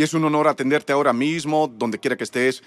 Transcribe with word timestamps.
Y 0.00 0.02
es 0.02 0.14
un 0.14 0.24
honor 0.24 0.48
atenderte 0.48 0.94
ahora 0.94 1.12
mismo, 1.12 1.68
donde 1.68 1.98
quiera 1.98 2.16
que 2.16 2.24
estés, 2.24 2.62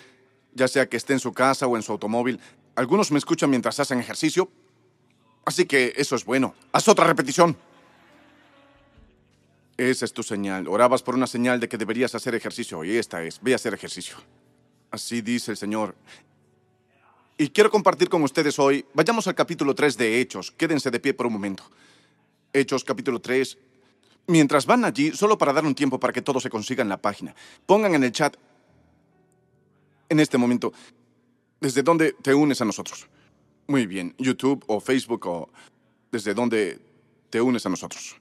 ya 0.54 0.68
sea 0.68 0.88
que 0.88 0.98
esté 0.98 1.14
en 1.14 1.20
su 1.20 1.34
casa 1.34 1.66
o 1.66 1.76
en 1.76 1.82
su 1.82 1.92
automóvil. 1.92 2.40
Algunos 2.76 3.12
me 3.12 3.18
escuchan 3.18 3.50
mientras 3.50 3.80
hacen 3.80 4.00
ejercicio, 4.00 4.52
así 5.44 5.66
que 5.66 5.96
eso 5.98 6.16
es 6.16 6.26
bueno. 6.26 6.54
Haz 6.72 6.88
otra 6.88 7.08
repetición. 7.08 7.58
Esa 9.78 10.06
es 10.06 10.14
tu 10.14 10.22
señal. 10.22 10.68
Orabas 10.68 11.02
por 11.02 11.16
una 11.16 11.26
señal 11.26 11.60
de 11.60 11.68
que 11.68 11.80
deberías 11.80 12.14
hacer 12.14 12.36
ejercicio 12.36 12.84
y 12.84 12.98
esta 12.98 13.24
es, 13.24 13.42
ve 13.42 13.54
a 13.54 13.56
hacer 13.56 13.74
ejercicio. 13.74 14.16
Así 14.92 15.24
dice 15.24 15.50
el 15.50 15.58
Señor. 15.58 15.96
Y 17.40 17.50
quiero 17.50 17.72
compartir 17.72 18.10
con 18.10 18.22
ustedes 18.22 18.60
hoy, 18.60 18.86
vayamos 18.94 19.26
al 19.26 19.34
capítulo 19.34 19.74
3 19.74 19.98
de 19.98 20.22
Hechos. 20.22 20.52
Quédense 20.52 20.92
de 20.92 21.00
pie 21.00 21.16
por 21.16 21.26
un 21.26 21.34
momento. 21.34 21.64
Hechos 22.54 22.84
capítulo 22.84 23.20
3. 23.20 23.58
Mientras 24.28 24.66
van 24.66 24.86
allí, 24.86 25.12
solo 25.12 25.38
para 25.38 25.52
dar 25.52 25.66
un 25.66 25.76
tiempo 25.76 26.00
para 26.00 26.14
que 26.14 26.22
todo 26.22 26.40
se 26.40 26.50
consiga 26.50 26.82
en 26.82 26.90
la 26.90 27.02
página, 27.02 27.36
pongan 27.66 27.96
en 27.96 28.04
el 28.04 28.12
chat 28.12 28.38
en 30.10 30.20
este 30.20 30.38
momento 30.38 30.72
desde 31.60 31.82
dónde 31.82 32.14
te 32.22 32.34
unes 32.34 32.62
a 32.62 32.66
nosotros. 32.66 33.08
Muy 33.68 33.86
bien, 33.86 34.14
YouTube 34.18 34.64
o 34.68 34.80
Facebook 34.80 35.26
o 35.28 35.50
desde 36.12 36.34
dónde 36.34 36.80
te 37.30 37.42
unes 37.42 37.66
a 37.66 37.70
nosotros. 37.70 38.18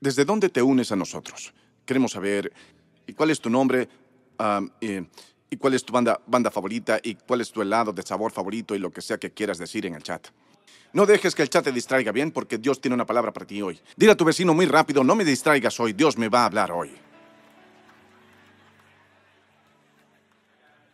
¿Desde 0.00 0.24
dónde 0.24 0.48
te 0.48 0.62
unes 0.62 0.92
a 0.92 0.96
nosotros? 0.96 1.54
Queremos 1.84 2.12
saber 2.12 2.52
y 3.06 3.12
cuál 3.12 3.30
es 3.30 3.40
tu 3.40 3.48
nombre 3.48 3.88
y, 4.80 5.56
cuál 5.56 5.74
es 5.74 5.84
tu 5.84 5.92
banda, 5.92 6.20
banda 6.26 6.50
favorita 6.50 6.98
y 7.02 7.14
cuál 7.14 7.40
es 7.40 7.50
tu 7.50 7.62
helado 7.62 7.92
de 7.92 8.02
sabor 8.02 8.32
favorito 8.32 8.74
y 8.74 8.78
lo 8.78 8.90
que 8.90 9.00
sea 9.00 9.18
que 9.18 9.30
quieras 9.30 9.58
decir 9.58 9.86
en 9.86 9.94
el 9.94 10.02
chat. 10.02 10.26
No 10.92 11.04
dejes 11.04 11.34
que 11.34 11.42
el 11.42 11.50
chat 11.50 11.64
te 11.64 11.72
distraiga 11.72 12.12
bien 12.12 12.30
porque 12.30 12.58
Dios 12.58 12.80
tiene 12.80 12.94
una 12.94 13.04
palabra 13.04 13.32
para 13.32 13.46
ti 13.46 13.60
hoy. 13.60 13.78
Dile 13.96 14.12
a 14.12 14.16
tu 14.16 14.24
vecino 14.24 14.54
muy 14.54 14.66
rápido, 14.66 15.04
no 15.04 15.14
me 15.14 15.24
distraigas 15.24 15.78
hoy, 15.78 15.92
Dios 15.92 16.16
me 16.16 16.28
va 16.28 16.42
a 16.42 16.46
hablar 16.46 16.72
hoy. 16.72 16.90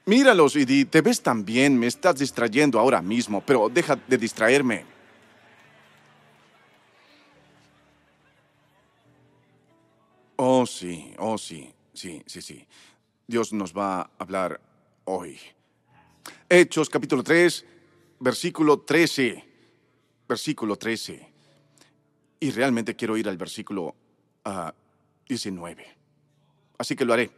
Míralos 0.04 0.56
y 0.56 0.64
di, 0.64 0.84
te 0.84 1.01
ves 1.01 1.23
tan 1.23 1.45
bien, 1.45 1.79
me 1.79 1.87
estás 1.87 2.18
distrayendo 2.18 2.80
ahora 2.80 3.01
mismo, 3.01 3.40
pero 3.40 3.68
deja 3.68 3.95
de 3.95 4.18
distraerme. 4.18 4.84
Oh, 10.36 10.66
sí, 10.66 11.14
oh, 11.18 11.38
sí, 11.38 11.73
sí, 11.95 12.20
sí, 12.26 12.42
sí. 12.42 12.66
Dios 13.29 13.52
nos 13.52 13.73
va 13.73 14.01
a 14.01 14.10
hablar 14.18 14.60
hoy. 15.04 15.38
Hechos 16.48 16.90
capítulo 16.90 17.23
3, 17.23 17.64
versículo 18.18 18.80
13. 18.80 19.51
Versículo 20.33 20.77
13. 20.77 21.33
Y 22.41 22.51
realmente 22.52 22.97
quiero 22.97 23.19
ir 23.19 23.29
al 23.29 23.37
versículo 23.37 23.95
19. 25.29 25.87
Ah, 25.87 25.95
Así 26.79 26.97
que 26.97 27.05
lo 27.05 27.13
haré. 27.13 27.30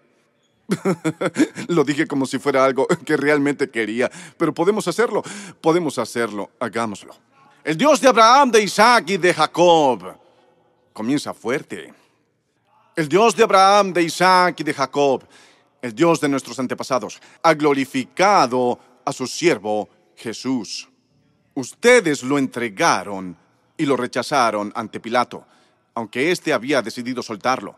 lo 1.68 1.82
dije 1.82 2.06
como 2.06 2.24
si 2.24 2.38
fuera 2.38 2.64
algo 2.64 2.86
que 2.86 3.16
realmente 3.16 3.68
quería, 3.68 4.08
pero 4.38 4.54
podemos 4.54 4.86
hacerlo, 4.86 5.24
podemos 5.60 5.98
hacerlo, 5.98 6.52
hagámoslo. 6.60 7.16
El 7.64 7.76
Dios 7.76 8.00
de 8.00 8.06
Abraham, 8.06 8.52
de 8.52 8.62
Isaac 8.62 9.10
y 9.10 9.16
de 9.16 9.34
Jacob. 9.34 10.16
Comienza 10.92 11.34
fuerte 11.34 11.92
el 12.94 13.08
Dios 13.08 13.34
de 13.34 13.42
Abraham, 13.42 13.92
de 13.92 14.04
Isaac 14.04 14.60
y 14.60 14.62
de 14.62 14.72
Jacob, 14.72 15.24
el 15.82 15.92
Dios 15.92 16.20
de 16.20 16.28
nuestros 16.28 16.60
antepasados, 16.60 17.20
ha 17.42 17.54
glorificado 17.54 18.78
a 19.04 19.12
su 19.12 19.26
siervo 19.26 19.88
Jesús. 20.14 20.88
Ustedes 21.54 22.22
lo 22.22 22.38
entregaron 22.38 23.36
y 23.76 23.86
lo 23.86 23.96
rechazaron 23.96 24.72
ante 24.74 25.00
Pilato, 25.00 25.46
aunque 25.94 26.30
éste 26.30 26.52
había 26.52 26.82
decidido 26.82 27.22
soltarlo. 27.22 27.76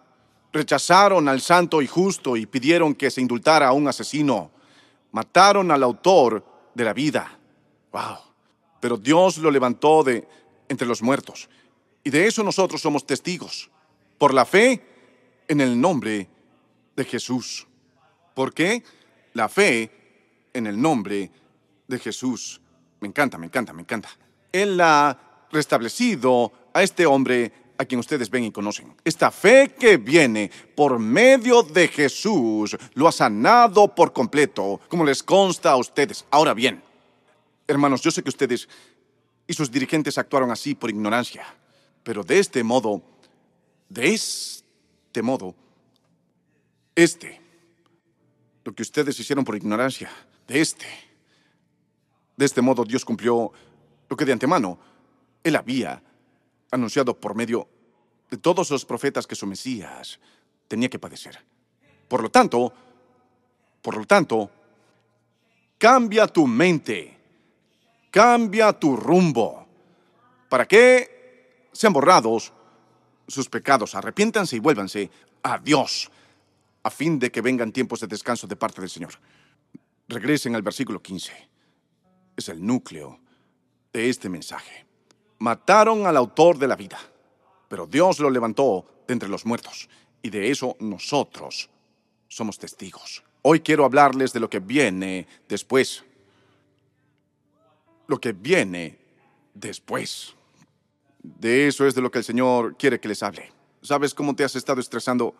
Rechazaron 0.52 1.28
al 1.28 1.40
santo 1.40 1.82
y 1.82 1.86
justo 1.86 2.36
y 2.36 2.46
pidieron 2.46 2.94
que 2.94 3.10
se 3.10 3.20
indultara 3.20 3.68
a 3.68 3.72
un 3.72 3.88
asesino. 3.88 4.50
Mataron 5.12 5.70
al 5.70 5.82
autor 5.82 6.44
de 6.74 6.84
la 6.84 6.94
vida. 6.94 7.38
Wow. 7.92 8.18
Pero 8.80 8.96
Dios 8.96 9.38
lo 9.38 9.50
levantó 9.50 10.02
de 10.02 10.26
entre 10.68 10.86
los 10.86 11.02
muertos. 11.02 11.48
Y 12.02 12.10
de 12.10 12.26
eso 12.26 12.42
nosotros 12.42 12.80
somos 12.80 13.06
testigos. 13.06 13.70
Por 14.18 14.32
la 14.32 14.46
fe, 14.46 14.82
en 15.48 15.60
el 15.60 15.80
nombre 15.80 16.28
de 16.94 17.04
Jesús. 17.04 17.66
¿Por 18.34 18.52
qué? 18.52 18.82
La 19.34 19.48
fe 19.48 19.90
en 20.52 20.66
el 20.66 20.80
nombre 20.80 21.30
de 21.86 21.98
Jesús. 21.98 22.60
Me 23.00 23.08
encanta, 23.08 23.38
me 23.38 23.46
encanta, 23.46 23.72
me 23.72 23.82
encanta. 23.82 24.08
Él 24.52 24.80
ha 24.80 25.46
restablecido 25.50 26.52
a 26.72 26.82
este 26.82 27.06
hombre 27.06 27.52
a 27.78 27.84
quien 27.84 28.00
ustedes 28.00 28.30
ven 28.30 28.44
y 28.44 28.52
conocen. 28.52 28.94
Esta 29.04 29.30
fe 29.30 29.74
que 29.78 29.96
viene 29.96 30.50
por 30.74 30.98
medio 30.98 31.62
de 31.62 31.88
Jesús 31.88 32.76
lo 32.94 33.08
ha 33.08 33.12
sanado 33.12 33.94
por 33.94 34.12
completo, 34.12 34.80
como 34.88 35.04
les 35.04 35.22
consta 35.22 35.72
a 35.72 35.76
ustedes. 35.76 36.24
Ahora 36.30 36.54
bien, 36.54 36.82
hermanos, 37.66 38.00
yo 38.00 38.10
sé 38.10 38.22
que 38.22 38.30
ustedes 38.30 38.68
y 39.46 39.52
sus 39.52 39.70
dirigentes 39.70 40.18
actuaron 40.18 40.50
así 40.50 40.74
por 40.74 40.90
ignorancia, 40.90 41.44
pero 42.02 42.22
de 42.22 42.38
este 42.38 42.62
modo, 42.64 43.02
de 43.88 44.14
este 44.14 45.22
modo, 45.22 45.54
este, 46.94 47.40
lo 48.64 48.74
que 48.74 48.82
ustedes 48.82 49.18
hicieron 49.20 49.44
por 49.44 49.56
ignorancia, 49.56 50.10
de 50.48 50.60
este, 50.60 50.86
de 52.36 52.44
este 52.44 52.62
modo 52.62 52.84
Dios 52.84 53.04
cumplió 53.04 53.52
lo 54.08 54.16
que 54.16 54.24
de 54.24 54.32
antemano 54.32 54.78
Él 55.42 55.56
había 55.56 56.02
anunciado 56.70 57.18
por 57.18 57.34
medio 57.34 57.68
de 58.30 58.36
todos 58.36 58.70
los 58.70 58.84
profetas 58.84 59.26
que 59.26 59.34
su 59.34 59.46
Mesías 59.46 60.18
tenía 60.68 60.88
que 60.88 60.98
padecer. 60.98 61.38
Por 62.08 62.22
lo 62.22 62.30
tanto, 62.30 62.72
por 63.82 63.96
lo 63.96 64.04
tanto, 64.04 64.50
cambia 65.78 66.26
tu 66.26 66.46
mente, 66.46 67.16
cambia 68.10 68.72
tu 68.72 68.96
rumbo, 68.96 69.66
para 70.48 70.66
que 70.66 71.68
sean 71.72 71.92
borrados 71.92 72.52
sus 73.28 73.48
pecados, 73.48 73.94
arrepiéntanse 73.94 74.56
y 74.56 74.60
vuélvanse 74.60 75.10
a 75.42 75.58
Dios, 75.58 76.10
a 76.82 76.90
fin 76.90 77.18
de 77.18 77.30
que 77.30 77.40
vengan 77.40 77.72
tiempos 77.72 78.00
de 78.00 78.06
descanso 78.06 78.46
de 78.46 78.56
parte 78.56 78.80
del 78.80 78.90
Señor. 78.90 79.14
Regresen 80.08 80.54
al 80.54 80.62
versículo 80.62 81.02
15. 81.02 81.32
Es 82.36 82.48
el 82.48 82.64
núcleo 82.64 83.18
de 83.92 84.08
este 84.08 84.28
mensaje. 84.28 84.84
Mataron 85.38 86.06
al 86.06 86.16
autor 86.16 86.58
de 86.58 86.68
la 86.68 86.76
vida, 86.76 86.98
pero 87.68 87.86
Dios 87.86 88.18
lo 88.20 88.30
levantó 88.30 88.84
de 89.06 89.14
entre 89.14 89.28
los 89.28 89.46
muertos, 89.46 89.88
y 90.22 90.30
de 90.30 90.50
eso 90.50 90.76
nosotros 90.80 91.70
somos 92.28 92.58
testigos. 92.58 93.22
Hoy 93.42 93.60
quiero 93.60 93.84
hablarles 93.84 94.32
de 94.32 94.40
lo 94.40 94.50
que 94.50 94.58
viene 94.58 95.26
después. 95.48 96.04
Lo 98.08 98.18
que 98.20 98.32
viene 98.32 98.98
después. 99.54 100.34
De 101.22 101.68
eso 101.68 101.86
es 101.86 101.94
de 101.94 102.02
lo 102.02 102.10
que 102.10 102.18
el 102.18 102.24
Señor 102.24 102.76
quiere 102.76 103.00
que 103.00 103.08
les 103.08 103.22
hable. 103.22 103.52
¿Sabes 103.82 104.14
cómo 104.14 104.34
te 104.34 104.44
has 104.44 104.56
estado 104.56 104.80
estresando 104.80 105.34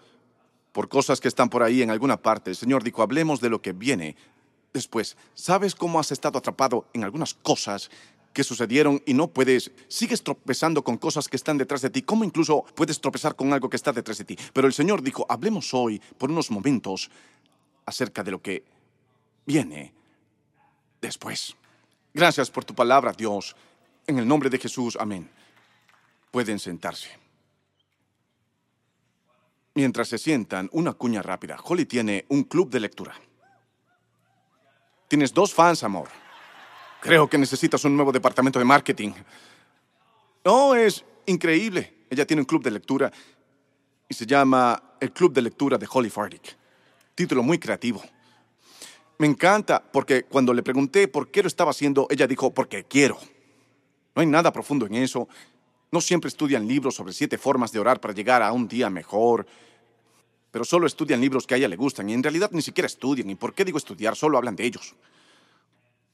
por 0.73 0.89
cosas 0.89 1.21
que 1.21 1.29
están 1.29 1.49
por 1.49 1.63
ahí 1.63 1.83
en 1.83 1.91
alguna 1.91 2.17
parte? 2.17 2.51
El 2.51 2.57
Señor 2.57 2.85
dijo, 2.85 3.03
hablemos 3.03 3.41
de 3.41 3.51
lo 3.51 3.61
que 3.61 3.73
viene 3.73 4.17
después. 4.77 5.17
¿Sabes 5.35 5.75
cómo 5.75 5.99
has 5.99 6.13
estado 6.13 6.39
atrapado 6.39 6.87
en 6.93 7.03
algunas 7.03 7.35
cosas 7.35 7.91
que 8.33 8.45
sucedieron 8.45 9.03
y 9.07 9.15
no 9.15 9.29
puedes, 9.29 9.73
sigues 9.89 10.23
tropezando 10.23 10.85
con 10.85 10.99
cosas 10.99 11.27
que 11.27 11.37
están 11.37 11.57
detrás 11.57 11.81
de 11.81 11.89
ti, 11.89 12.03
¿Cómo 12.03 12.23
incluso 12.23 12.67
puedes 12.75 13.01
tropezar 13.01 13.35
con 13.35 13.51
algo 13.55 13.71
que 13.71 13.77
está 13.77 13.93
detrás 13.93 14.19
de 14.19 14.25
ti. 14.25 14.37
Pero 14.53 14.67
el 14.67 14.75
Señor 14.75 15.03
dijo, 15.03 15.25
hablemos 15.29 15.73
hoy 15.73 15.99
por 16.19 16.31
unos 16.31 16.51
momentos 16.51 17.11
acerca 17.87 18.23
de 18.23 18.31
lo 18.31 18.43
que 18.43 18.63
viene 19.47 19.95
después. 21.01 21.57
Gracias 22.13 22.51
por 22.51 22.65
tu 22.65 22.75
palabra, 22.75 23.13
Dios. 23.13 23.57
En 24.07 24.19
el 24.19 24.29
nombre 24.29 24.51
de 24.51 24.59
Jesús, 24.59 24.99
amén. 25.01 25.31
Pueden 26.31 26.59
sentarse. 26.59 27.09
Mientras 29.75 30.09
se 30.09 30.19
sientan, 30.19 30.69
una 30.73 30.93
cuña 30.93 31.23
rápida. 31.23 31.57
Holly 31.65 31.87
tiene 31.87 32.27
un 32.29 32.45
club 32.45 32.69
de 32.69 32.81
lectura. 32.81 33.15
Tienes 35.09 35.33
dos 35.33 35.55
fans, 35.55 35.83
amor. 35.83 36.09
Creo 37.01 37.29
que 37.29 37.39
necesitas 37.39 37.85
un 37.85 37.95
nuevo 37.95 38.11
departamento 38.11 38.59
de 38.59 38.65
marketing. 38.65 39.13
No, 40.45 40.75
es 40.75 41.05
increíble. 41.27 42.07
Ella 42.11 42.27
tiene 42.27 42.43
un 42.43 42.47
club 42.47 42.63
de 42.63 42.71
lectura 42.71 43.13
y 44.09 44.15
se 44.15 44.27
llama 44.27 44.83
el 45.01 45.13
Club 45.13 45.33
de 45.33 45.43
Lectura 45.43 45.79
de 45.79 45.89
Holly 45.91 46.11
Fardick. 46.11 46.57
Título 47.15 47.43
muy 47.43 47.59
creativo. 47.59 48.03
Me 49.19 49.27
encanta 49.27 49.83
porque 49.83 50.25
cuando 50.25 50.53
le 50.53 50.63
pregunté 50.63 51.09
por 51.09 51.31
qué 51.31 51.43
lo 51.43 51.49
estaba 51.49 51.71
haciendo, 51.71 52.07
ella 52.11 52.27
dijo, 52.27 52.53
porque 52.53 52.85
quiero. 52.85 53.19
No 54.15 54.21
hay 54.21 54.27
nada 54.27 54.53
profundo 54.53 54.87
en 54.87 54.95
eso. 54.95 55.29
No 55.91 56.01
siempre 56.01 56.29
estudian 56.29 56.67
libros 56.67 56.95
sobre 56.95 57.13
siete 57.13 57.39
formas 57.39 57.73
de 57.73 57.79
orar 57.79 58.01
para 58.01 58.15
llegar 58.15 58.43
a 58.43 58.53
un 58.53 58.69
día 58.69 58.91
mejor, 58.91 59.47
pero 60.57 60.65
solo 60.65 60.87
estudian 60.87 61.21
libros 61.21 61.47
que 61.47 61.53
a 61.53 61.59
ella 61.59 61.69
le 61.69 61.77
gustan 61.77 62.09
y 62.09 62.15
en 62.15 62.23
realidad 62.23 62.49
ni 62.51 62.63
siquiera 62.63 62.87
estudian. 62.87 63.29
¿Y 63.29 63.35
por 63.35 63.53
qué 63.53 63.63
digo 63.63 63.77
estudiar? 63.77 64.17
Solo 64.17 64.39
hablan 64.39 64.57
de 64.57 64.65
ellos. 64.65 64.95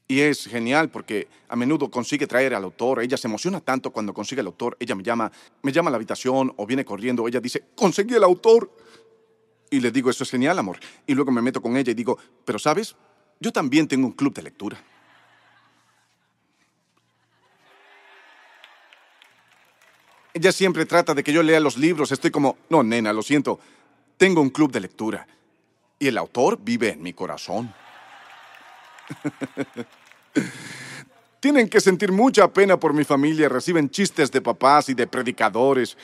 Y 0.05 0.19
es 0.19 0.47
genial 0.47 0.89
porque 0.89 1.29
a 1.47 1.55
menudo 1.55 1.89
consigue 1.89 2.27
traer 2.27 2.53
al 2.53 2.65
autor. 2.65 3.01
Ella 3.01 3.15
se 3.15 3.29
emociona 3.29 3.61
tanto 3.61 3.91
cuando 3.91 4.13
consigue 4.13 4.41
al 4.41 4.47
autor. 4.47 4.75
Ella 4.81 4.95
me 4.95 5.03
llama, 5.03 5.31
me 5.61 5.71
llama 5.71 5.87
a 5.87 5.91
la 5.91 5.95
habitación 5.95 6.53
o 6.57 6.65
viene 6.65 6.83
corriendo. 6.83 7.25
Ella 7.25 7.39
dice, 7.39 7.67
conseguí 7.73 8.15
el 8.15 8.23
autor. 8.25 8.69
Y 9.71 9.79
le 9.79 9.91
digo, 9.91 10.09
eso 10.09 10.25
es 10.25 10.31
genial, 10.31 10.59
amor. 10.59 10.77
Y 11.07 11.13
luego 11.13 11.31
me 11.31 11.41
meto 11.41 11.61
con 11.61 11.77
ella 11.77 11.91
y 11.91 11.95
digo, 11.95 12.17
pero 12.43 12.59
sabes, 12.59 12.97
yo 13.39 13.53
también 13.53 13.87
tengo 13.87 14.07
un 14.07 14.11
club 14.11 14.33
de 14.33 14.41
lectura. 14.41 14.77
Ella 20.33 20.51
siempre 20.51 20.85
trata 20.85 21.13
de 21.13 21.23
que 21.23 21.31
yo 21.31 21.41
lea 21.41 21.61
los 21.61 21.77
libros. 21.77 22.11
Estoy 22.11 22.29
como, 22.29 22.57
no, 22.69 22.83
nena, 22.83 23.13
lo 23.13 23.21
siento. 23.21 23.61
Tengo 24.23 24.39
un 24.39 24.51
club 24.51 24.71
de 24.71 24.79
lectura. 24.79 25.27
Y 25.99 26.07
el 26.07 26.17
autor 26.17 26.57
vive 26.63 26.93
en 26.93 27.03
mi 27.03 27.11
corazón. 27.11 27.73
Tienen 31.41 31.67
que 31.67 31.81
sentir 31.81 32.13
mucha 32.13 32.47
pena 32.47 32.79
por 32.79 32.93
mi 32.93 33.03
familia. 33.03 33.49
Reciben 33.49 33.89
chistes 33.89 34.31
de 34.31 34.39
papás 34.39 34.87
y 34.87 34.93
de 34.93 35.07
predicadores. 35.07 35.97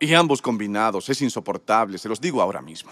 Y 0.00 0.12
ambos 0.14 0.42
combinados. 0.42 1.08
Es 1.10 1.22
insoportable. 1.22 1.96
Se 1.96 2.08
los 2.08 2.20
digo 2.20 2.42
ahora 2.42 2.60
mismo. 2.60 2.90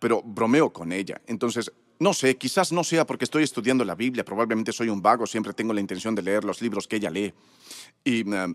Pero 0.00 0.20
bromeo 0.20 0.72
con 0.72 0.90
ella. 0.90 1.20
Entonces, 1.28 1.70
no 2.00 2.12
sé, 2.12 2.36
quizás 2.36 2.72
no 2.72 2.82
sea 2.82 3.06
porque 3.06 3.26
estoy 3.26 3.44
estudiando 3.44 3.84
la 3.84 3.94
Biblia. 3.94 4.24
Probablemente 4.24 4.72
soy 4.72 4.88
un 4.88 5.00
vago. 5.00 5.24
Siempre 5.24 5.52
tengo 5.52 5.72
la 5.72 5.80
intención 5.80 6.16
de 6.16 6.22
leer 6.22 6.42
los 6.42 6.60
libros 6.60 6.88
que 6.88 6.96
ella 6.96 7.10
lee. 7.10 7.32
Y 8.02 8.28
eh, 8.28 8.54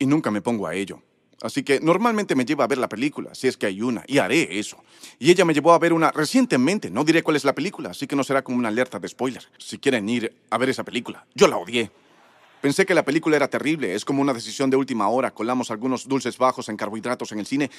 y 0.00 0.06
nunca 0.06 0.30
me 0.30 0.40
pongo 0.40 0.66
a 0.66 0.74
ello. 0.74 1.02
Así 1.42 1.62
que 1.62 1.80
normalmente 1.80 2.34
me 2.34 2.44
lleva 2.44 2.64
a 2.64 2.66
ver 2.66 2.78
la 2.78 2.88
película, 2.88 3.34
si 3.34 3.48
es 3.48 3.56
que 3.56 3.66
hay 3.66 3.80
una, 3.80 4.04
y 4.06 4.18
haré 4.18 4.58
eso. 4.58 4.82
Y 5.18 5.30
ella 5.30 5.44
me 5.44 5.54
llevó 5.54 5.72
a 5.72 5.78
ver 5.78 5.92
una 5.92 6.10
recientemente, 6.10 6.90
no 6.90 7.02
diré 7.02 7.22
cuál 7.22 7.36
es 7.36 7.44
la 7.44 7.54
película, 7.54 7.90
así 7.90 8.06
que 8.06 8.14
no 8.14 8.24
será 8.24 8.42
como 8.42 8.58
una 8.58 8.68
alerta 8.68 8.98
de 8.98 9.08
spoiler. 9.08 9.42
Si 9.58 9.78
quieren 9.78 10.08
ir 10.08 10.34
a 10.50 10.58
ver 10.58 10.68
esa 10.68 10.84
película, 10.84 11.24
yo 11.34 11.48
la 11.48 11.56
odié. 11.56 11.90
Pensé 12.60 12.84
que 12.84 12.94
la 12.94 13.04
película 13.04 13.36
era 13.36 13.48
terrible, 13.48 13.94
es 13.94 14.04
como 14.04 14.20
una 14.20 14.34
decisión 14.34 14.68
de 14.68 14.76
última 14.76 15.08
hora, 15.08 15.30
colamos 15.30 15.70
algunos 15.70 16.06
dulces 16.06 16.36
bajos 16.36 16.68
en 16.68 16.76
carbohidratos 16.76 17.32
en 17.32 17.38
el 17.38 17.46
cine 17.46 17.70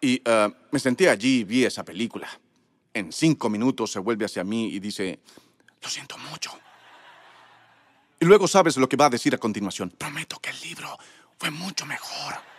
y 0.00 0.20
eh, 0.24 0.50
me 0.72 0.78
senté 0.80 1.08
allí 1.08 1.40
y 1.40 1.44
vi 1.44 1.64
esa 1.64 1.84
película. 1.84 2.28
En 2.92 3.12
cinco 3.12 3.48
minutos 3.48 3.92
se 3.92 4.00
vuelve 4.00 4.24
hacia 4.24 4.42
mí 4.42 4.70
y 4.74 4.80
dice, 4.80 5.20
lo 5.80 5.88
siento 5.88 6.18
mucho. 6.18 6.50
Y 8.18 8.24
luego 8.24 8.48
sabes 8.48 8.76
lo 8.76 8.88
que 8.88 8.96
va 8.96 9.06
a 9.06 9.10
decir 9.10 9.34
a 9.34 9.38
continuación. 9.38 9.90
Prometo 9.90 10.38
que 10.40 10.50
el 10.50 10.60
libro 10.60 10.98
fue 11.38 11.50
mucho 11.50 11.86
mejor. 11.86 12.51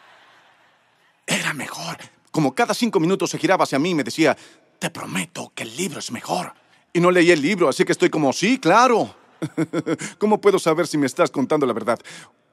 Era 1.25 1.54
mejor. 1.54 1.98
Como 2.31 2.56
cada 2.56 2.74
cinco 2.74 3.00
minutos 3.00 3.30
se 3.30 3.38
giraba 3.38 3.64
hacia 3.64 3.80
mí 3.80 3.92
y 3.92 3.96
me 3.96 4.04
decía, 4.04 4.36
te 4.80 4.90
prometo 4.90 5.52
que 5.56 5.64
el 5.64 5.75
libro 5.78 6.00
es 6.00 6.12
mejor. 6.12 6.54
Y 6.92 7.00
no 7.00 7.12
leí 7.12 7.31
el 7.31 7.42
libro, 7.42 7.70
así 7.70 7.86
que 7.86 7.92
estoy 7.92 8.10
como, 8.10 8.34
sí, 8.34 8.60
claro. 8.60 9.16
¿Cómo 10.18 10.40
puedo 10.40 10.60
saber 10.60 10.88
si 10.88 10.98
me 10.98 11.06
estás 11.06 11.31
contando 11.31 11.66
la 11.66 11.74
verdad? 11.74 12.00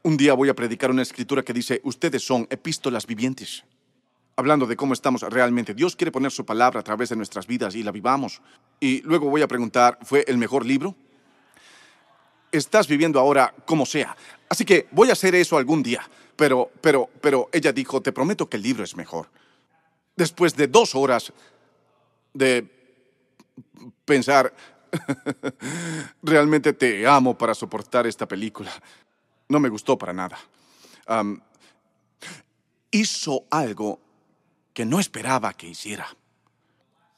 Un 0.02 0.16
día 0.16 0.34
voy 0.34 0.48
a 0.48 0.54
predicar 0.54 0.90
una 0.90 1.02
escritura 1.02 1.42
que 1.42 1.52
dice, 1.52 1.80
ustedes 1.84 2.24
son 2.24 2.46
epístolas 2.50 3.06
vivientes. 3.06 3.64
Hablando 4.36 4.66
de 4.66 4.76
cómo 4.76 4.94
estamos 4.94 5.22
realmente. 5.22 5.74
Dios 5.74 5.96
quiere 5.96 6.10
poner 6.10 6.30
su 6.30 6.46
palabra 6.46 6.80
a 6.80 6.82
través 6.82 7.10
de 7.10 7.16
nuestras 7.16 7.46
vidas 7.46 7.74
y 7.74 7.82
la 7.82 7.90
vivamos. 7.90 8.40
Y 8.80 9.02
luego 9.02 9.28
voy 9.28 9.42
a 9.42 9.48
preguntar, 9.48 9.98
¿fue 10.02 10.24
el 10.26 10.38
mejor 10.38 10.64
libro? 10.64 10.94
Estás 12.50 12.88
viviendo 12.88 13.20
ahora 13.20 13.54
como 13.66 13.84
sea. 13.84 14.16
Así 14.50 14.64
que 14.64 14.88
voy 14.90 15.08
a 15.08 15.12
hacer 15.12 15.34
eso 15.34 15.56
algún 15.56 15.82
día. 15.82 16.02
Pero, 16.36 16.70
pero, 16.80 17.08
pero 17.20 17.48
ella 17.52 17.72
dijo, 17.72 18.02
te 18.02 18.12
prometo 18.12 18.48
que 18.48 18.56
el 18.56 18.64
libro 18.64 18.82
es 18.84 18.96
mejor. 18.96 19.28
Después 20.16 20.56
de 20.56 20.66
dos 20.66 20.94
horas 20.94 21.32
de 22.34 22.66
pensar, 24.04 24.52
realmente 26.22 26.72
te 26.72 27.06
amo 27.06 27.38
para 27.38 27.54
soportar 27.54 28.06
esta 28.06 28.26
película. 28.26 28.72
No 29.48 29.60
me 29.60 29.68
gustó 29.68 29.96
para 29.96 30.12
nada. 30.12 30.38
hizo 32.90 33.44
algo 33.50 34.00
que 34.74 34.84
no 34.84 34.98
esperaba 34.98 35.52
que 35.52 35.68
hiciera. 35.68 36.08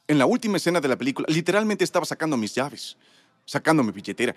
En 0.07 0.19
la 0.19 0.27
última 0.27 0.57
escena 0.57 0.79
de 0.81 0.87
la 0.87 0.97
película, 0.97 1.25
literalmente 1.29 1.83
estaba 1.83 2.05
sacando 2.05 2.37
mis 2.37 2.53
llaves, 2.53 2.95
sacando 3.45 3.83
mi 3.83 3.91
billetera. 3.91 4.35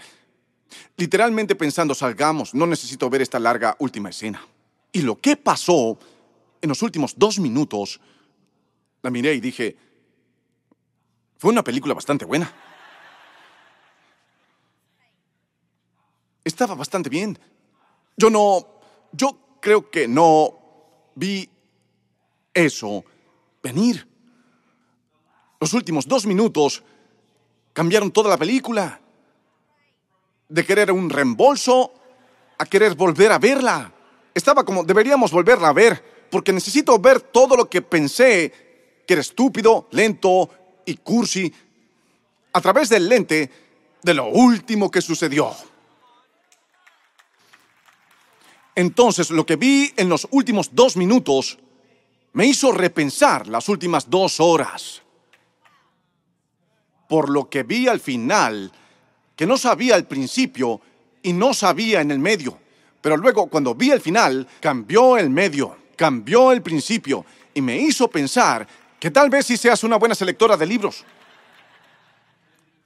Literalmente 0.97 1.55
pensando, 1.55 1.95
salgamos, 1.95 2.55
no 2.55 2.67
necesito 2.67 3.09
ver 3.11 3.23
esta 3.23 3.39
larga 3.39 3.77
última 3.79 4.11
escena. 4.11 4.45
Y 4.93 5.03
lo 5.03 5.21
que 5.21 5.37
pasó 5.37 5.99
en 6.61 6.69
los 6.69 6.83
últimos 6.83 7.15
dos 7.17 7.39
minutos, 7.39 8.01
la 9.03 9.11
miré 9.11 9.35
y 9.35 9.41
dije, 9.41 9.77
fue 11.39 11.53
una 11.53 11.63
película 11.63 11.95
bastante 11.95 12.25
buena. 12.25 12.53
Estaba 16.45 16.75
bastante 16.75 17.11
bien. 17.11 17.39
Yo 18.17 18.31
no, 18.31 18.67
yo 19.12 19.59
creo 19.61 19.91
que 19.91 20.09
no 20.09 20.55
vi 21.15 21.49
eso 22.55 23.05
venir. 23.62 24.09
Los 25.61 25.73
últimos 25.75 26.07
dos 26.07 26.25
minutos 26.25 26.83
cambiaron 27.73 28.11
toda 28.11 28.31
la 28.31 28.39
película. 28.39 29.01
De 30.49 30.65
querer 30.65 30.93
un 30.93 31.11
reembolso 31.11 31.93
a 32.59 32.67
querer 32.67 32.95
volver 32.95 33.33
a 33.33 33.39
verla 33.39 33.93
estaba 34.37 34.65
como, 34.65 34.85
deberíamos 34.85 35.33
volverla 35.33 35.69
a 35.69 35.73
ver, 35.73 36.27
porque 36.31 36.53
necesito 36.53 36.99
ver 36.99 37.23
todo 37.23 37.57
lo 37.57 37.71
que 37.71 37.81
pensé 37.81 38.53
que 39.07 39.15
era 39.15 39.23
estúpido, 39.23 39.89
lento 39.93 40.51
y 40.85 40.97
cursi, 40.97 41.51
a 42.53 42.61
través 42.61 42.91
del 42.91 43.09
lente 43.09 43.51
de 44.03 44.13
lo 44.13 44.27
último 44.27 44.91
que 44.91 45.01
sucedió. 45.01 45.57
Entonces, 48.75 49.31
lo 49.31 49.47
que 49.47 49.57
vi 49.57 49.91
en 49.97 50.11
los 50.11 50.29
últimos 50.31 50.75
dos 50.75 50.99
minutos 50.99 51.59
me 52.35 52.45
hizo 52.45 52.73
repensar 52.73 53.47
las 53.47 53.71
últimas 53.71 54.11
dos 54.11 54.39
horas. 54.39 55.01
Por 57.09 57.31
lo 57.31 57.49
que 57.49 57.63
vi 57.63 57.89
al 57.89 58.01
final, 58.01 58.71
que 59.37 59.47
no 59.47 59.59
sabía 59.59 59.94
al 59.94 60.06
principio 60.06 60.81
y 61.23 61.33
no 61.33 61.53
sabía 61.53 62.00
en 62.00 62.11
el 62.11 62.19
medio. 62.19 62.59
Pero 63.00 63.17
luego, 63.17 63.47
cuando 63.47 63.75
vi 63.75 63.91
el 63.91 64.00
final, 64.00 64.49
cambió 64.61 65.19
el 65.19 65.31
medio, 65.31 65.77
cambió 65.94 66.50
el 66.50 66.62
principio 66.62 67.25
y 67.55 67.61
me 67.61 67.77
hizo 67.77 68.09
pensar 68.09 68.67
que 68.99 69.11
tal 69.11 69.31
vez 69.31 69.47
si 69.47 69.56
seas 69.56 69.85
una 69.85 69.97
buena 69.97 70.15
selectora 70.15 70.56
de 70.56 70.67
libros. 70.67 71.05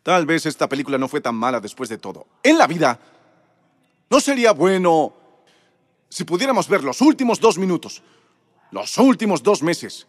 Tal 0.02 0.26
vez 0.26 0.44
esta 0.46 0.68
película 0.68 0.98
no 0.98 1.08
fue 1.08 1.20
tan 1.20 1.34
mala 1.34 1.60
después 1.60 1.88
de 1.88 1.98
todo. 1.98 2.26
En 2.42 2.58
la 2.58 2.66
vida, 2.66 2.98
¿no 4.10 4.20
sería 4.20 4.52
bueno 4.52 5.14
si 6.08 6.24
pudiéramos 6.24 6.68
ver 6.68 6.82
los 6.82 7.00
últimos 7.00 7.38
dos 7.38 7.56
minutos, 7.56 8.02
los 8.72 8.98
últimos 8.98 9.42
dos 9.42 9.62
meses, 9.62 10.06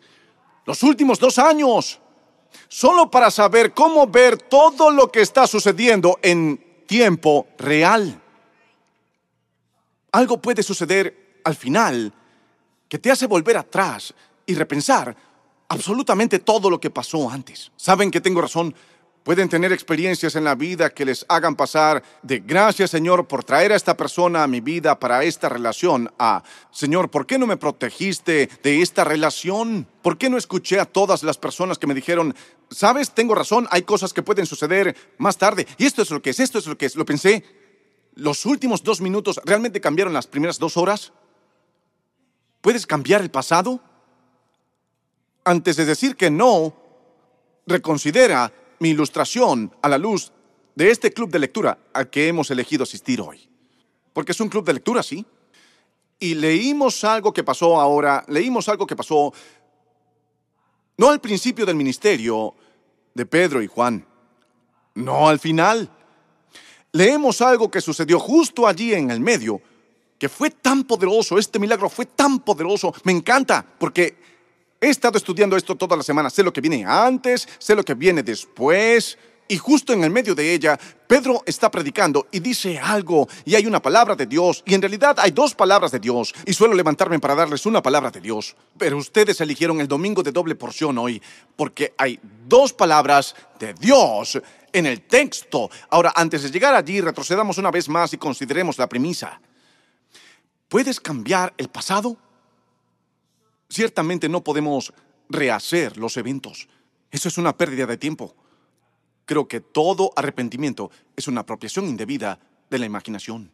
los 0.65 0.81
últimos 0.81 1.19
dos 1.19 1.37
años, 1.37 1.99
solo 2.67 3.09
para 3.09 3.31
saber 3.31 3.73
cómo 3.73 4.07
ver 4.07 4.37
todo 4.37 4.91
lo 4.91 5.11
que 5.11 5.21
está 5.21 5.47
sucediendo 5.47 6.19
en 6.21 6.83
tiempo 6.87 7.47
real? 7.57 8.21
algo 10.11 10.41
puede 10.41 10.63
suceder 10.63 11.41
al 11.43 11.55
final 11.55 12.13
que 12.87 12.99
te 12.99 13.11
hace 13.11 13.27
volver 13.27 13.57
atrás 13.57 14.13
y 14.45 14.55
repensar 14.55 15.15
absolutamente 15.69 16.39
todo 16.39 16.69
lo 16.69 16.79
que 16.79 16.89
pasó 16.89 17.29
antes. 17.29 17.71
Saben 17.77 18.11
que 18.11 18.19
tengo 18.19 18.41
razón. 18.41 18.75
Pueden 19.23 19.49
tener 19.49 19.71
experiencias 19.71 20.35
en 20.35 20.43
la 20.43 20.55
vida 20.55 20.89
que 20.89 21.05
les 21.05 21.25
hagan 21.29 21.55
pasar 21.55 22.01
de 22.23 22.39
gracias 22.39 22.89
Señor 22.89 23.27
por 23.27 23.43
traer 23.43 23.71
a 23.71 23.75
esta 23.75 23.95
persona 23.95 24.43
a 24.43 24.47
mi 24.47 24.61
vida 24.61 24.99
para 24.99 25.23
esta 25.23 25.47
relación 25.47 26.11
a 26.17 26.43
Señor, 26.71 27.11
¿por 27.11 27.27
qué 27.27 27.37
no 27.37 27.45
me 27.45 27.57
protegiste 27.57 28.49
de 28.63 28.81
esta 28.81 29.03
relación? 29.03 29.87
¿Por 30.01 30.17
qué 30.17 30.29
no 30.29 30.37
escuché 30.37 30.79
a 30.79 30.85
todas 30.85 31.21
las 31.21 31.37
personas 31.37 31.77
que 31.77 31.87
me 31.87 31.93
dijeron, 31.93 32.35
sabes, 32.71 33.11
tengo 33.11 33.35
razón, 33.35 33.67
hay 33.69 33.83
cosas 33.83 34.11
que 34.13 34.23
pueden 34.23 34.47
suceder 34.47 34.95
más 35.19 35.37
tarde? 35.37 35.67
Y 35.77 35.85
esto 35.85 36.01
es 36.01 36.09
lo 36.09 36.21
que 36.21 36.31
es, 36.31 36.39
esto 36.39 36.57
es 36.57 36.65
lo 36.65 36.77
que 36.77 36.87
es, 36.87 36.95
lo 36.95 37.05
pensé 37.05 37.43
los 38.15 38.45
últimos 38.45 38.83
dos 38.83 39.01
minutos 39.01 39.39
realmente 39.45 39.81
cambiaron 39.81 40.13
las 40.13 40.27
primeras 40.27 40.59
dos 40.59 40.77
horas? 40.77 41.13
¿Puedes 42.61 42.85
cambiar 42.85 43.21
el 43.21 43.31
pasado? 43.31 43.79
Antes 45.43 45.75
de 45.77 45.85
decir 45.85 46.15
que 46.15 46.29
no, 46.29 46.73
reconsidera 47.65 48.53
mi 48.81 48.89
ilustración 48.89 49.71
a 49.83 49.87
la 49.87 49.99
luz 49.99 50.31
de 50.73 50.89
este 50.89 51.13
club 51.13 51.29
de 51.29 51.37
lectura 51.37 51.77
al 51.93 52.09
que 52.09 52.27
hemos 52.27 52.49
elegido 52.49 52.81
asistir 52.81 53.21
hoy. 53.21 53.47
Porque 54.11 54.31
es 54.31 54.41
un 54.41 54.49
club 54.49 54.65
de 54.65 54.73
lectura, 54.73 55.03
sí. 55.03 55.23
Y 56.19 56.33
leímos 56.33 57.03
algo 57.03 57.31
que 57.31 57.43
pasó 57.43 57.79
ahora, 57.79 58.25
leímos 58.27 58.67
algo 58.69 58.87
que 58.87 58.95
pasó 58.95 59.31
no 60.97 61.09
al 61.09 61.21
principio 61.21 61.63
del 61.63 61.75
ministerio 61.75 62.55
de 63.13 63.25
Pedro 63.27 63.61
y 63.61 63.67
Juan, 63.67 64.03
no 64.95 65.29
al 65.29 65.37
final 65.37 65.87
leemos 66.91 67.39
algo 67.41 67.69
que 67.69 67.81
sucedió 67.81 68.19
justo 68.19 68.67
allí 68.67 68.95
en 68.95 69.11
el 69.11 69.19
medio, 69.19 69.61
que 70.17 70.27
fue 70.27 70.49
tan 70.49 70.85
poderoso, 70.85 71.37
este 71.37 71.59
milagro 71.59 71.87
fue 71.87 72.07
tan 72.07 72.39
poderoso, 72.39 72.93
me 73.03 73.11
encanta, 73.11 73.63
porque 73.77 74.30
he 74.81 74.89
estado 74.89 75.17
estudiando 75.17 75.55
esto 75.55 75.75
toda 75.75 75.95
la 75.95 76.03
semana, 76.03 76.29
sé 76.29 76.43
lo 76.43 76.51
que 76.51 76.59
viene 76.59 76.83
antes, 76.85 77.47
sé 77.59 77.75
lo 77.75 77.85
que 77.85 77.93
viene 77.93 78.23
después, 78.23 79.17
Y 79.51 79.57
justo 79.57 79.91
en 79.91 80.01
el 80.05 80.11
medio 80.11 80.33
de 80.33 80.53
ella, 80.53 80.79
Pedro 81.07 81.43
está 81.45 81.69
predicando 81.69 82.25
y 82.31 82.39
dice 82.39 82.79
algo, 82.79 83.27
y 83.43 83.53
hay 83.55 83.65
una 83.65 83.81
palabra 83.81 84.15
de 84.15 84.25
Dios, 84.25 84.63
y 84.65 84.73
en 84.73 84.81
realidad 84.81 85.17
hay 85.19 85.31
dos 85.31 85.53
palabras 85.55 85.91
de 85.91 85.99
Dios, 85.99 86.33
y 86.45 86.53
suelo 86.53 86.73
levantarme 86.73 87.19
para 87.19 87.35
darles 87.35 87.65
una 87.65 87.81
palabra 87.81 88.09
de 88.09 88.21
Dios. 88.21 88.55
Pero 88.77 88.95
ustedes 88.95 89.41
eligieron 89.41 89.81
el 89.81 89.89
domingo 89.89 90.23
de 90.23 90.31
doble 90.31 90.55
porción 90.55 90.97
hoy, 90.97 91.21
porque 91.57 91.93
hay 91.97 92.17
dos 92.47 92.71
palabras 92.71 93.35
de 93.59 93.73
Dios 93.73 94.41
en 94.71 94.85
el 94.85 95.01
texto. 95.01 95.69
Ahora, 95.89 96.13
antes 96.15 96.43
de 96.43 96.49
llegar 96.49 96.73
allí, 96.73 97.01
retrocedamos 97.01 97.57
una 97.57 97.71
vez 97.71 97.89
más 97.89 98.13
y 98.13 98.17
consideremos 98.17 98.77
la 98.77 98.87
premisa. 98.87 99.41
¿Puedes 100.69 101.01
cambiar 101.01 101.53
el 101.57 101.67
pasado? 101.67 102.15
Ciertamente 103.71 104.27
no 104.27 104.43
podemos 104.43 104.93
rehacer 105.29 105.95
los 105.95 106.17
eventos. 106.17 106.67
Eso 107.09 107.29
es 107.29 107.37
una 107.37 107.55
pérdida 107.55 107.85
de 107.85 107.95
tiempo. 107.95 108.35
Creo 109.25 109.47
que 109.47 109.61
todo 109.61 110.11
arrepentimiento 110.17 110.91
es 111.15 111.29
una 111.29 111.41
apropiación 111.41 111.85
indebida 111.87 112.37
de 112.69 112.79
la 112.79 112.85
imaginación. 112.85 113.49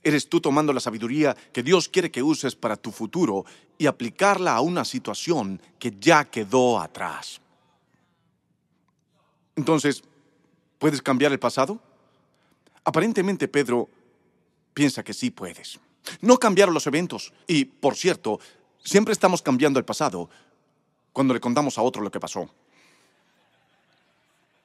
Eres 0.00 0.28
tú 0.28 0.40
tomando 0.40 0.72
la 0.72 0.78
sabiduría 0.78 1.36
que 1.52 1.64
Dios 1.64 1.88
quiere 1.88 2.12
que 2.12 2.22
uses 2.22 2.54
para 2.54 2.76
tu 2.76 2.92
futuro 2.92 3.44
y 3.78 3.86
aplicarla 3.86 4.54
a 4.54 4.60
una 4.60 4.84
situación 4.84 5.60
que 5.80 5.96
ya 5.98 6.24
quedó 6.24 6.78
atrás. 6.78 7.40
Entonces, 9.56 10.04
¿puedes 10.78 11.02
cambiar 11.02 11.32
el 11.32 11.40
pasado? 11.40 11.80
Aparentemente 12.84 13.48
Pedro 13.48 13.88
piensa 14.72 15.02
que 15.02 15.12
sí 15.12 15.32
puedes. 15.32 15.80
No 16.20 16.38
cambiar 16.38 16.68
los 16.70 16.86
eventos. 16.86 17.32
Y, 17.46 17.64
por 17.64 17.96
cierto, 17.96 18.40
siempre 18.82 19.12
estamos 19.12 19.42
cambiando 19.42 19.78
el 19.78 19.84
pasado 19.84 20.28
cuando 21.12 21.34
le 21.34 21.40
contamos 21.40 21.78
a 21.78 21.82
otro 21.82 22.02
lo 22.02 22.10
que 22.10 22.20
pasó. 22.20 22.48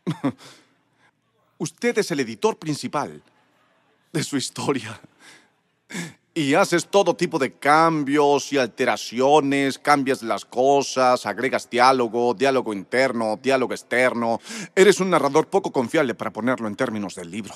Usted 1.57 1.97
es 1.97 2.11
el 2.11 2.19
editor 2.21 2.57
principal 2.57 3.21
de 4.11 4.23
su 4.23 4.37
historia. 4.37 4.99
Y 6.33 6.53
haces 6.53 6.87
todo 6.87 7.15
tipo 7.15 7.37
de 7.37 7.53
cambios 7.53 8.53
y 8.53 8.57
alteraciones, 8.57 9.77
cambias 9.77 10.23
las 10.23 10.45
cosas, 10.45 11.25
agregas 11.25 11.69
diálogo, 11.69 12.33
diálogo 12.33 12.73
interno, 12.73 13.37
diálogo 13.41 13.73
externo. 13.73 14.39
Eres 14.75 14.99
un 14.99 15.09
narrador 15.09 15.47
poco 15.47 15.71
confiable 15.71 16.15
para 16.15 16.31
ponerlo 16.31 16.67
en 16.67 16.75
términos 16.75 17.15
del 17.15 17.29
libro. 17.29 17.53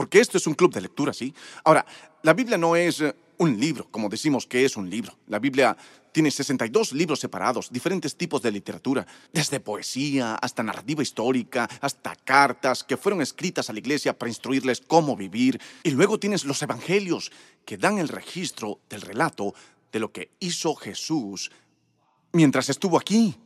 Porque 0.00 0.18
esto 0.18 0.38
es 0.38 0.46
un 0.46 0.54
club 0.54 0.72
de 0.72 0.80
lectura, 0.80 1.12
¿sí? 1.12 1.34
Ahora, 1.62 1.84
la 2.22 2.32
Biblia 2.32 2.56
no 2.56 2.74
es 2.74 3.02
eh, 3.02 3.14
un 3.36 3.60
libro, 3.60 3.86
como 3.90 4.08
decimos 4.08 4.46
que 4.46 4.64
es 4.64 4.78
un 4.78 4.88
libro. 4.88 5.18
La 5.26 5.38
Biblia 5.38 5.76
tiene 6.10 6.30
62 6.30 6.94
libros 6.94 7.20
separados, 7.20 7.70
diferentes 7.70 8.16
tipos 8.16 8.40
de 8.40 8.50
literatura, 8.50 9.06
desde 9.30 9.60
poesía 9.60 10.36
hasta 10.36 10.62
narrativa 10.62 11.02
histórica, 11.02 11.68
hasta 11.82 12.16
cartas 12.16 12.82
que 12.82 12.96
fueron 12.96 13.20
escritas 13.20 13.68
a 13.68 13.74
la 13.74 13.80
iglesia 13.80 14.18
para 14.18 14.30
instruirles 14.30 14.80
cómo 14.80 15.16
vivir. 15.16 15.60
Y 15.82 15.90
luego 15.90 16.18
tienes 16.18 16.46
los 16.46 16.62
evangelios 16.62 17.30
que 17.66 17.76
dan 17.76 17.98
el 17.98 18.08
registro 18.08 18.80
del 18.88 19.02
relato 19.02 19.52
de 19.92 19.98
lo 19.98 20.12
que 20.12 20.30
hizo 20.40 20.74
Jesús 20.76 21.50
mientras 22.32 22.70
estuvo 22.70 22.96
aquí. 22.96 23.36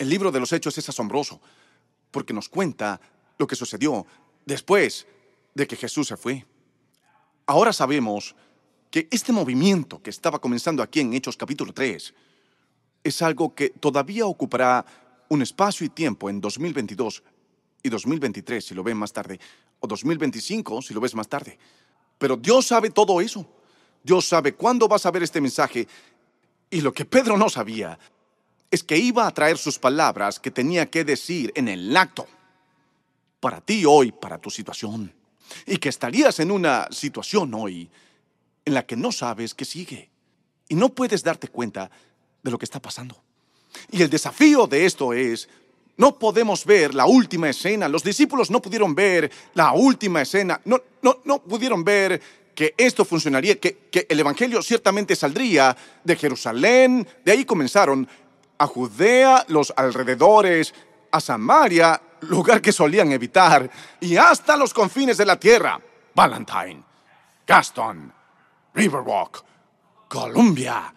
El 0.00 0.08
libro 0.08 0.32
de 0.32 0.40
los 0.40 0.52
Hechos 0.52 0.76
es 0.78 0.88
asombroso 0.88 1.40
porque 2.10 2.34
nos 2.34 2.48
cuenta 2.48 3.00
lo 3.38 3.46
que 3.46 3.54
sucedió 3.54 4.04
después 4.44 5.06
de 5.60 5.66
que 5.66 5.76
Jesús 5.76 6.08
se 6.08 6.16
fue. 6.16 6.46
Ahora 7.46 7.72
sabemos 7.72 8.34
que 8.90 9.06
este 9.10 9.30
movimiento 9.30 10.02
que 10.02 10.08
estaba 10.08 10.40
comenzando 10.40 10.82
aquí 10.82 11.00
en 11.00 11.12
Hechos 11.12 11.36
capítulo 11.36 11.74
3 11.74 12.14
es 13.04 13.22
algo 13.22 13.54
que 13.54 13.68
todavía 13.68 14.24
ocupará 14.24 14.86
un 15.28 15.42
espacio 15.42 15.84
y 15.84 15.90
tiempo 15.90 16.30
en 16.30 16.40
2022 16.40 17.22
y 17.82 17.88
2023 17.90 18.64
si 18.64 18.74
lo 18.74 18.82
ven 18.82 18.96
más 18.96 19.12
tarde, 19.12 19.38
o 19.80 19.86
2025 19.86 20.80
si 20.80 20.94
lo 20.94 21.00
ves 21.00 21.14
más 21.14 21.28
tarde. 21.28 21.58
Pero 22.16 22.38
Dios 22.38 22.66
sabe 22.66 22.88
todo 22.88 23.20
eso. 23.20 23.46
Dios 24.02 24.26
sabe 24.26 24.54
cuándo 24.54 24.88
vas 24.88 25.04
a 25.04 25.10
ver 25.10 25.22
este 25.22 25.42
mensaje. 25.42 25.86
Y 26.70 26.80
lo 26.80 26.92
que 26.92 27.04
Pedro 27.04 27.36
no 27.36 27.50
sabía 27.50 27.98
es 28.70 28.82
que 28.82 28.96
iba 28.96 29.26
a 29.26 29.34
traer 29.34 29.58
sus 29.58 29.78
palabras 29.78 30.40
que 30.40 30.50
tenía 30.50 30.90
que 30.90 31.04
decir 31.04 31.52
en 31.54 31.68
el 31.68 31.94
acto. 31.94 32.26
Para 33.40 33.60
ti 33.60 33.84
hoy, 33.84 34.10
para 34.10 34.38
tu 34.38 34.48
situación. 34.48 35.19
Y 35.66 35.78
que 35.78 35.88
estarías 35.88 36.40
en 36.40 36.50
una 36.50 36.88
situación 36.90 37.52
hoy 37.54 37.90
en 38.64 38.74
la 38.74 38.86
que 38.86 38.96
no 38.96 39.12
sabes 39.12 39.54
qué 39.54 39.64
sigue 39.64 40.10
y 40.68 40.74
no 40.74 40.90
puedes 40.90 41.22
darte 41.22 41.48
cuenta 41.48 41.90
de 42.42 42.50
lo 42.50 42.58
que 42.58 42.64
está 42.64 42.80
pasando. 42.80 43.20
Y 43.90 44.02
el 44.02 44.10
desafío 44.10 44.66
de 44.66 44.86
esto 44.86 45.12
es, 45.12 45.48
no 45.96 46.18
podemos 46.18 46.64
ver 46.64 46.94
la 46.94 47.06
última 47.06 47.50
escena. 47.50 47.88
Los 47.88 48.02
discípulos 48.02 48.50
no 48.50 48.62
pudieron 48.62 48.94
ver 48.94 49.30
la 49.54 49.72
última 49.72 50.22
escena. 50.22 50.60
No, 50.64 50.80
no, 51.02 51.20
no 51.24 51.42
pudieron 51.42 51.84
ver 51.84 52.20
que 52.54 52.74
esto 52.76 53.04
funcionaría, 53.04 53.58
que, 53.58 53.88
que 53.90 54.06
el 54.08 54.20
Evangelio 54.20 54.62
ciertamente 54.62 55.14
saldría 55.16 55.76
de 56.04 56.16
Jerusalén. 56.16 57.06
De 57.24 57.32
ahí 57.32 57.44
comenzaron 57.44 58.08
a 58.58 58.66
Judea, 58.66 59.44
los 59.48 59.72
alrededores, 59.76 60.74
a 61.10 61.20
Samaria, 61.20 62.00
lugar 62.22 62.60
que 62.60 62.72
solían 62.72 63.12
evitar, 63.12 63.70
y 64.00 64.16
hasta 64.16 64.56
los 64.56 64.74
confines 64.74 65.16
de 65.16 65.26
la 65.26 65.38
tierra. 65.38 65.80
Valentine, 66.14 66.82
Gaston, 67.46 68.12
Riverwalk, 68.74 69.44
Columbia, 70.08 70.92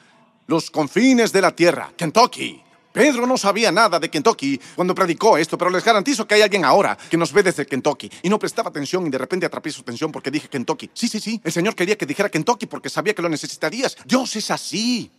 los 0.47 0.71
confines 0.71 1.31
de 1.31 1.41
la 1.41 1.51
tierra, 1.51 1.91
Kentucky. 1.95 2.63
Pedro 2.93 3.25
no 3.25 3.37
sabía 3.37 3.71
nada 3.71 3.99
de 3.99 4.09
Kentucky 4.09 4.59
cuando 4.75 4.93
predicó 4.93 5.35
esto, 5.35 5.57
pero 5.57 5.71
les 5.71 5.83
garantizo 5.83 6.27
que 6.27 6.35
hay 6.35 6.43
alguien 6.43 6.63
ahora 6.63 6.95
que 7.09 7.17
nos 7.17 7.33
ve 7.33 7.41
desde 7.41 7.65
Kentucky 7.65 8.09
y 8.21 8.29
no 8.29 8.37
prestaba 8.37 8.69
atención 8.69 9.07
y 9.07 9.09
de 9.09 9.17
repente 9.17 9.47
atrapé 9.47 9.71
su 9.71 9.81
atención 9.81 10.11
porque 10.11 10.29
dije 10.29 10.47
Kentucky. 10.47 10.91
Sí, 10.93 11.07
sí, 11.07 11.19
sí. 11.19 11.41
El 11.43 11.51
Señor 11.51 11.75
quería 11.75 11.97
que 11.97 12.05
dijera 12.05 12.29
Kentucky 12.29 12.67
porque 12.67 12.89
sabía 12.89 13.15
que 13.15 13.23
lo 13.23 13.29
necesitarías. 13.29 13.97
Dios 14.05 14.35
es 14.35 14.51
así. 14.51 15.11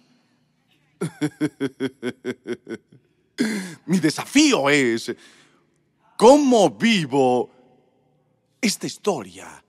Mi 3.87 3.99
desafío 3.99 4.71
es 4.71 5.13
cómo 6.17 6.71
vivo 6.71 7.51
esta 8.61 8.87
historia 8.87 9.63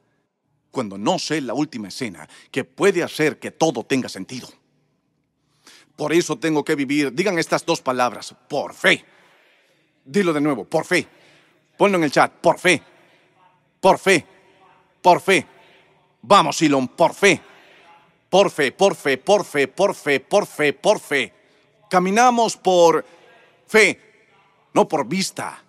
cuando 0.71 0.97
no 0.97 1.17
sé 1.19 1.41
la 1.41 1.53
última 1.53 1.87
escena 1.87 2.27
que 2.51 2.63
puede 2.63 3.03
hacer 3.03 3.39
que 3.39 3.51
todo 3.51 3.83
tenga 3.83 4.09
sentido. 4.09 4.49
Por 5.95 6.11
eso 6.11 6.37
tengo 6.37 6.65
que 6.65 6.75
vivir, 6.75 7.13
digan 7.13 7.39
estas 7.39 7.65
dos 7.65 7.81
palabras, 7.81 8.35
por 8.49 8.73
fe. 8.73 9.05
Dilo 10.03 10.33
de 10.33 10.41
nuevo, 10.41 10.65
por 10.65 10.85
fe. 10.85 11.07
Ponlo 11.77 11.97
en 11.97 12.03
el 12.03 12.11
chat, 12.11 12.31
por 12.31 12.59
fe. 12.59 12.81
Por 13.79 13.97
fe. 13.97 14.25
Por 15.01 15.21
fe. 15.21 15.45
Vamos, 16.21 16.57
Silon, 16.57 16.89
por 16.89 17.13
fe. 17.13 17.41
Por 18.29 18.51
fe, 18.51 18.71
por 18.71 18.95
fe, 18.95 19.17
por 19.17 19.45
fe, 19.45 19.67
por 19.67 19.95
fe, 19.95 20.19
por 20.19 20.45
fe, 20.45 20.73
por 20.73 20.99
fe. 20.99 21.33
Caminamos 21.89 22.57
por 22.57 23.05
fe, 23.67 23.99
no 24.73 24.87
por 24.87 25.07
vista. 25.07 25.64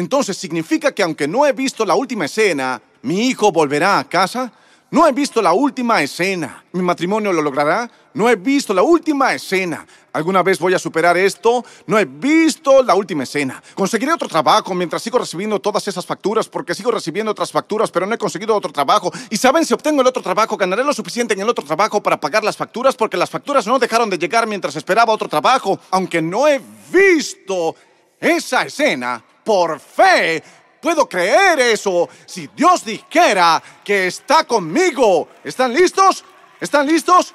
Entonces 0.00 0.38
significa 0.38 0.92
que 0.92 1.02
aunque 1.02 1.28
no 1.28 1.44
he 1.44 1.52
visto 1.52 1.84
la 1.84 1.94
última 1.94 2.24
escena, 2.24 2.80
mi 3.02 3.28
hijo 3.28 3.52
volverá 3.52 3.98
a 3.98 4.08
casa. 4.08 4.50
No 4.90 5.06
he 5.06 5.12
visto 5.12 5.42
la 5.42 5.52
última 5.52 6.00
escena. 6.00 6.64
¿Mi 6.72 6.80
matrimonio 6.80 7.34
lo 7.34 7.42
logrará? 7.42 7.88
No 8.14 8.26
he 8.26 8.34
visto 8.34 8.72
la 8.72 8.80
última 8.80 9.34
escena. 9.34 9.86
¿Alguna 10.14 10.42
vez 10.42 10.58
voy 10.58 10.72
a 10.72 10.78
superar 10.78 11.18
esto? 11.18 11.62
No 11.86 11.98
he 11.98 12.06
visto 12.06 12.82
la 12.82 12.94
última 12.94 13.24
escena. 13.24 13.62
¿Conseguiré 13.74 14.10
otro 14.14 14.26
trabajo 14.26 14.74
mientras 14.74 15.02
sigo 15.02 15.18
recibiendo 15.18 15.60
todas 15.60 15.86
esas 15.86 16.06
facturas? 16.06 16.48
Porque 16.48 16.74
sigo 16.74 16.90
recibiendo 16.90 17.32
otras 17.32 17.52
facturas, 17.52 17.90
pero 17.90 18.06
no 18.06 18.14
he 18.14 18.18
conseguido 18.18 18.56
otro 18.56 18.72
trabajo. 18.72 19.12
¿Y 19.28 19.36
saben 19.36 19.66
si 19.66 19.74
obtengo 19.74 20.00
el 20.00 20.08
otro 20.08 20.22
trabajo, 20.22 20.56
ganaré 20.56 20.82
lo 20.82 20.94
suficiente 20.94 21.34
en 21.34 21.42
el 21.42 21.48
otro 21.50 21.62
trabajo 21.62 22.02
para 22.02 22.18
pagar 22.18 22.42
las 22.42 22.56
facturas? 22.56 22.96
Porque 22.96 23.18
las 23.18 23.28
facturas 23.28 23.66
no 23.66 23.78
dejaron 23.78 24.08
de 24.08 24.16
llegar 24.16 24.46
mientras 24.46 24.74
esperaba 24.76 25.12
otro 25.12 25.28
trabajo. 25.28 25.78
Aunque 25.90 26.22
no 26.22 26.48
he 26.48 26.58
visto 26.90 27.76
esa 28.18 28.62
escena, 28.62 29.22
por 29.44 29.80
fe 29.80 30.42
puedo 30.80 31.08
creer 31.08 31.60
eso 31.60 32.08
si 32.26 32.48
Dios 32.48 32.84
dijera 32.84 33.62
que 33.84 34.06
está 34.06 34.44
conmigo. 34.44 35.28
¿Están 35.44 35.72
listos? 35.72 36.24
¿Están 36.60 36.86
listos? 36.86 37.34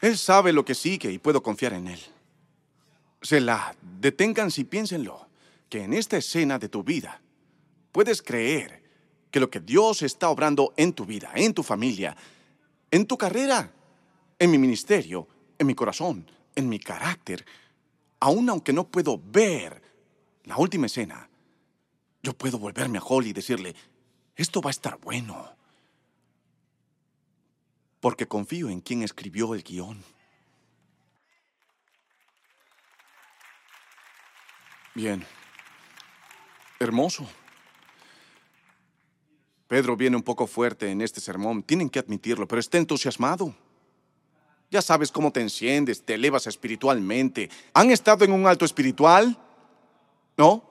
Él 0.00 0.18
sabe 0.18 0.52
lo 0.52 0.64
que 0.64 0.74
sigue 0.74 1.10
y 1.10 1.18
puedo 1.18 1.42
confiar 1.42 1.72
en 1.72 1.88
Él. 1.88 2.00
Se 3.22 3.40
la 3.40 3.74
deténganse 3.80 4.60
y 4.60 4.64
piénsenlo, 4.64 5.26
que 5.68 5.82
en 5.82 5.94
esta 5.94 6.16
escena 6.16 6.58
de 6.58 6.68
tu 6.68 6.84
vida 6.84 7.20
puedes 7.90 8.22
creer 8.22 8.82
que 9.30 9.40
lo 9.40 9.50
que 9.50 9.60
Dios 9.60 10.02
está 10.02 10.28
obrando 10.28 10.72
en 10.76 10.92
tu 10.92 11.04
vida, 11.04 11.32
en 11.34 11.52
tu 11.54 11.62
familia, 11.62 12.16
en 12.90 13.06
tu 13.06 13.18
carrera, 13.18 13.72
en 14.38 14.50
mi 14.50 14.58
ministerio, 14.58 15.26
en 15.58 15.66
mi 15.66 15.74
corazón, 15.74 16.30
en 16.54 16.68
mi 16.68 16.78
carácter, 16.78 17.44
aun 18.26 18.50
aunque 18.50 18.72
no 18.72 18.88
puedo 18.88 19.20
ver 19.24 19.80
la 20.42 20.56
última 20.56 20.86
escena, 20.86 21.30
yo 22.24 22.32
puedo 22.32 22.58
volverme 22.58 22.98
a 22.98 23.02
Holly 23.02 23.30
y 23.30 23.32
decirle, 23.32 23.76
esto 24.34 24.60
va 24.60 24.70
a 24.70 24.72
estar 24.72 24.98
bueno. 24.98 25.48
Porque 28.00 28.26
confío 28.26 28.68
en 28.68 28.80
quien 28.80 29.04
escribió 29.04 29.54
el 29.54 29.62
guion. 29.62 30.02
Bien. 34.96 35.24
Hermoso. 36.80 37.28
Pedro 39.68 39.96
viene 39.96 40.16
un 40.16 40.24
poco 40.24 40.48
fuerte 40.48 40.90
en 40.90 41.00
este 41.00 41.20
sermón, 41.20 41.62
tienen 41.62 41.90
que 41.90 42.00
admitirlo, 42.00 42.48
pero 42.48 42.58
está 42.58 42.78
entusiasmado. 42.78 43.54
Ya 44.70 44.82
sabes 44.82 45.12
cómo 45.12 45.30
te 45.30 45.40
enciendes, 45.40 46.04
te 46.04 46.14
elevas 46.14 46.46
espiritualmente. 46.46 47.48
¿Han 47.74 47.90
estado 47.90 48.24
en 48.24 48.32
un 48.32 48.46
alto 48.46 48.64
espiritual? 48.64 49.38
¿No? 50.36 50.62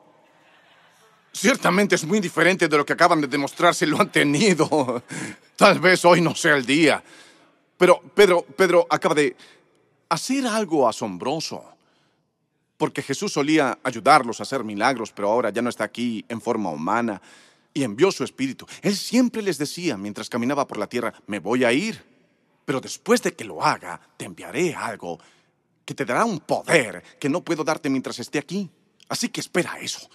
Ciertamente 1.32 1.96
es 1.96 2.06
muy 2.06 2.20
diferente 2.20 2.68
de 2.68 2.78
lo 2.78 2.86
que 2.86 2.94
acaban 2.94 3.20
de 3.22 3.28
demostrar 3.28 3.76
si 3.76 3.86
lo 3.86 4.00
han 4.00 4.12
tenido. 4.12 5.04
Tal 5.56 5.80
vez 5.80 6.04
hoy 6.06 6.22
no 6.22 6.36
sea 6.36 6.56
el 6.56 6.66
día. 6.66 7.04
Pero 7.78 8.02
Pedro, 8.02 8.44
Pedro 8.44 8.88
acaba 8.90 9.16
de 9.16 9.36
hacer 10.10 10.46
algo 10.48 10.88
asombroso. 10.88 11.64
Porque 12.78 13.02
Jesús 13.02 13.34
solía 13.34 13.80
ayudarlos 13.84 14.40
a 14.40 14.44
hacer 14.44 14.64
milagros, 14.64 15.12
pero 15.14 15.32
ahora 15.32 15.50
ya 15.50 15.62
no 15.62 15.70
está 15.70 15.86
aquí 15.86 16.26
en 16.28 16.42
forma 16.42 16.70
humana 16.70 17.22
y 17.74 17.84
envió 17.84 18.12
su 18.12 18.24
espíritu. 18.24 18.66
Él 18.82 18.96
siempre 18.96 19.42
les 19.42 19.58
decía 19.58 19.98
mientras 19.98 20.30
caminaba 20.30 20.68
por 20.68 20.78
la 20.78 20.88
tierra, 20.88 21.14
me 21.28 21.40
voy 21.40 21.64
a 21.64 21.74
ir, 21.74 22.02
pero 22.66 22.82
después 22.82 23.22
de 23.22 23.34
que 23.34 23.46
lo 23.46 23.64
haga, 23.64 24.02
te 24.18 24.26
enviaré 24.26 24.74
algo 24.74 25.20
que 25.86 25.94
te 25.94 26.04
dará 26.04 26.26
un 26.26 26.40
poder 26.40 27.04
que 27.20 27.30
no 27.30 27.44
puedo 27.44 27.64
darte 27.64 27.90
mientras 27.90 28.20
esté 28.20 28.40
aquí. 28.40 28.70
Así 29.08 29.30
que 29.30 29.40
espera 29.40 29.80
eso. 29.80 30.10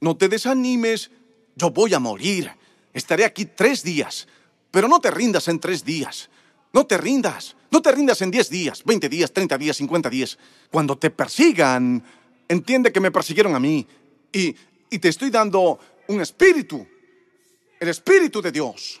No 0.00 0.16
te 0.16 0.28
desanimes, 0.28 1.10
yo 1.56 1.70
voy 1.70 1.94
a 1.94 1.98
morir. 1.98 2.50
Estaré 2.92 3.24
aquí 3.24 3.46
tres 3.46 3.82
días, 3.82 4.28
pero 4.70 4.86
no 4.86 5.00
te 5.00 5.10
rindas 5.10 5.48
en 5.48 5.58
tres 5.58 5.82
días. 5.82 6.28
No 6.74 6.86
te 6.86 6.98
rindas, 6.98 7.56
no 7.70 7.80
te 7.80 7.92
rindas 7.92 8.20
en 8.20 8.30
diez 8.30 8.50
días, 8.50 8.82
veinte 8.84 9.08
días, 9.08 9.32
treinta 9.32 9.56
días, 9.56 9.76
cincuenta 9.76 10.10
días. 10.10 10.36
Cuando 10.70 10.98
te 10.98 11.10
persigan, 11.10 12.04
entiende 12.48 12.92
que 12.92 13.00
me 13.00 13.12
persiguieron 13.12 13.54
a 13.54 13.60
mí 13.60 13.86
y, 14.32 14.54
y 14.90 14.98
te 14.98 15.08
estoy 15.08 15.30
dando 15.30 15.78
un 16.08 16.20
espíritu, 16.20 16.86
el 17.80 17.88
espíritu 17.88 18.42
de 18.42 18.52
Dios. 18.52 19.00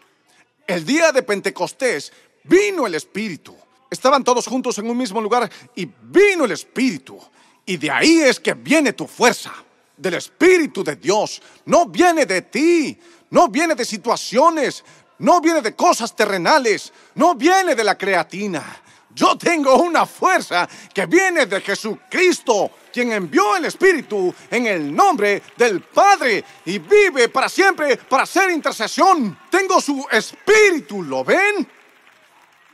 El 0.66 0.86
día 0.86 1.12
de 1.12 1.22
Pentecostés 1.22 2.12
vino 2.44 2.86
el 2.86 2.94
espíritu. 2.94 3.56
Estaban 3.90 4.24
todos 4.24 4.46
juntos 4.46 4.78
en 4.78 4.88
un 4.88 4.96
mismo 4.96 5.20
lugar 5.20 5.50
y 5.74 5.88
vino 6.02 6.44
el 6.44 6.52
espíritu. 6.52 7.18
Y 7.66 7.76
de 7.76 7.90
ahí 7.90 8.20
es 8.20 8.38
que 8.38 8.54
viene 8.54 8.92
tu 8.92 9.06
fuerza, 9.06 9.52
del 9.96 10.14
espíritu 10.14 10.84
de 10.84 10.96
Dios. 10.96 11.40
No 11.64 11.86
viene 11.86 12.26
de 12.26 12.42
ti, 12.42 12.98
no 13.30 13.48
viene 13.48 13.74
de 13.74 13.84
situaciones, 13.84 14.84
no 15.18 15.40
viene 15.40 15.62
de 15.62 15.74
cosas 15.74 16.14
terrenales, 16.14 16.92
no 17.14 17.34
viene 17.34 17.74
de 17.74 17.84
la 17.84 17.96
creatina. 17.96 18.82
Yo 19.14 19.38
tengo 19.38 19.76
una 19.76 20.06
fuerza 20.06 20.68
que 20.92 21.06
viene 21.06 21.46
de 21.46 21.60
Jesucristo, 21.60 22.72
quien 22.92 23.12
envió 23.12 23.56
el 23.56 23.66
Espíritu 23.66 24.34
en 24.50 24.66
el 24.66 24.94
nombre 24.94 25.40
del 25.56 25.82
Padre 25.82 26.44
y 26.64 26.80
vive 26.80 27.28
para 27.28 27.48
siempre 27.48 27.96
para 27.96 28.24
hacer 28.24 28.50
intercesión. 28.50 29.38
Tengo 29.50 29.80
su 29.80 30.04
Espíritu, 30.10 31.04
¿lo 31.04 31.22
ven? 31.22 31.68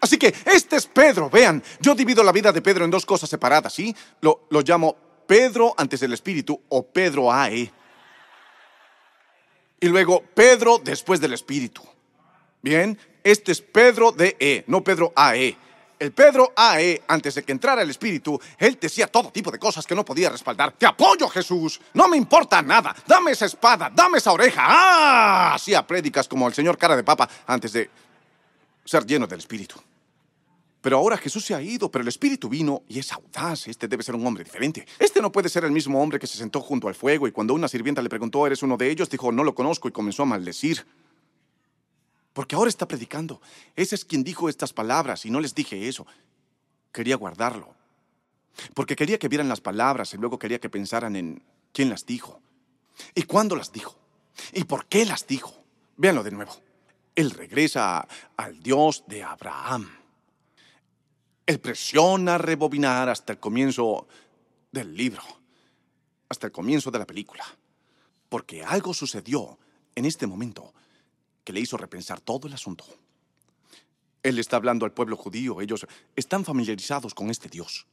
Así 0.01 0.17
que 0.17 0.35
este 0.47 0.77
es 0.77 0.87
Pedro, 0.87 1.29
vean, 1.29 1.63
yo 1.81 1.95
divido 1.95 2.25
la 2.25 2.33
vida 2.33 2.53
de 2.53 2.63
Pedro 2.63 2.85
en 2.85 2.91
dos 2.91 3.05
cosas 3.05 3.29
separadas, 3.29 3.73
¿sí? 3.73 3.95
Lo, 4.21 4.47
lo 4.51 4.63
llamo 4.63 4.97
Pedro 5.27 5.75
antes 5.77 6.01
del 6.01 6.13
Espíritu 6.13 6.61
o 6.71 6.87
Pedro 6.87 7.33
AE. 7.33 7.71
Y 9.81 9.89
luego 9.89 10.23
Pedro 10.35 10.79
después 10.83 11.21
del 11.21 11.35
Espíritu. 11.35 11.83
Bien, 12.63 12.99
este 13.23 13.53
es 13.53 13.61
Pedro 13.61 14.13
de 14.13 14.37
E, 14.39 14.65
no 14.67 14.83
Pedro 14.83 15.13
AE. 15.15 15.57
El 15.99 16.13
Pedro 16.13 16.53
AE, 16.57 17.03
antes 17.09 17.35
de 17.35 17.43
que 17.43 17.53
entrara 17.53 17.83
el 17.83 17.91
Espíritu, 17.91 18.41
él 18.59 18.79
decía 18.81 19.07
todo 19.07 19.31
tipo 19.31 19.51
de 19.51 19.59
cosas 19.59 19.87
que 19.87 19.95
no 19.95 20.03
podía 20.03 20.31
respaldar. 20.31 20.73
Te 20.73 20.87
apoyo, 20.87 21.29
Jesús. 21.29 21.79
No 21.93 22.09
me 22.09 22.17
importa 22.17 22.63
nada. 22.63 22.97
Dame 23.07 23.33
esa 23.33 23.45
espada, 23.45 23.91
dame 23.95 24.17
esa 24.17 24.33
oreja. 24.33 24.63
¡Ah! 24.65 25.55
Hacía 25.55 25.87
prédicas 25.87 26.27
como 26.27 26.49
el 26.49 26.55
señor 26.55 26.79
cara 26.79 26.97
de 26.97 27.05
papa 27.05 27.29
antes 27.47 27.75
de 27.75 27.91
ser 28.85 29.05
lleno 29.05 29.27
del 29.27 29.41
Espíritu. 29.41 29.81
Pero 30.81 30.97
ahora 30.97 31.19
Jesús 31.19 31.45
se 31.45 31.55
ha 31.55 31.61
ido, 31.61 31.91
pero 31.91 32.03
el 32.03 32.09
Espíritu 32.09 32.49
vino 32.49 32.83
y 32.89 32.99
es 32.99 33.13
audaz. 33.13 33.69
Este 33.69 33.87
debe 33.87 34.03
ser 34.03 34.15
un 34.15 34.27
hombre 34.27 34.45
diferente. 34.45 34.87
Este 34.99 35.21
no 35.21 35.31
puede 35.31 35.51
ser 35.51 35.65
el 35.65 35.73
mismo 35.73 36.03
hombre 36.03 36.19
que 36.19 36.27
se 36.27 36.39
sentó 36.39 36.61
junto 36.61 36.89
al 36.89 36.95
fuego 36.95 37.29
y 37.29 37.33
cuando 37.33 37.53
una 37.53 37.69
sirvienta 37.69 38.01
le 38.01 38.09
preguntó, 38.09 38.47
¿eres 38.47 38.63
uno 38.63 38.79
de 38.79 38.91
ellos? 38.91 39.11
Dijo, 39.11 39.31
no 39.31 39.45
lo 39.45 39.55
conozco 39.55 39.89
y 39.89 39.93
comenzó 39.93 40.23
a 40.23 40.27
maldecir. 40.27 40.87
Porque 42.33 42.55
ahora 42.55 42.71
está 42.71 42.89
predicando. 42.89 43.43
Ese 43.77 43.95
es 43.95 44.05
quien 44.05 44.25
dijo 44.25 44.49
estas 44.49 44.73
palabras 44.73 45.27
y 45.27 45.31
no 45.31 45.41
les 45.41 45.55
dije 45.55 45.89
eso. 45.89 46.07
Quería 46.93 47.17
guardarlo. 47.17 47.75
Porque 48.75 48.97
quería 48.97 49.19
que 49.19 49.29
vieran 49.29 49.49
las 49.49 49.61
palabras 49.61 50.15
y 50.15 50.17
luego 50.17 50.39
quería 50.39 50.61
que 50.61 50.71
pensaran 50.71 51.15
en 51.15 51.43
quién 51.73 51.91
las 51.91 52.07
dijo. 52.07 52.41
¿Y 53.15 53.25
cuándo 53.25 53.55
las 53.55 53.73
dijo? 53.73 53.97
¿Y 54.53 54.65
por 54.65 54.87
qué 54.87 55.05
las 55.05 55.27
dijo? 55.27 55.55
Véanlo 55.97 56.23
de 56.23 56.31
nuevo. 56.31 56.53
Él 57.15 57.33
regresa 57.33 58.07
al 58.37 58.63
Dios 58.63 59.05
de 59.07 59.23
Abraham. 59.23 60.00
Él 61.51 61.59
presiona 61.59 62.39
rebobinar 62.39 63.09
hasta 63.09 63.33
el 63.33 63.41
comienzo 63.41 64.07
del 64.71 64.97
libro, 64.97 65.21
hasta 66.29 66.47
el 66.47 66.53
comienzo 66.53 66.93
de 66.93 67.01
la 67.01 67.07
película. 67.09 67.45
Porque 68.29 68.63
algo 68.63 68.95
sucedió 68.95 69.59
en 69.97 70.05
este 70.05 70.29
momento 70.29 70.73
que 71.43 71.53
le 71.53 71.59
hizo 71.59 71.77
repensar 71.77 72.21
todo 72.21 72.47
el 72.47 72.55
asunto. 72.55 72.85
Él 74.23 74.39
está 74.39 74.59
hablando 74.59 74.85
al 74.85 74.93
pueblo 74.93 75.17
judío, 75.17 75.61
ellos 75.61 75.85
están 76.15 76.45
familiarizados 76.45 77.17
con 77.17 77.31
este 77.31 77.49
Dios. 77.49 77.85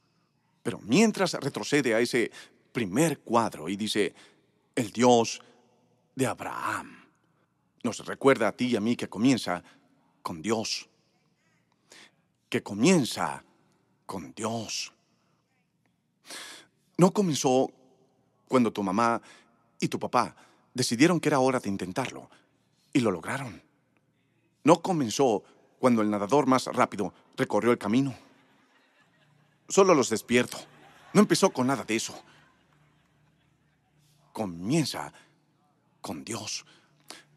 Pero 0.62 0.78
mientras 0.84 1.34
retrocede 1.34 1.96
a 1.96 2.00
ese 2.00 2.30
primer 2.72 3.22
cuadro 3.22 3.70
y 3.70 3.76
dice, 3.76 4.14
el 4.76 4.92
Dios 4.92 5.42
de 6.14 6.28
Abraham, 6.28 7.08
nos 7.82 8.06
recuerda 8.06 8.50
a 8.50 8.56
ti 8.56 8.68
y 8.68 8.76
a 8.76 8.82
mí 8.82 8.96
que 8.96 9.10
comienza 9.10 9.64
con 10.22 10.44
Dios, 10.44 10.88
que 12.50 12.64
comienza 12.64 13.44
con 14.06 14.34
Dios. 14.34 14.94
No 16.98 17.12
comenzó 17.12 17.72
cuando 18.48 18.72
tu 18.72 18.84
mamá 18.84 19.22
y 19.80 19.88
tu 19.88 20.00
papá 20.00 20.36
decidieron 20.74 21.20
que 21.20 21.30
era 21.30 21.40
hora 21.40 21.60
de 21.60 21.70
intentarlo. 21.70 22.30
Y 22.94 23.00
lo 23.00 23.12
lograron. 23.12 23.62
No 24.64 24.82
comenzó 24.82 25.44
cuando 25.80 26.02
el 26.02 26.10
nadador 26.10 26.48
más 26.48 26.66
rápido 26.66 27.14
recorrió 27.36 27.72
el 27.72 27.78
camino. 27.78 28.16
Solo 29.70 29.94
los 29.94 30.10
despierto. 30.10 30.58
No 31.14 31.22
empezó 31.22 31.52
con 31.52 31.68
nada 31.68 31.84
de 31.84 31.96
eso. 31.96 32.20
Comienza 34.34 35.12
con 36.02 36.24
Dios. 36.24 36.66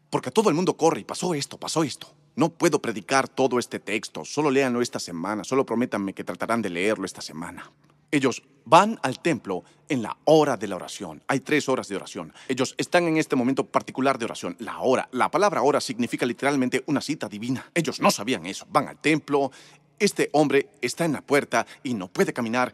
Porque 0.09 0.31
todo 0.31 0.49
el 0.49 0.55
mundo 0.55 0.75
corre 0.75 1.01
y 1.01 1.03
pasó 1.03 1.33
esto, 1.33 1.57
pasó 1.57 1.83
esto. 1.83 2.13
No 2.35 2.49
puedo 2.49 2.81
predicar 2.81 3.27
todo 3.27 3.59
este 3.59 3.79
texto. 3.79 4.25
Solo 4.25 4.51
léanlo 4.51 4.81
esta 4.81 4.99
semana. 4.99 5.43
Solo 5.43 5.65
prométanme 5.65 6.13
que 6.13 6.23
tratarán 6.23 6.61
de 6.61 6.69
leerlo 6.69 7.05
esta 7.05 7.21
semana. 7.21 7.71
Ellos 8.11 8.43
van 8.65 8.99
al 9.03 9.19
templo 9.19 9.63
en 9.87 10.01
la 10.01 10.17
hora 10.25 10.57
de 10.57 10.67
la 10.67 10.75
oración. 10.75 11.23
Hay 11.27 11.39
tres 11.39 11.69
horas 11.69 11.87
de 11.87 11.95
oración. 11.95 12.33
Ellos 12.47 12.75
están 12.77 13.07
en 13.07 13.17
este 13.17 13.35
momento 13.35 13.65
particular 13.65 14.17
de 14.17 14.25
oración. 14.25 14.55
La 14.59 14.79
hora, 14.79 15.07
la 15.11 15.31
palabra 15.31 15.61
hora 15.61 15.79
significa 15.79 16.25
literalmente 16.25 16.83
una 16.87 17.01
cita 17.01 17.29
divina. 17.29 17.69
Ellos 17.73 18.01
no 18.01 18.11
sabían 18.11 18.45
eso. 18.45 18.67
Van 18.69 18.87
al 18.87 18.99
templo. 18.99 19.51
Este 19.97 20.29
hombre 20.33 20.69
está 20.81 21.05
en 21.05 21.13
la 21.13 21.21
puerta 21.21 21.65
y 21.83 21.93
no 21.93 22.07
puede 22.09 22.33
caminar 22.33 22.73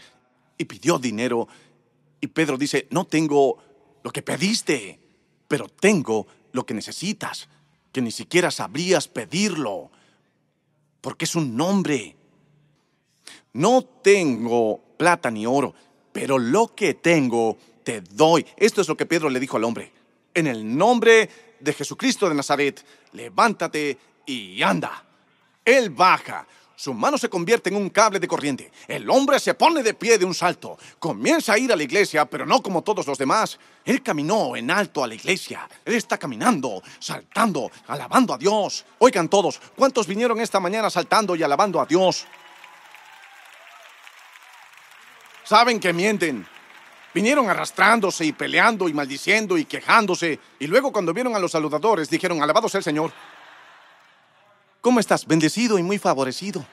y 0.57 0.65
pidió 0.65 0.97
dinero. 0.97 1.47
Y 2.19 2.27
Pedro 2.27 2.57
dice, 2.57 2.87
no 2.89 3.05
tengo 3.05 3.57
lo 4.03 4.11
que 4.11 4.23
pediste, 4.23 4.99
pero 5.47 5.67
tengo 5.67 6.25
lo 6.51 6.65
que 6.65 6.73
necesitas, 6.73 7.47
que 7.97 8.01
ni 8.03 8.11
siquiera 8.11 8.51
sabrías 8.51 9.07
pedirlo, 9.07 9.89
porque 11.01 11.25
es 11.25 11.33
un 11.33 11.57
nombre. 11.57 12.15
No 13.53 13.81
tengo 13.81 14.79
plata 14.97 15.31
ni 15.31 15.47
oro, 15.47 15.73
pero 16.13 16.37
lo 16.37 16.75
que 16.75 16.93
tengo 16.93 17.57
te 17.83 18.01
doy. 18.01 18.45
Esto 18.55 18.81
es 18.81 18.87
lo 18.87 18.95
que 18.95 19.07
Pedro 19.07 19.31
le 19.31 19.39
dijo 19.39 19.57
al 19.57 19.63
hombre. 19.63 19.91
En 20.35 20.45
el 20.45 20.77
nombre 20.77 21.27
de 21.59 21.73
Jesucristo 21.73 22.29
de 22.29 22.35
Nazaret, 22.35 22.85
levántate 23.13 23.97
y 24.27 24.61
anda. 24.61 25.03
Él 25.65 25.89
baja. 25.89 26.47
Su 26.77 26.93
mano 26.93 27.17
se 27.17 27.27
convierte 27.27 27.69
en 27.69 27.75
un 27.75 27.89
cable 27.89 28.19
de 28.19 28.27
corriente. 28.27 28.71
El 28.87 29.09
hombre 29.09 29.39
se 29.39 29.55
pone 29.55 29.83
de 29.83 29.93
pie 29.93 30.17
de 30.17 30.23
un 30.23 30.33
salto. 30.33 30.77
Comienza 30.99 31.53
a 31.53 31.57
ir 31.57 31.73
a 31.73 31.75
la 31.75 31.83
iglesia, 31.83 32.23
pero 32.25 32.45
no 32.45 32.61
como 32.61 32.83
todos 32.83 33.05
los 33.05 33.17
demás. 33.17 33.59
Él 33.83 34.01
caminó 34.01 34.55
en 34.55 34.71
alto 34.71 35.03
a 35.03 35.07
la 35.07 35.15
iglesia. 35.15 35.67
Él 35.83 35.95
está 35.95 36.17
caminando, 36.17 36.81
saltando, 36.99 37.69
alabando 37.87 38.33
a 38.33 38.37
Dios. 38.37 38.85
Oigan 38.99 39.27
todos, 39.27 39.59
¿cuántos 39.75 40.07
vinieron 40.07 40.39
esta 40.39 40.59
mañana 40.59 40.89
saltando 40.89 41.35
y 41.35 41.43
alabando 41.43 41.81
a 41.81 41.85
Dios? 41.85 42.27
saben 45.47 45.79
que 45.79 45.93
mienten. 45.93 46.45
Vinieron 47.13 47.49
arrastrándose 47.49 48.25
y 48.25 48.33
peleando 48.33 48.89
y 48.89 48.93
maldiciendo 48.93 49.57
y 49.57 49.65
quejándose. 49.65 50.39
Y 50.59 50.67
luego 50.67 50.91
cuando 50.91 51.13
vieron 51.13 51.35
a 51.35 51.39
los 51.39 51.53
saludadores 51.53 52.09
dijeron, 52.09 52.43
alabado 52.43 52.67
sea 52.67 52.79
el 52.79 52.83
Señor. 52.83 53.11
¿Cómo 54.81 54.99
estás? 54.99 55.25
Bendecido 55.25 55.77
y 55.79 55.83
muy 55.83 55.97
favorecido. 55.97 56.65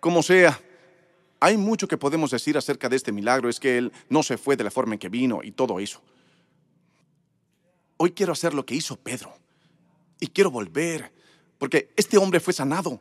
Como 0.00 0.22
sea, 0.22 0.60
Hay 1.42 1.56
mucho 1.56 1.88
que 1.88 1.96
podemos 1.96 2.30
decir 2.30 2.58
acerca 2.58 2.90
de 2.90 2.96
este 2.96 3.12
milagro, 3.12 3.48
es 3.48 3.58
que 3.58 3.78
Él 3.78 3.92
no 4.10 4.22
se 4.22 4.36
fue 4.36 4.56
de 4.56 4.64
la 4.64 4.70
forma 4.70 4.92
en 4.92 4.98
que 4.98 5.08
vino 5.08 5.40
y 5.42 5.52
todo 5.52 5.80
eso. 5.80 6.02
Hoy 7.96 8.12
quiero 8.12 8.34
hacer 8.34 8.52
lo 8.52 8.66
que 8.66 8.74
hizo 8.74 8.96
Pedro. 8.96 9.34
Y 10.20 10.26
quiero 10.26 10.50
volver, 10.50 11.10
porque 11.58 11.90
este 11.96 12.18
hombre 12.18 12.40
fue 12.40 12.52
sanado 12.52 13.00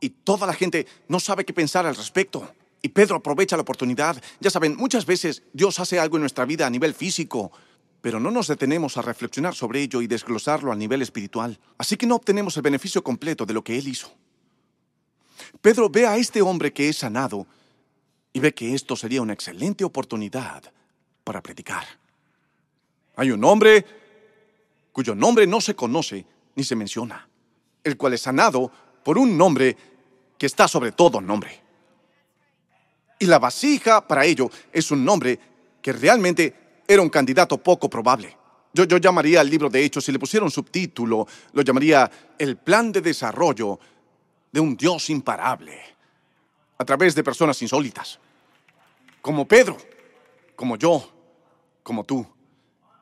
y 0.00 0.08
toda 0.08 0.46
la 0.46 0.54
gente 0.54 0.86
no 1.06 1.20
sabe 1.20 1.44
qué 1.44 1.52
pensar 1.52 1.84
al 1.84 1.96
respecto. 1.96 2.50
Y 2.80 2.88
Pedro 2.88 3.16
aprovecha 3.16 3.56
la 3.56 3.62
oportunidad. 3.62 4.22
Ya 4.40 4.48
saben, 4.48 4.74
muchas 4.76 5.04
veces 5.04 5.42
Dios 5.52 5.78
hace 5.78 6.00
algo 6.00 6.16
en 6.16 6.22
nuestra 6.22 6.46
vida 6.46 6.66
a 6.66 6.70
nivel 6.70 6.94
físico, 6.94 7.52
pero 8.06 8.20
no 8.20 8.30
nos 8.30 8.46
detenemos 8.46 8.96
a 8.96 9.02
reflexionar 9.02 9.56
sobre 9.56 9.82
ello 9.82 10.00
y 10.00 10.06
desglosarlo 10.06 10.70
a 10.70 10.76
nivel 10.76 11.02
espiritual. 11.02 11.58
Así 11.76 11.96
que 11.96 12.06
no 12.06 12.14
obtenemos 12.14 12.56
el 12.56 12.62
beneficio 12.62 13.02
completo 13.02 13.44
de 13.44 13.52
lo 13.52 13.64
que 13.64 13.76
Él 13.76 13.88
hizo. 13.88 14.14
Pedro 15.60 15.90
ve 15.90 16.06
a 16.06 16.16
este 16.16 16.40
hombre 16.40 16.72
que 16.72 16.88
es 16.88 16.98
sanado 16.98 17.48
y 18.32 18.38
ve 18.38 18.54
que 18.54 18.76
esto 18.76 18.94
sería 18.94 19.22
una 19.22 19.32
excelente 19.32 19.82
oportunidad 19.82 20.62
para 21.24 21.42
predicar. 21.42 21.84
Hay 23.16 23.32
un 23.32 23.42
hombre 23.42 23.84
cuyo 24.92 25.16
nombre 25.16 25.44
no 25.48 25.60
se 25.60 25.74
conoce 25.74 26.24
ni 26.54 26.62
se 26.62 26.76
menciona, 26.76 27.28
el 27.82 27.96
cual 27.96 28.14
es 28.14 28.20
sanado 28.20 28.70
por 29.02 29.18
un 29.18 29.36
nombre 29.36 29.76
que 30.38 30.46
está 30.46 30.68
sobre 30.68 30.92
todo 30.92 31.20
nombre. 31.20 31.60
Y 33.18 33.26
la 33.26 33.40
vasija 33.40 34.06
para 34.06 34.24
ello 34.24 34.48
es 34.72 34.92
un 34.92 35.04
nombre 35.04 35.40
que 35.82 35.92
realmente 35.92 36.65
era 36.86 37.02
un 37.02 37.08
candidato 37.08 37.58
poco 37.58 37.88
probable. 37.88 38.36
Yo, 38.72 38.84
llamaría 38.84 39.40
al 39.40 39.48
libro 39.48 39.70
de 39.70 39.82
Hechos, 39.82 40.04
si 40.04 40.12
le 40.12 40.18
pusiera 40.18 40.44
un 40.44 40.50
subtítulo, 40.50 41.26
lo 41.52 41.62
llamaría 41.62 42.10
El 42.38 42.58
plan 42.58 42.92
de 42.92 43.00
desarrollo 43.00 43.78
de 44.52 44.60
un 44.60 44.76
Dios 44.76 45.08
imparable, 45.08 45.80
a 46.76 46.84
través 46.84 47.14
de 47.14 47.24
personas 47.24 47.60
insólitas, 47.62 48.18
como 49.22 49.48
Pedro, 49.48 49.78
como 50.54 50.76
yo, 50.76 51.10
como 51.82 52.04
tú 52.04 52.26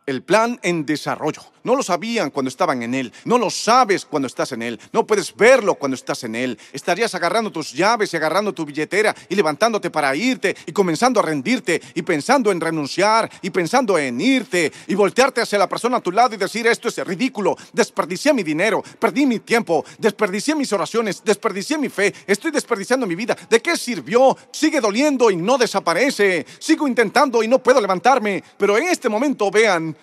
el 0.06 0.22
plan 0.22 0.58
en 0.62 0.86
desarrollo. 0.86 1.42
No 1.64 1.74
lo 1.74 1.82
sabían 1.82 2.30
cuando 2.30 2.50
estaban 2.50 2.82
en 2.82 2.94
él. 2.94 3.10
No 3.24 3.38
lo 3.38 3.48
sabes 3.48 4.04
cuando 4.04 4.26
estás 4.26 4.52
en 4.52 4.60
él. 4.60 4.78
No 4.92 5.06
puedes 5.06 5.34
verlo 5.34 5.76
cuando 5.76 5.94
estás 5.94 6.22
en 6.24 6.34
él. 6.34 6.58
Estarías 6.74 7.14
agarrando 7.14 7.50
tus 7.50 7.72
llaves 7.72 8.12
y 8.12 8.18
agarrando 8.18 8.52
tu 8.52 8.66
billetera 8.66 9.16
y 9.30 9.34
levantándote 9.34 9.90
para 9.90 10.14
irte 10.14 10.54
y 10.66 10.72
comenzando 10.72 11.20
a 11.20 11.22
rendirte 11.22 11.80
y 11.94 12.02
pensando 12.02 12.52
en 12.52 12.60
renunciar 12.60 13.30
y 13.40 13.48
pensando 13.48 13.98
en 13.98 14.20
irte 14.20 14.70
y 14.86 14.94
voltearte 14.94 15.40
hacia 15.40 15.58
la 15.58 15.68
persona 15.68 15.96
a 15.96 16.00
tu 16.00 16.12
lado 16.12 16.34
y 16.34 16.38
decir 16.38 16.66
esto 16.66 16.88
es 16.88 16.98
ridículo. 16.98 17.56
Desperdicié 17.72 18.34
mi 18.34 18.42
dinero, 18.42 18.84
perdí 18.98 19.24
mi 19.24 19.38
tiempo, 19.38 19.86
desperdicié 19.98 20.54
mis 20.54 20.70
oraciones, 20.70 21.22
desperdicié 21.24 21.78
mi 21.78 21.88
fe, 21.88 22.12
estoy 22.26 22.50
desperdiciando 22.50 23.06
mi 23.06 23.14
vida. 23.14 23.34
¿De 23.48 23.62
qué 23.62 23.78
sirvió? 23.78 24.36
Sigue 24.52 24.82
doliendo 24.82 25.30
y 25.30 25.36
no 25.36 25.56
desaparece. 25.56 26.44
Sigo 26.58 26.86
intentando 26.86 27.42
y 27.42 27.48
no 27.48 27.58
puedo 27.58 27.80
levantarme. 27.80 28.44
Pero 28.58 28.76
en 28.76 28.88
este 28.88 29.08
momento 29.08 29.50
vean 29.50 29.93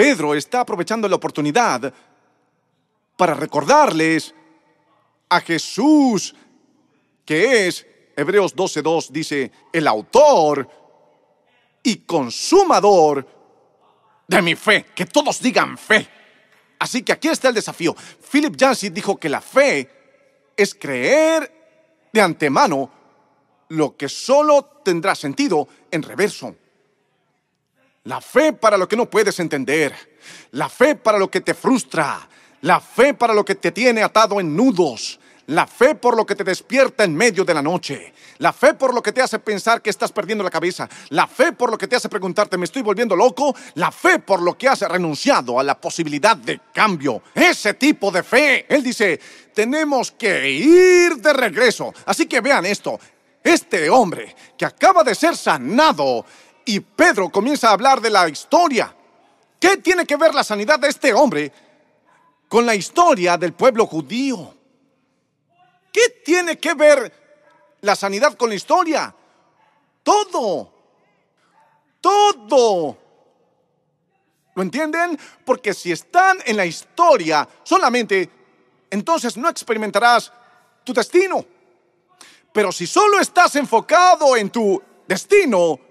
Pedro 0.00 0.34
está 0.34 0.60
aprovechando 0.60 1.06
la 1.06 1.16
oportunidad 1.16 1.92
para 3.18 3.34
recordarles 3.34 4.34
a 5.28 5.42
Jesús, 5.42 6.34
que 7.22 7.66
es, 7.66 7.86
Hebreos 8.16 8.56
12.2 8.56 9.10
dice, 9.10 9.52
el 9.70 9.86
autor 9.86 10.66
y 11.82 11.96
consumador 11.96 13.28
de 14.26 14.40
mi 14.40 14.54
fe. 14.54 14.86
Que 14.94 15.04
todos 15.04 15.38
digan 15.38 15.76
fe. 15.76 16.08
Así 16.78 17.02
que 17.02 17.12
aquí 17.12 17.28
está 17.28 17.48
el 17.48 17.54
desafío. 17.56 17.94
Philip 18.32 18.56
Yancey 18.56 18.88
dijo 18.88 19.18
que 19.18 19.28
la 19.28 19.42
fe 19.42 19.86
es 20.56 20.74
creer 20.74 22.08
de 22.10 22.22
antemano 22.22 22.90
lo 23.68 23.98
que 23.98 24.08
solo 24.08 24.80
tendrá 24.82 25.14
sentido 25.14 25.68
en 25.90 26.02
reverso. 26.02 26.56
La 28.10 28.20
fe 28.20 28.52
para 28.52 28.76
lo 28.76 28.88
que 28.88 28.96
no 28.96 29.08
puedes 29.08 29.38
entender. 29.38 29.94
La 30.50 30.68
fe 30.68 30.96
para 30.96 31.16
lo 31.16 31.30
que 31.30 31.42
te 31.42 31.54
frustra. 31.54 32.28
La 32.62 32.80
fe 32.80 33.14
para 33.14 33.32
lo 33.32 33.44
que 33.44 33.54
te 33.54 33.70
tiene 33.70 34.02
atado 34.02 34.40
en 34.40 34.56
nudos. 34.56 35.20
La 35.46 35.64
fe 35.68 35.94
por 35.94 36.16
lo 36.16 36.26
que 36.26 36.34
te 36.34 36.42
despierta 36.42 37.04
en 37.04 37.14
medio 37.14 37.44
de 37.44 37.54
la 37.54 37.62
noche. 37.62 38.12
La 38.38 38.52
fe 38.52 38.74
por 38.74 38.92
lo 38.92 39.00
que 39.00 39.12
te 39.12 39.22
hace 39.22 39.38
pensar 39.38 39.80
que 39.80 39.90
estás 39.90 40.10
perdiendo 40.10 40.42
la 40.42 40.50
cabeza. 40.50 40.88
La 41.10 41.28
fe 41.28 41.52
por 41.52 41.70
lo 41.70 41.78
que 41.78 41.86
te 41.86 41.94
hace 41.94 42.08
preguntarte, 42.08 42.58
¿me 42.58 42.64
estoy 42.64 42.82
volviendo 42.82 43.14
loco? 43.14 43.54
La 43.74 43.92
fe 43.92 44.18
por 44.18 44.42
lo 44.42 44.58
que 44.58 44.66
has 44.66 44.80
renunciado 44.80 45.60
a 45.60 45.62
la 45.62 45.80
posibilidad 45.80 46.36
de 46.36 46.60
cambio. 46.74 47.22
Ese 47.32 47.74
tipo 47.74 48.10
de 48.10 48.24
fe. 48.24 48.66
Él 48.68 48.82
dice, 48.82 49.20
tenemos 49.54 50.10
que 50.10 50.50
ir 50.50 51.14
de 51.18 51.32
regreso. 51.32 51.94
Así 52.06 52.26
que 52.26 52.40
vean 52.40 52.66
esto. 52.66 52.98
Este 53.44 53.88
hombre 53.88 54.34
que 54.58 54.66
acaba 54.66 55.04
de 55.04 55.14
ser 55.14 55.36
sanado 55.36 56.26
y 56.70 56.78
Pedro 56.78 57.30
comienza 57.30 57.68
a 57.68 57.72
hablar 57.72 58.00
de 58.00 58.10
la 58.10 58.28
historia. 58.28 58.94
¿Qué 59.58 59.78
tiene 59.78 60.06
que 60.06 60.16
ver 60.16 60.32
la 60.32 60.44
sanidad 60.44 60.78
de 60.78 60.88
este 60.88 61.12
hombre 61.12 61.52
con 62.48 62.64
la 62.64 62.76
historia 62.76 63.36
del 63.36 63.54
pueblo 63.54 63.86
judío? 63.86 64.54
¿Qué 65.92 66.22
tiene 66.24 66.58
que 66.58 66.74
ver 66.74 67.12
la 67.80 67.96
sanidad 67.96 68.34
con 68.34 68.50
la 68.50 68.54
historia? 68.54 69.12
Todo. 70.04 70.72
Todo. 72.00 72.96
¿Lo 74.54 74.62
entienden? 74.62 75.18
Porque 75.44 75.74
si 75.74 75.90
están 75.90 76.38
en 76.46 76.56
la 76.56 76.66
historia 76.66 77.48
solamente, 77.64 78.30
entonces 78.90 79.36
no 79.36 79.48
experimentarás 79.48 80.32
tu 80.84 80.92
destino. 80.92 81.44
Pero 82.52 82.70
si 82.70 82.86
solo 82.86 83.18
estás 83.18 83.56
enfocado 83.56 84.36
en 84.36 84.50
tu 84.50 84.80
destino, 85.08 85.89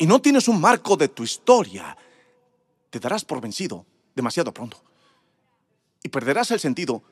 y 0.00 0.06
no 0.06 0.18
tienes 0.18 0.48
un 0.48 0.58
marco 0.58 0.96
de 0.96 1.08
tu 1.08 1.22
historia, 1.22 1.94
te 2.88 2.98
darás 2.98 3.22
por 3.22 3.38
vencido 3.38 3.84
demasiado 4.14 4.50
pronto. 4.50 4.82
Y 6.02 6.08
perderás 6.08 6.50
el 6.52 6.58
sentido 6.58 7.02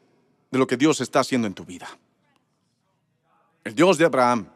de 0.51 0.59
lo 0.59 0.67
que 0.67 0.79
Dios 0.79 1.03
está 1.03 1.21
haciendo 1.21 1.47
en 1.47 1.53
tu 1.53 1.67
vida. 1.67 1.87
El 3.63 3.75
Dios 3.75 3.99
de 3.99 4.07
Abraham. 4.07 4.49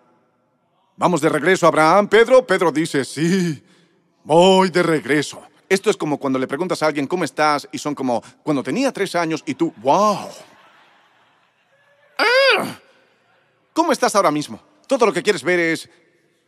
Vamos 0.97 1.21
de 1.21 1.29
regreso 1.29 1.67
a 1.67 1.69
Abraham, 1.69 2.09
Pedro. 2.09 2.47
Pedro 2.47 2.73
dice, 2.73 3.05
sí, 3.05 3.63
voy 4.25 4.71
de 4.71 4.83
regreso. 4.83 5.43
Esto 5.69 5.91
es 5.91 5.99
como 5.99 6.17
cuando 6.17 6.39
le 6.39 6.49
preguntas 6.49 6.83
a 6.83 6.87
alguien, 6.87 7.07
¿cómo 7.07 7.25
estás? 7.25 7.69
Y 7.71 7.77
son 7.77 7.95
como, 7.95 8.23
cuando 8.43 8.63
tenía 8.63 8.93
tres 8.93 9.15
años 9.15 9.43
y 9.45 9.57
tú, 9.57 9.75
wow. 9.83 10.31
Ah, 12.17 12.79
¿Cómo 13.75 13.93
estás 13.93 14.17
ahora 14.17 14.31
mismo? 14.31 14.59
Todo 14.87 15.05
lo 15.05 15.13
que 15.13 15.23
quieres 15.23 15.43
ver 15.43 15.61
es, 15.61 15.91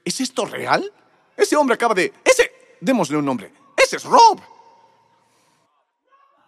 ¿es 0.02 0.20
esto 0.22 0.46
real? 0.46 0.90
Ese 1.36 1.56
hombre 1.56 1.74
acaba 1.74 1.94
de... 1.94 2.12
Ese... 2.24 2.76
Démosle 2.80 3.16
un 3.16 3.24
nombre. 3.24 3.52
Ese 3.76 3.96
es 3.96 4.04
Rob. 4.04 4.40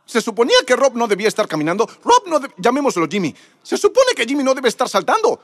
Se 0.05 0.21
suponía 0.21 0.57
que 0.67 0.77
Rob 0.77 0.95
no 0.95 1.09
debía 1.09 1.29
estar 1.29 1.49
caminando. 1.49 1.89
Rob 2.05 2.27
no... 2.27 2.41
Llamémoslo 2.57 3.07
Jimmy. 3.09 3.35
Se 3.63 3.77
supone 3.77 4.13
que 4.15 4.25
Jimmy 4.25 4.45
no 4.45 4.55
debe 4.55 4.69
estar 4.69 4.89
saltando. 4.89 5.41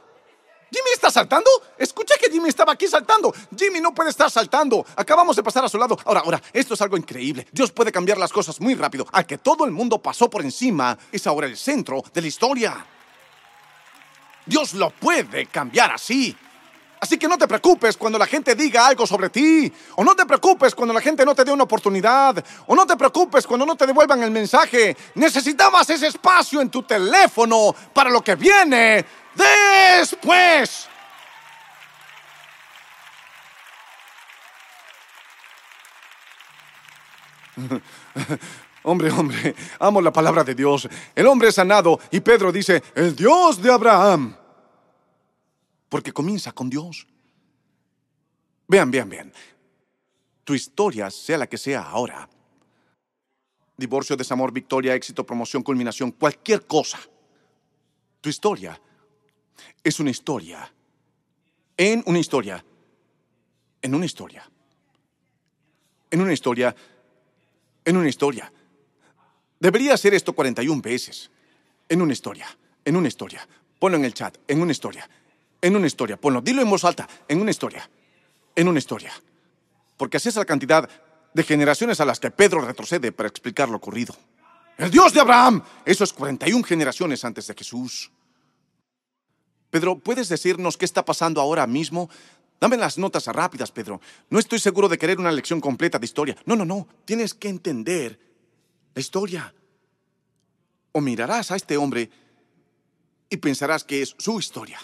¿Jimmy 0.72 0.90
está 0.94 1.10
saltando? 1.10 1.50
Escuché 1.76 2.14
que 2.18 2.30
Jimmy 2.30 2.48
estaba 2.48 2.72
aquí 2.72 2.86
saltando. 2.86 3.34
Jimmy 3.54 3.80
no 3.80 3.92
puede 3.92 4.08
estar 4.08 4.30
saltando. 4.30 4.86
Acabamos 4.96 5.36
de 5.36 5.42
pasar 5.42 5.62
a 5.64 5.68
su 5.68 5.76
lado. 5.76 5.98
Ahora, 6.06 6.20
ahora, 6.20 6.42
esto 6.52 6.72
es 6.72 6.80
algo 6.80 6.96
increíble. 6.96 7.46
Dios 7.52 7.70
puede 7.72 7.92
cambiar 7.92 8.16
las 8.16 8.32
cosas 8.32 8.58
muy 8.58 8.74
rápido. 8.74 9.06
Al 9.12 9.26
que 9.26 9.36
todo 9.36 9.66
el 9.66 9.70
mundo 9.70 9.98
pasó 9.98 10.30
por 10.30 10.40
encima 10.40 10.96
es 11.10 11.26
ahora 11.26 11.46
el 11.46 11.58
centro 11.58 12.02
de 12.14 12.22
la 12.22 12.26
historia. 12.26 12.86
Dios 14.46 14.72
lo 14.72 14.90
puede 14.90 15.46
cambiar 15.46 15.92
así. 15.92 16.34
Así 17.02 17.18
que 17.18 17.26
no 17.26 17.36
te 17.36 17.48
preocupes 17.48 17.96
cuando 17.96 18.16
la 18.16 18.28
gente 18.28 18.54
diga 18.54 18.86
algo 18.86 19.04
sobre 19.08 19.28
ti, 19.28 19.72
o 19.96 20.04
no 20.04 20.14
te 20.14 20.24
preocupes 20.24 20.72
cuando 20.72 20.94
la 20.94 21.00
gente 21.00 21.24
no 21.24 21.34
te 21.34 21.42
dé 21.42 21.50
una 21.50 21.64
oportunidad, 21.64 22.44
o 22.64 22.76
no 22.76 22.86
te 22.86 22.96
preocupes 22.96 23.44
cuando 23.44 23.66
no 23.66 23.74
te 23.74 23.88
devuelvan 23.88 24.22
el 24.22 24.30
mensaje. 24.30 24.96
Necesitabas 25.16 25.90
ese 25.90 26.06
espacio 26.06 26.60
en 26.60 26.70
tu 26.70 26.84
teléfono 26.84 27.74
para 27.92 28.08
lo 28.08 28.22
que 28.22 28.36
viene 28.36 29.04
después. 29.34 30.86
Hombre, 38.84 39.10
hombre, 39.10 39.56
amo 39.80 40.00
la 40.00 40.12
palabra 40.12 40.44
de 40.44 40.54
Dios. 40.54 40.88
El 41.16 41.26
hombre 41.26 41.48
es 41.48 41.56
sanado 41.56 41.98
y 42.12 42.20
Pedro 42.20 42.52
dice, 42.52 42.80
el 42.94 43.14
Dios 43.16 43.60
de 43.60 43.72
Abraham 43.72 44.36
porque 45.92 46.10
comienza 46.10 46.52
con 46.52 46.70
Dios. 46.70 47.06
Vean, 48.66 48.90
vean, 48.90 49.10
vean. 49.10 49.30
Tu 50.42 50.54
historia, 50.54 51.10
sea 51.10 51.36
la 51.36 51.46
que 51.46 51.58
sea 51.58 51.82
ahora, 51.82 52.26
divorcio, 53.76 54.16
desamor, 54.16 54.52
victoria, 54.52 54.94
éxito, 54.94 55.26
promoción, 55.26 55.62
culminación, 55.62 56.12
cualquier 56.12 56.66
cosa, 56.66 56.98
tu 58.22 58.30
historia 58.30 58.80
es 59.84 60.00
una 60.00 60.08
historia, 60.08 60.72
en 61.76 62.02
una 62.06 62.20
historia, 62.20 62.64
en 63.82 63.94
una 63.94 64.06
historia, 64.06 64.50
en 66.10 66.20
una 66.22 66.32
historia, 66.32 66.74
en 67.84 67.96
una 67.98 68.08
historia. 68.08 68.50
Debería 69.60 69.92
hacer 69.92 70.14
esto 70.14 70.32
41 70.32 70.80
veces, 70.80 71.30
en 71.86 72.00
una 72.00 72.14
historia, 72.14 72.46
en 72.82 72.96
una 72.96 73.08
historia. 73.08 73.46
Ponlo 73.78 73.98
en 73.98 74.06
el 74.06 74.14
chat, 74.14 74.38
en 74.48 74.62
una 74.62 74.72
historia 74.72 75.06
En 75.62 75.76
una 75.76 75.86
historia. 75.86 76.20
Ponlo, 76.20 76.42
dilo 76.42 76.60
en 76.60 76.68
voz 76.68 76.84
alta. 76.84 77.08
En 77.28 77.40
una 77.40 77.52
historia. 77.52 77.88
En 78.54 78.68
una 78.68 78.78
historia. 78.80 79.12
Porque 79.96 80.18
así 80.18 80.28
es 80.28 80.36
la 80.36 80.44
cantidad 80.44 80.90
de 81.32 81.42
generaciones 81.44 82.00
a 82.00 82.04
las 82.04 82.20
que 82.20 82.30
Pedro 82.30 82.60
retrocede 82.60 83.12
para 83.12 83.28
explicar 83.28 83.68
lo 83.68 83.76
ocurrido. 83.76 84.14
El 84.76 84.90
Dios 84.90 85.14
de 85.14 85.20
Abraham. 85.20 85.62
Eso 85.84 86.04
es 86.04 86.12
41 86.12 86.64
generaciones 86.64 87.24
antes 87.24 87.46
de 87.46 87.54
Jesús. 87.54 88.10
Pedro, 89.70 89.98
¿puedes 89.98 90.28
decirnos 90.28 90.76
qué 90.76 90.84
está 90.84 91.04
pasando 91.04 91.40
ahora 91.40 91.66
mismo? 91.66 92.10
Dame 92.60 92.76
las 92.76 92.98
notas 92.98 93.26
rápidas, 93.26 93.70
Pedro. 93.70 94.00
No 94.28 94.38
estoy 94.38 94.58
seguro 94.58 94.88
de 94.88 94.98
querer 94.98 95.18
una 95.18 95.32
lección 95.32 95.60
completa 95.60 95.98
de 95.98 96.06
historia. 96.06 96.36
No, 96.44 96.56
no, 96.56 96.64
no. 96.64 96.86
Tienes 97.04 97.34
que 97.34 97.48
entender 97.48 98.18
la 98.94 99.00
historia. 99.00 99.54
O 100.92 101.00
mirarás 101.00 101.50
a 101.52 101.56
este 101.56 101.76
hombre 101.76 102.10
y 103.30 103.36
pensarás 103.38 103.84
que 103.84 104.02
es 104.02 104.14
su 104.18 104.38
historia. 104.38 104.78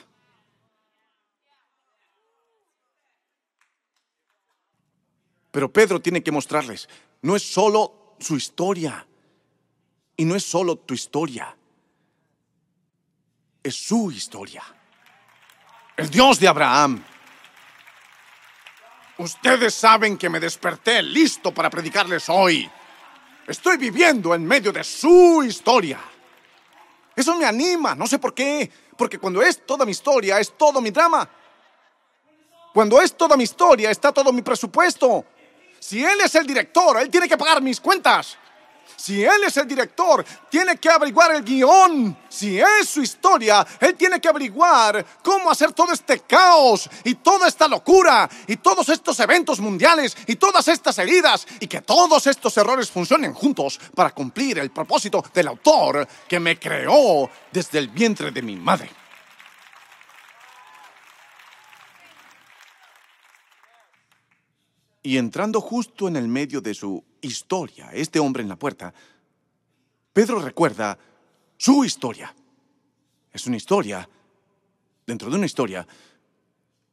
Pero 5.58 5.72
Pedro 5.72 6.00
tiene 6.00 6.22
que 6.22 6.30
mostrarles, 6.30 6.88
no 7.22 7.34
es 7.34 7.42
solo 7.42 8.14
su 8.20 8.36
historia 8.36 9.04
y 10.16 10.24
no 10.24 10.36
es 10.36 10.44
solo 10.44 10.76
tu 10.76 10.94
historia, 10.94 11.52
es 13.60 13.74
su 13.74 14.12
historia. 14.12 14.62
El 15.96 16.10
Dios 16.10 16.38
de 16.38 16.46
Abraham. 16.46 17.04
Ustedes 19.16 19.74
saben 19.74 20.16
que 20.16 20.28
me 20.30 20.38
desperté 20.38 21.02
listo 21.02 21.52
para 21.52 21.68
predicarles 21.68 22.28
hoy. 22.28 22.70
Estoy 23.48 23.78
viviendo 23.78 24.36
en 24.36 24.46
medio 24.46 24.70
de 24.70 24.84
su 24.84 25.42
historia. 25.42 25.98
Eso 27.16 27.36
me 27.36 27.46
anima, 27.46 27.96
no 27.96 28.06
sé 28.06 28.20
por 28.20 28.32
qué. 28.32 28.70
Porque 28.96 29.18
cuando 29.18 29.42
es 29.42 29.66
toda 29.66 29.84
mi 29.84 29.90
historia, 29.90 30.38
es 30.38 30.56
todo 30.56 30.80
mi 30.80 30.92
drama. 30.92 31.28
Cuando 32.72 33.02
es 33.02 33.16
toda 33.16 33.36
mi 33.36 33.42
historia, 33.42 33.90
está 33.90 34.12
todo 34.12 34.32
mi 34.32 34.42
presupuesto. 34.42 35.24
Si 35.80 36.04
él 36.04 36.20
es 36.22 36.34
el 36.34 36.46
director, 36.46 37.00
él 37.00 37.10
tiene 37.10 37.28
que 37.28 37.36
pagar 37.36 37.62
mis 37.62 37.80
cuentas. 37.80 38.36
Si 38.98 39.22
él 39.22 39.44
es 39.46 39.56
el 39.56 39.68
director, 39.68 40.24
tiene 40.50 40.76
que 40.76 40.90
averiguar 40.90 41.32
el 41.32 41.44
guion. 41.44 42.18
Si 42.28 42.58
es 42.58 42.88
su 42.88 43.00
historia, 43.00 43.64
él 43.78 43.94
tiene 43.94 44.20
que 44.20 44.28
averiguar 44.28 45.06
cómo 45.22 45.50
hacer 45.50 45.72
todo 45.72 45.92
este 45.92 46.18
caos 46.20 46.90
y 47.04 47.14
toda 47.14 47.46
esta 47.46 47.68
locura 47.68 48.28
y 48.48 48.56
todos 48.56 48.88
estos 48.88 49.20
eventos 49.20 49.60
mundiales 49.60 50.16
y 50.26 50.34
todas 50.34 50.66
estas 50.66 50.98
heridas 50.98 51.46
y 51.60 51.68
que 51.68 51.82
todos 51.82 52.26
estos 52.26 52.56
errores 52.56 52.90
funcionen 52.90 53.34
juntos 53.34 53.78
para 53.94 54.10
cumplir 54.10 54.58
el 54.58 54.72
propósito 54.72 55.24
del 55.32 55.46
autor 55.46 56.06
que 56.26 56.40
me 56.40 56.58
creó 56.58 57.30
desde 57.52 57.78
el 57.78 57.88
vientre 57.88 58.32
de 58.32 58.42
mi 58.42 58.56
madre. 58.56 58.90
Y 65.02 65.16
entrando 65.16 65.60
justo 65.60 66.08
en 66.08 66.16
el 66.16 66.28
medio 66.28 66.60
de 66.60 66.74
su 66.74 67.02
historia, 67.20 67.90
este 67.92 68.18
hombre 68.18 68.42
en 68.42 68.48
la 68.48 68.56
puerta, 68.56 68.92
Pedro 70.12 70.40
recuerda 70.40 70.98
su 71.56 71.84
historia. 71.84 72.34
Es 73.32 73.46
una 73.46 73.56
historia, 73.56 74.08
dentro 75.06 75.30
de 75.30 75.36
una 75.36 75.46
historia, 75.46 75.86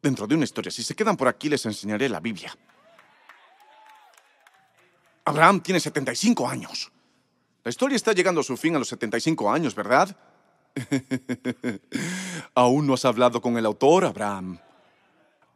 dentro 0.02 0.28
de 0.28 0.36
una 0.36 0.44
historia. 0.44 0.72
Si 0.72 0.84
se 0.84 0.96
quedan 0.96 1.18
por 1.18 1.28
aquí 1.28 1.50
les 1.50 1.66
enseñaré 1.66 2.08
la 2.08 2.20
Biblia. 2.20 2.56
Abraham 5.26 5.62
tiene 5.62 5.80
75 5.80 6.48
años. 6.48 6.92
La 7.64 7.72
historia 7.72 7.96
está 7.96 8.14
llegando 8.14 8.42
a 8.42 8.44
su 8.44 8.56
fin 8.58 8.76
a 8.76 8.80
los 8.80 8.90
75 8.90 9.52
años, 9.52 9.74
¿verdad? 9.74 10.16
Aún 12.54 12.86
no 12.86 12.94
has 12.94 13.06
hablado 13.06 13.42
con 13.42 13.58
el 13.58 13.66
autor, 13.66 14.06
Abraham. 14.06 14.60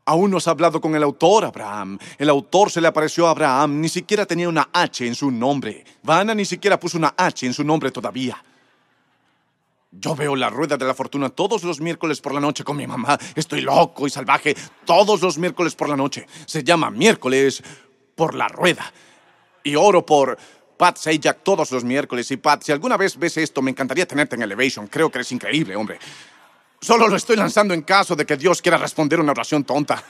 Aún 0.09 0.31
no 0.31 0.37
has 0.37 0.47
hablado 0.47 0.81
con 0.81 0.95
el 0.95 1.03
autor, 1.03 1.45
Abraham. 1.45 1.99
El 2.17 2.29
autor 2.29 2.71
se 2.71 2.81
le 2.81 2.87
apareció 2.87 3.27
a 3.27 3.29
Abraham, 3.29 3.79
ni 3.79 3.89
siquiera 3.89 4.25
tenía 4.25 4.49
una 4.49 4.67
H 4.73 5.05
en 5.05 5.13
su 5.13 5.29
nombre. 5.29 5.85
Vanna 6.01 6.33
ni 6.33 6.45
siquiera 6.45 6.79
puso 6.79 6.97
una 6.97 7.13
H 7.15 7.45
en 7.45 7.53
su 7.53 7.63
nombre 7.63 7.91
todavía. 7.91 8.43
Yo 9.91 10.15
veo 10.15 10.35
la 10.35 10.49
rueda 10.49 10.77
de 10.77 10.85
la 10.85 10.95
fortuna 10.95 11.29
todos 11.29 11.63
los 11.63 11.79
miércoles 11.79 12.21
por 12.21 12.33
la 12.33 12.39
noche 12.39 12.63
con 12.63 12.75
mi 12.75 12.87
mamá. 12.87 13.19
Estoy 13.35 13.61
loco 13.61 14.07
y 14.07 14.09
salvaje 14.09 14.55
todos 14.83 15.21
los 15.21 15.37
miércoles 15.37 15.75
por 15.75 15.87
la 15.87 15.95
noche. 15.95 16.25
Se 16.47 16.63
llama 16.63 16.89
miércoles 16.89 17.61
por 18.15 18.33
la 18.33 18.47
rueda. 18.47 18.91
Y 19.63 19.75
oro 19.75 20.03
por 20.03 20.39
Pat 20.75 20.97
Sajak 20.97 21.43
todos 21.43 21.69
los 21.69 21.83
miércoles. 21.83 22.31
Y 22.31 22.37
Pat, 22.37 22.63
si 22.63 22.71
alguna 22.71 22.97
vez 22.97 23.15
ves 23.15 23.37
esto, 23.37 23.61
me 23.61 23.69
encantaría 23.69 24.07
tenerte 24.07 24.35
en 24.35 24.41
Elevation. 24.41 24.87
Creo 24.87 25.11
que 25.11 25.19
eres 25.19 25.31
increíble, 25.31 25.75
hombre. 25.75 25.99
Solo 26.81 27.07
lo 27.07 27.17
estoy 27.17 27.35
lanzando 27.35 27.73
en 27.73 27.81
caso 27.81 28.15
de 28.15 28.25
que 28.25 28.37
Dios 28.37 28.61
quiera 28.61 28.77
responder 28.77 29.19
una 29.19 29.31
oración 29.31 29.65
tonta. 29.65 30.01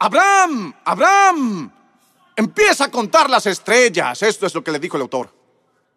Abraham, 0.00 0.74
Abraham, 0.84 1.70
empieza 2.34 2.84
a 2.84 2.90
contar 2.90 3.30
las 3.30 3.46
estrellas. 3.46 4.20
Esto 4.22 4.46
es 4.46 4.54
lo 4.54 4.64
que 4.64 4.72
le 4.72 4.80
dijo 4.80 4.96
el 4.96 5.02
autor. 5.02 5.36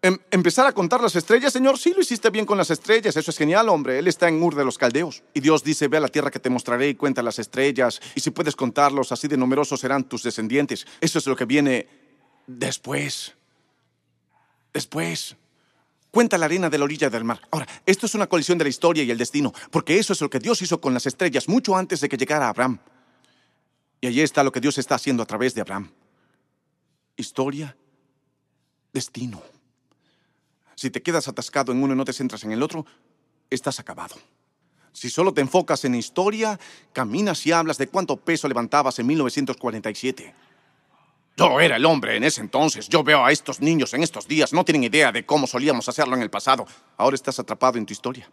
Em, 0.02 0.18
¿Empezar 0.32 0.65
a 0.65 0.72
contar 0.72 1.02
las 1.02 1.15
estrellas, 1.15 1.52
Señor? 1.52 1.78
Sí, 1.78 1.94
lo 1.94 2.02
hiciste 2.02 2.30
bien 2.30 2.46
con 2.46 2.58
las 2.58 2.70
estrellas. 2.70 3.18
Eso 3.18 3.32
es 3.32 3.38
genial, 3.38 3.68
hombre. 3.68 4.00
Él 4.00 4.08
está 4.08 4.30
en 4.30 4.42
Ur 4.42 4.56
de 4.56 4.63
los 4.63 4.78
Caldeos. 4.78 5.24
Y 5.34 5.42
Dios 5.42 5.63
dice, 5.63 5.89
ve 5.89 5.98
a 5.98 6.02
la 6.02 6.08
tierra 6.08 6.32
que 6.32 6.39
te 6.39 6.50
mostraré 6.50 6.88
y 6.88 6.96
cuenta 6.96 7.22
las 7.22 7.39
estrellas. 7.39 8.00
Y 8.15 8.22
si 8.22 8.30
puedes 8.30 8.56
contarlos, 8.56 9.12
así 9.12 9.28
de 9.28 9.36
numerosos 9.36 9.82
serán 9.82 10.06
tus 10.06 10.24
descendientes. 10.24 10.88
Eso 11.02 11.20
es 11.20 11.28
lo 11.28 11.36
que 11.36 11.46
viene 11.46 11.88
después. 12.48 13.34
Después. 14.72 15.36
Cuenta 16.12 16.38
la 16.38 16.45
arena 16.45 16.69
de 16.69 16.78
la 16.78 16.86
orilla 16.86 17.10
del 17.10 17.24
mar. 17.24 17.39
Ahora, 17.52 17.67
esto 17.86 18.08
es 18.08 18.15
una 18.15 18.28
colisión 18.28 18.58
de 18.58 18.63
la 18.63 18.69
historia 18.69 19.04
y 19.04 19.12
el 19.12 19.17
destino, 19.17 19.54
porque 19.69 20.00
eso 20.00 20.13
es 20.13 20.22
lo 20.22 20.30
que 20.30 20.39
Dios 20.39 20.62
hizo 20.62 20.82
con 20.82 20.93
las 20.93 21.06
estrellas 21.06 21.48
mucho 21.48 21.76
antes 21.76 22.02
de 22.02 22.10
que 22.10 22.17
llegara 22.17 22.50
Abraham. 22.50 22.80
Y 24.02 24.08
allí 24.08 24.22
está 24.22 24.43
lo 24.43 24.52
que 24.52 24.60
Dios 24.60 24.78
está 24.78 24.95
haciendo 24.95 25.22
a 25.22 25.26
través 25.26 25.54
de 25.54 25.62
Abraham. 25.62 25.91
Historia, 27.15 27.76
destino. 28.91 29.43
Si 30.76 30.89
te 30.89 31.02
quedas 31.02 31.28
atascado 31.28 31.72
en 31.72 31.84
uno 31.84 31.93
y 31.93 31.98
no 31.98 32.06
te 32.06 32.13
centras 32.13 32.43
en 32.43 32.54
el 32.54 32.63
otro, 32.63 32.86
estás 33.50 33.80
acabado. 33.80 34.15
Si 34.93 35.10
solo 35.10 35.34
te 35.34 35.41
enfocas 35.41 35.86
en 35.86 35.93
historia, 35.93 36.60
caminas 36.91 37.45
y 37.45 37.52
hablas 37.52 37.78
de 37.78 37.88
cuánto 37.88 38.17
peso 38.17 38.48
levantabas 38.48 38.98
en 38.98 39.06
1947 39.08 40.34
yo 41.39 41.62
era 41.62 41.78
el 41.78 41.86
hombre 41.86 42.17
en 42.17 42.25
ese 42.25 42.41
entonces. 42.41 42.89
Yo 42.89 43.02
veo 43.02 43.23
a 43.23 43.32
estos 43.32 43.62
niños 43.62 43.93
en 43.93 44.04
estos 44.04 44.28
días. 44.28 44.52
No 44.52 44.65
tienen 44.65 44.84
idea 44.84 45.13
de 45.13 45.25
cómo 45.25 45.47
solíamos 45.47 45.88
hacerlo 45.88 46.17
en 46.17 46.21
el 46.21 46.30
pasado. 46.30 46.67
Ahora 46.97 47.15
estás 47.15 47.39
atrapado 47.39 47.78
en 47.78 47.86
tu 47.86 47.93
historia. 47.93 48.30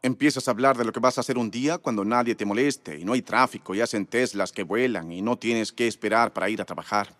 Empiezas 0.00 0.48
a 0.48 0.52
hablar 0.52 0.78
de 0.78 0.86
lo 0.86 0.92
que 0.92 1.00
vas 1.00 1.18
a 1.18 1.20
hacer 1.20 1.36
un 1.36 1.50
día 1.50 1.76
cuando 1.76 2.02
nadie 2.02 2.34
te 2.34 2.46
moleste 2.46 2.98
y 2.98 3.04
no 3.04 3.12
hay 3.12 3.20
tráfico 3.20 3.74
y 3.74 3.82
hacen 3.82 4.06
Teslas 4.06 4.52
que 4.52 4.62
vuelan 4.62 5.12
y 5.12 5.20
no 5.20 5.36
tienes 5.36 5.70
que 5.70 5.86
esperar 5.86 6.32
para 6.32 6.48
ir 6.48 6.62
a 6.62 6.64
trabajar. 6.64 7.14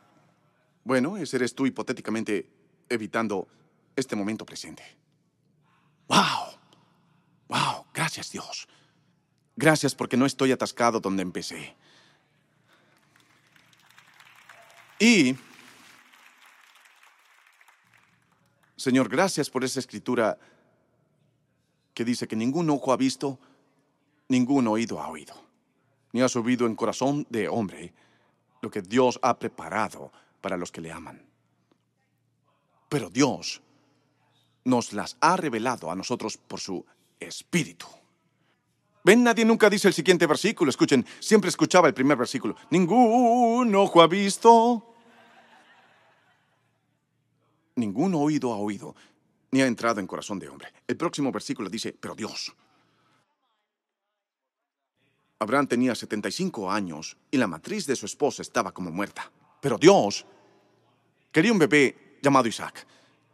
Bueno, 0.83 1.19
ese 1.19 1.37
eres 1.37 1.55
tú 1.55 1.67
hipotéticamente 1.67 2.49
evitando 2.89 3.47
este 3.95 4.17
momento 4.17 4.47
presente. 4.47 4.85
¡Wow! 6.09 6.59
¡Wow! 7.49 7.87
Gracias 7.93 8.31
Dios. 8.31 8.69
Gracias 9.55 9.95
porque 9.95 10.17
no 10.17 10.25
estoy 10.25 10.53
atascado 10.53 11.01
donde 11.01 11.23
empecé. 11.23 11.77
Y, 14.99 15.37
Señor, 18.77 19.09
gracias 19.09 19.51
por 19.51 19.65
esa 19.65 19.81
escritura 19.81 20.39
que 21.93 22.05
dice 22.05 22.27
que 22.27 22.37
ningún 22.37 22.71
ojo 22.71 22.93
ha 22.93 22.97
visto, 22.97 23.39
ningún 24.29 24.67
oído 24.69 25.01
ha 25.01 25.09
oído, 25.09 25.35
ni 26.13 26.23
ha 26.23 26.29
subido 26.29 26.67
en 26.67 26.77
corazón 26.77 27.27
de 27.31 27.49
hombre 27.49 27.93
lo 28.63 28.71
que 28.71 28.83
Dios 28.83 29.19
ha 29.23 29.39
preparado 29.39 30.13
para 30.41 30.57
los 30.57 30.73
que 30.73 30.81
le 30.81 30.93
aman. 30.93 31.27
Pero 32.89 33.11
Dios 33.11 33.63
nos 34.65 34.93
las 34.93 35.17
ha 35.21 35.37
revelado 35.37 35.91
a 35.91 35.97
nosotros 35.97 36.37
por 36.39 36.61
su 36.61 36.85
Espíritu. 37.21 37.87
Ven, 39.07 39.23
nadie 39.23 39.45
nunca 39.45 39.71
dice 39.71 39.87
el 39.87 39.95
siguiente 39.95 40.27
versículo. 40.27 40.69
Escuchen, 40.69 41.07
siempre 41.21 41.49
escuchaba 41.49 41.87
el 41.87 41.95
primer 41.95 42.19
versículo. 42.19 42.57
Ningún 42.71 43.73
ojo 43.77 44.03
ha 44.03 44.09
visto. 44.09 44.83
Ningún 47.77 48.17
oído 48.17 48.53
ha 48.53 48.57
oído, 48.57 48.97
ni 49.53 49.63
ha 49.63 49.67
entrado 49.69 50.01
en 50.01 50.09
corazón 50.09 50.41
de 50.41 50.49
hombre. 50.49 50.73
El 50.89 50.97
próximo 50.97 51.31
versículo 51.31 51.71
dice, 51.71 51.95
pero 52.01 52.17
Dios. 52.17 52.53
Abraham 55.39 55.69
tenía 55.69 55.95
75 55.95 56.69
años 56.69 57.17
y 57.31 57.37
la 57.37 57.47
matriz 57.47 57.87
de 57.87 57.95
su 57.95 58.07
esposa 58.07 58.43
estaba 58.43 58.73
como 58.73 58.91
muerta. 58.91 59.31
Pero 59.61 59.79
Dios 59.79 60.27
quería 61.31 61.53
un 61.53 61.61
bebé 61.61 62.19
llamado 62.21 62.49
Isaac. 62.49 62.85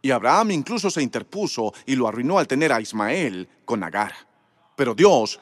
Y 0.03 0.11
Abraham 0.11 0.51
incluso 0.51 0.91
se 0.91 1.01
interpuso 1.01 1.73
y 1.87 1.95
lo 1.95 2.07
arruinó 2.07 2.37
al 2.37 2.47
tener 2.47 2.71
a 2.71 2.79
Ismael 2.79 3.49
con 3.65 3.83
Agar. 3.83 4.13
Pero 4.75 4.93
Dios 4.93 5.39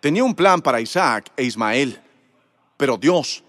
tenía 0.00 0.24
un 0.24 0.34
plan 0.34 0.60
para 0.60 0.80
Isaac 0.80 1.30
e 1.36 1.44
Ismael, 1.44 2.00
pero 2.76 2.96
Dios 2.96 3.44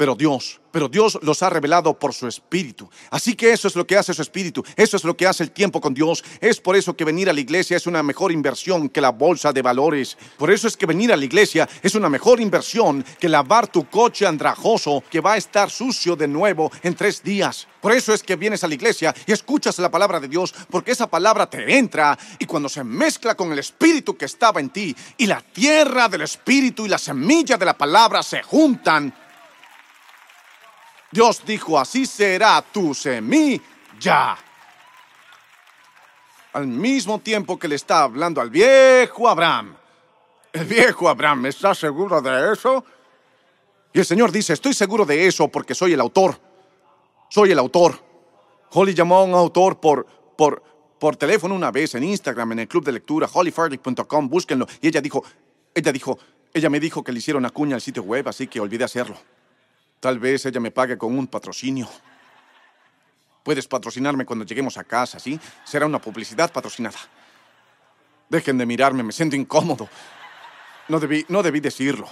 pero 0.00 0.14
Dios, 0.14 0.62
pero 0.70 0.88
Dios 0.88 1.18
los 1.20 1.42
ha 1.42 1.50
revelado 1.50 1.98
por 1.98 2.14
su 2.14 2.26
espíritu. 2.26 2.88
Así 3.10 3.34
que 3.34 3.52
eso 3.52 3.68
es 3.68 3.76
lo 3.76 3.86
que 3.86 3.98
hace 3.98 4.14
su 4.14 4.22
espíritu, 4.22 4.64
eso 4.74 4.96
es 4.96 5.04
lo 5.04 5.14
que 5.14 5.26
hace 5.26 5.42
el 5.42 5.50
tiempo 5.50 5.78
con 5.78 5.92
Dios. 5.92 6.24
Es 6.40 6.58
por 6.58 6.74
eso 6.74 6.96
que 6.96 7.04
venir 7.04 7.28
a 7.28 7.34
la 7.34 7.40
iglesia 7.40 7.76
es 7.76 7.86
una 7.86 8.02
mejor 8.02 8.32
inversión 8.32 8.88
que 8.88 9.02
la 9.02 9.10
bolsa 9.10 9.52
de 9.52 9.60
valores. 9.60 10.16
Por 10.38 10.50
eso 10.50 10.68
es 10.68 10.78
que 10.78 10.86
venir 10.86 11.12
a 11.12 11.18
la 11.18 11.26
iglesia 11.26 11.68
es 11.82 11.94
una 11.94 12.08
mejor 12.08 12.40
inversión 12.40 13.04
que 13.18 13.28
lavar 13.28 13.66
tu 13.66 13.90
coche 13.90 14.26
andrajoso 14.26 15.04
que 15.10 15.20
va 15.20 15.34
a 15.34 15.36
estar 15.36 15.68
sucio 15.68 16.16
de 16.16 16.28
nuevo 16.28 16.72
en 16.82 16.94
tres 16.94 17.22
días. 17.22 17.68
Por 17.82 17.92
eso 17.92 18.14
es 18.14 18.22
que 18.22 18.36
vienes 18.36 18.64
a 18.64 18.68
la 18.68 18.76
iglesia 18.76 19.14
y 19.26 19.32
escuchas 19.32 19.78
la 19.80 19.90
palabra 19.90 20.18
de 20.18 20.28
Dios, 20.28 20.54
porque 20.70 20.92
esa 20.92 21.08
palabra 21.08 21.50
te 21.50 21.76
entra 21.76 22.18
y 22.38 22.46
cuando 22.46 22.70
se 22.70 22.84
mezcla 22.84 23.34
con 23.34 23.52
el 23.52 23.58
espíritu 23.58 24.16
que 24.16 24.24
estaba 24.24 24.60
en 24.60 24.70
ti 24.70 24.96
y 25.18 25.26
la 25.26 25.42
tierra 25.42 26.08
del 26.08 26.22
espíritu 26.22 26.86
y 26.86 26.88
la 26.88 26.96
semilla 26.96 27.58
de 27.58 27.66
la 27.66 27.76
palabra 27.76 28.22
se 28.22 28.42
juntan, 28.42 29.12
Dios 31.10 31.42
dijo, 31.44 31.78
así 31.78 32.06
será 32.06 32.62
tu 32.62 32.94
semilla. 32.94 34.38
Al 36.52 36.66
mismo 36.66 37.18
tiempo 37.18 37.58
que 37.58 37.68
le 37.68 37.74
está 37.74 38.02
hablando 38.02 38.40
al 38.40 38.50
viejo 38.50 39.28
Abraham. 39.28 39.76
El 40.52 40.64
viejo 40.64 41.08
Abraham, 41.08 41.46
¿está 41.46 41.74
seguro 41.74 42.20
de 42.20 42.52
eso? 42.52 42.84
Y 43.92 43.98
el 43.98 44.04
Señor 44.04 44.30
dice, 44.30 44.52
estoy 44.52 44.72
seguro 44.72 45.04
de 45.04 45.26
eso 45.26 45.48
porque 45.48 45.74
soy 45.74 45.92
el 45.92 46.00
autor. 46.00 46.38
Soy 47.28 47.50
el 47.52 47.58
autor. 47.58 47.98
Holly 48.70 48.94
llamó 48.94 49.16
a 49.16 49.24
un 49.24 49.34
autor 49.34 49.80
por, 49.80 50.06
por, 50.36 50.62
por 50.98 51.16
teléfono 51.16 51.54
una 51.54 51.72
vez 51.72 51.94
en 51.94 52.04
Instagram, 52.04 52.52
en 52.52 52.58
el 52.60 52.68
club 52.68 52.84
de 52.84 52.92
lectura, 52.92 53.28
hollyfarley.com, 53.32 54.28
búsquenlo. 54.28 54.66
Y 54.80 54.88
ella 54.88 55.00
dijo, 55.00 55.24
ella 55.74 55.92
dijo, 55.92 56.18
ella 56.52 56.70
me 56.70 56.78
dijo 56.78 57.02
que 57.02 57.12
le 57.12 57.18
hicieron 57.18 57.42
una 57.42 57.50
cuña 57.50 57.74
al 57.74 57.80
sitio 57.80 58.02
web, 58.02 58.28
así 58.28 58.46
que 58.46 58.60
olvidé 58.60 58.84
hacerlo. 58.84 59.16
Tal 60.00 60.18
vez 60.18 60.46
ella 60.46 60.60
me 60.60 60.70
pague 60.70 60.96
con 60.96 61.16
un 61.16 61.26
patrocinio. 61.26 61.88
Puedes 63.42 63.68
patrocinarme 63.68 64.24
cuando 64.24 64.44
lleguemos 64.44 64.76
a 64.78 64.84
casa, 64.84 65.18
¿sí? 65.18 65.38
Será 65.64 65.86
una 65.86 66.00
publicidad 66.00 66.52
patrocinada. 66.52 66.98
Dejen 68.28 68.58
de 68.58 68.66
mirarme, 68.66 69.02
me 69.02 69.12
siento 69.12 69.36
incómodo. 69.36 69.88
No 70.88 70.98
debí, 70.98 71.24
no 71.28 71.42
debí 71.42 71.60
decirlo. 71.60 72.08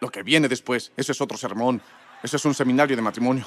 Lo 0.00 0.10
que 0.10 0.22
viene 0.22 0.48
después, 0.48 0.92
eso 0.96 1.12
es 1.12 1.20
otro 1.20 1.38
sermón. 1.38 1.80
Eso 2.22 2.36
es 2.36 2.44
un 2.44 2.54
seminario 2.54 2.96
de 2.96 3.02
matrimonio. 3.02 3.46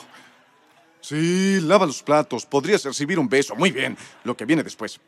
Sí, 1.01 1.59
lava 1.61 1.85
los 1.85 2.03
platos. 2.03 2.45
Podrías 2.45 2.83
recibir 2.83 3.19
un 3.19 3.29
beso. 3.29 3.55
Muy 3.55 3.71
bien. 3.71 3.97
Lo 4.23 4.35
que 4.35 4.45
viene 4.45 4.63
después. 4.63 4.99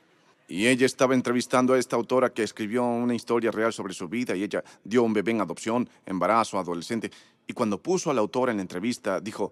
Y 0.48 0.68
ella 0.68 0.86
estaba 0.86 1.14
entrevistando 1.14 1.74
a 1.74 1.80
esta 1.80 1.96
autora 1.96 2.30
que 2.30 2.44
escribió 2.44 2.84
una 2.84 3.16
historia 3.16 3.52
real 3.52 3.72
sobre 3.72 3.94
su 3.94 4.10
vida 4.10 4.36
y 4.36 4.44
ella 4.44 4.64
dio 4.84 5.04
un 5.04 5.14
bebé 5.14 5.32
en 5.32 5.42
adopción, 5.42 5.90
embarazo, 6.06 6.60
adolescente. 6.60 7.12
Y 7.52 7.54
cuando 7.54 7.84
puso 7.84 8.10
a 8.10 8.14
la 8.14 8.22
autora 8.22 8.52
en 8.52 8.60
la 8.60 8.62
entrevista, 8.62 9.20
dijo, 9.20 9.52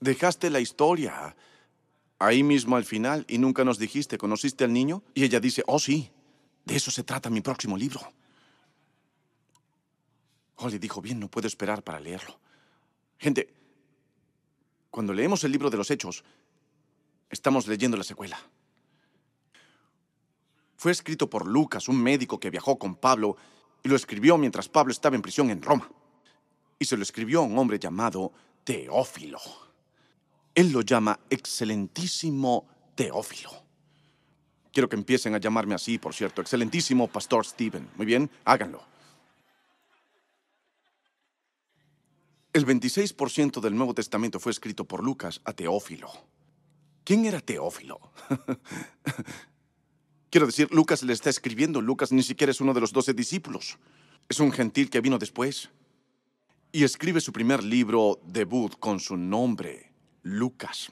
dejaste 0.00 0.50
la 0.50 0.60
historia 0.60 1.34
ahí 2.18 2.42
mismo 2.42 2.76
al 2.76 2.84
final 2.84 3.24
y 3.26 3.38
nunca 3.38 3.64
nos 3.64 3.78
dijiste, 3.78 4.18
¿conociste 4.18 4.64
al 4.64 4.74
niño? 4.74 5.02
Y 5.14 5.24
ella 5.24 5.40
dice, 5.40 5.62
oh 5.66 5.78
sí, 5.78 6.10
de 6.66 6.76
eso 6.76 6.90
se 6.90 7.04
trata 7.04 7.30
mi 7.30 7.40
próximo 7.40 7.78
libro. 7.78 8.00
Holly 10.56 10.78
dijo, 10.78 11.00
bien, 11.00 11.18
no 11.18 11.30
puedo 11.30 11.46
esperar 11.48 11.82
para 11.82 12.00
leerlo. 12.00 12.38
Gente, 13.16 13.48
cuando 14.90 15.14
leemos 15.14 15.42
el 15.44 15.52
libro 15.52 15.70
de 15.70 15.78
los 15.78 15.90
hechos, 15.90 16.22
estamos 17.30 17.66
leyendo 17.66 17.96
la 17.96 18.04
secuela. 18.04 18.38
Fue 20.76 20.92
escrito 20.92 21.30
por 21.30 21.46
Lucas, 21.46 21.88
un 21.88 21.96
médico 21.96 22.38
que 22.38 22.50
viajó 22.50 22.78
con 22.78 22.94
Pablo, 22.94 23.38
y 23.82 23.88
lo 23.88 23.96
escribió 23.96 24.36
mientras 24.36 24.68
Pablo 24.68 24.92
estaba 24.92 25.16
en 25.16 25.22
prisión 25.22 25.48
en 25.48 25.62
Roma. 25.62 25.90
Y 26.78 26.84
se 26.84 26.96
lo 26.96 27.02
escribió 27.02 27.40
a 27.40 27.44
un 27.44 27.58
hombre 27.58 27.78
llamado 27.78 28.32
Teófilo. 28.64 29.40
Él 30.54 30.72
lo 30.72 30.82
llama 30.82 31.18
excelentísimo 31.30 32.66
Teófilo. 32.94 33.50
Quiero 34.72 34.88
que 34.88 34.96
empiecen 34.96 35.34
a 35.34 35.38
llamarme 35.38 35.74
así, 35.74 35.98
por 35.98 36.14
cierto, 36.14 36.42
excelentísimo 36.42 37.08
Pastor 37.08 37.46
Stephen. 37.46 37.88
Muy 37.96 38.04
bien, 38.04 38.30
háganlo. 38.44 38.82
El 42.52 42.66
26% 42.66 43.60
del 43.60 43.76
Nuevo 43.76 43.92
Testamento 43.92 44.40
fue 44.40 44.52
escrito 44.52 44.86
por 44.86 45.04
Lucas 45.04 45.42
a 45.44 45.52
Teófilo. 45.52 46.10
¿Quién 47.04 47.26
era 47.26 47.40
Teófilo? 47.40 48.00
Quiero 50.30 50.46
decir, 50.46 50.68
Lucas 50.72 51.02
le 51.02 51.12
está 51.12 51.30
escribiendo. 51.30 51.80
Lucas 51.80 52.12
ni 52.12 52.22
siquiera 52.22 52.50
es 52.50 52.60
uno 52.60 52.74
de 52.74 52.80
los 52.80 52.92
doce 52.92 53.14
discípulos. 53.14 53.78
Es 54.28 54.40
un 54.40 54.52
gentil 54.52 54.90
que 54.90 55.00
vino 55.00 55.18
después. 55.18 55.70
Y 56.72 56.84
escribe 56.84 57.20
su 57.20 57.32
primer 57.32 57.64
libro 57.64 58.20
debut 58.24 58.78
con 58.78 59.00
su 59.00 59.16
nombre, 59.16 59.92
Lucas. 60.22 60.90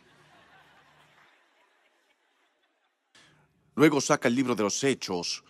Luego 3.74 4.00
saca 4.00 4.28
el 4.28 4.34
libro 4.34 4.54
de 4.54 4.62
los 4.62 4.82
Hechos 4.84 5.44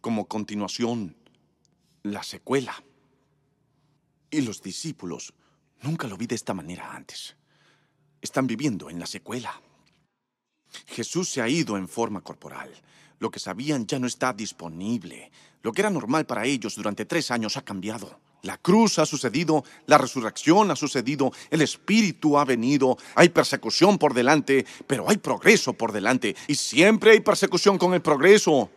como 0.00 0.26
continuación, 0.26 1.16
la 2.02 2.22
secuela. 2.22 2.74
Y 4.30 4.42
los 4.42 4.62
discípulos, 4.62 5.32
nunca 5.82 6.06
lo 6.06 6.16
vi 6.16 6.26
de 6.26 6.34
esta 6.34 6.54
manera 6.54 6.92
antes. 6.94 7.36
Están 8.20 8.46
viviendo 8.46 8.90
en 8.90 8.98
la 8.98 9.06
secuela. 9.06 9.60
Jesús 10.86 11.30
se 11.30 11.40
ha 11.40 11.48
ido 11.48 11.76
en 11.76 11.88
forma 11.88 12.20
corporal. 12.20 12.70
Lo 13.18 13.30
que 13.30 13.40
sabían 13.40 13.86
ya 13.86 13.98
no 13.98 14.06
está 14.06 14.32
disponible. 14.32 15.32
Lo 15.62 15.72
que 15.72 15.82
era 15.82 15.90
normal 15.90 16.26
para 16.26 16.46
ellos 16.46 16.76
durante 16.76 17.06
tres 17.06 17.30
años 17.30 17.56
ha 17.56 17.62
cambiado. 17.62 18.20
La 18.42 18.56
cruz 18.56 18.98
ha 18.98 19.06
sucedido, 19.06 19.64
la 19.86 19.98
resurrección 19.98 20.70
ha 20.70 20.76
sucedido, 20.76 21.32
el 21.50 21.60
Espíritu 21.60 22.38
ha 22.38 22.44
venido, 22.44 22.96
hay 23.14 23.28
persecución 23.28 23.98
por 23.98 24.14
delante, 24.14 24.64
pero 24.86 25.08
hay 25.08 25.18
progreso 25.18 25.74
por 25.74 25.92
delante. 25.92 26.34
Y 26.46 26.54
siempre 26.54 27.12
hay 27.12 27.20
persecución 27.20 27.76
con 27.76 27.92
el 27.92 28.00
progreso. 28.00 28.70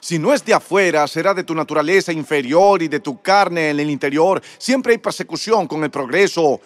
Si 0.00 0.18
no 0.18 0.34
es 0.34 0.44
de 0.44 0.54
afuera, 0.54 1.06
será 1.06 1.34
de 1.34 1.44
tu 1.44 1.54
naturaleza 1.54 2.12
inferior 2.12 2.82
y 2.82 2.88
de 2.88 2.98
tu 3.00 3.22
carne 3.22 3.70
en 3.70 3.80
el 3.80 3.90
interior. 3.90 4.42
Siempre 4.58 4.92
hay 4.92 4.98
persecución 4.98 5.68
con 5.68 5.84
el 5.84 5.90
progreso. 5.90 6.60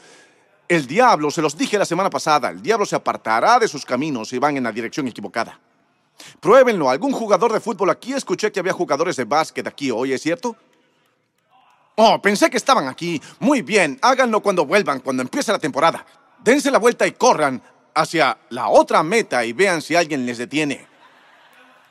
El 0.66 0.87
diablo, 0.87 1.31
se 1.31 1.42
los 1.42 1.57
dije 1.57 1.76
la 1.76 1.85
semana 1.85 2.09
pasada, 2.09 2.48
el 2.48 2.62
diablo 2.62 2.87
se 2.87 2.96
apartará 2.96 3.59
de 3.59 3.68
sus 3.68 3.85
caminos 3.85 4.31
si 4.31 4.38
van 4.38 4.57
en 4.57 4.64
la 4.64 4.72
dirección 4.72 5.07
equivocada. 5.09 5.61
Pruébenlo. 6.40 6.88
¿Algún 6.88 7.12
jugador 7.12 7.52
de 7.52 7.61
fútbol 7.61 7.90
aquí? 7.90 8.14
Escuché 8.14 8.50
que 8.50 8.61
había 8.61 8.72
jugadores 8.72 9.16
de 9.16 9.24
básquet 9.24 9.66
aquí 9.66 9.90
hoy, 9.90 10.12
¿es 10.12 10.22
cierto? 10.22 10.57
Oh, 11.96 12.20
pensé 12.20 12.48
que 12.48 12.57
estaban 12.57 12.88
aquí. 12.88 13.20
Muy 13.38 13.62
bien, 13.62 13.98
háganlo 14.02 14.40
cuando 14.40 14.64
vuelvan, 14.64 15.00
cuando 15.00 15.22
empiece 15.22 15.52
la 15.52 15.59
temporada. 15.59 16.05
Dense 16.42 16.70
la 16.70 16.78
vuelta 16.78 17.07
y 17.07 17.12
corran 17.12 17.62
hacia 17.94 18.38
la 18.50 18.68
otra 18.68 19.02
meta 19.02 19.44
y 19.44 19.52
vean 19.52 19.83
si 19.83 19.94
alguien 19.94 20.24
les 20.24 20.38
detiene. 20.38 20.87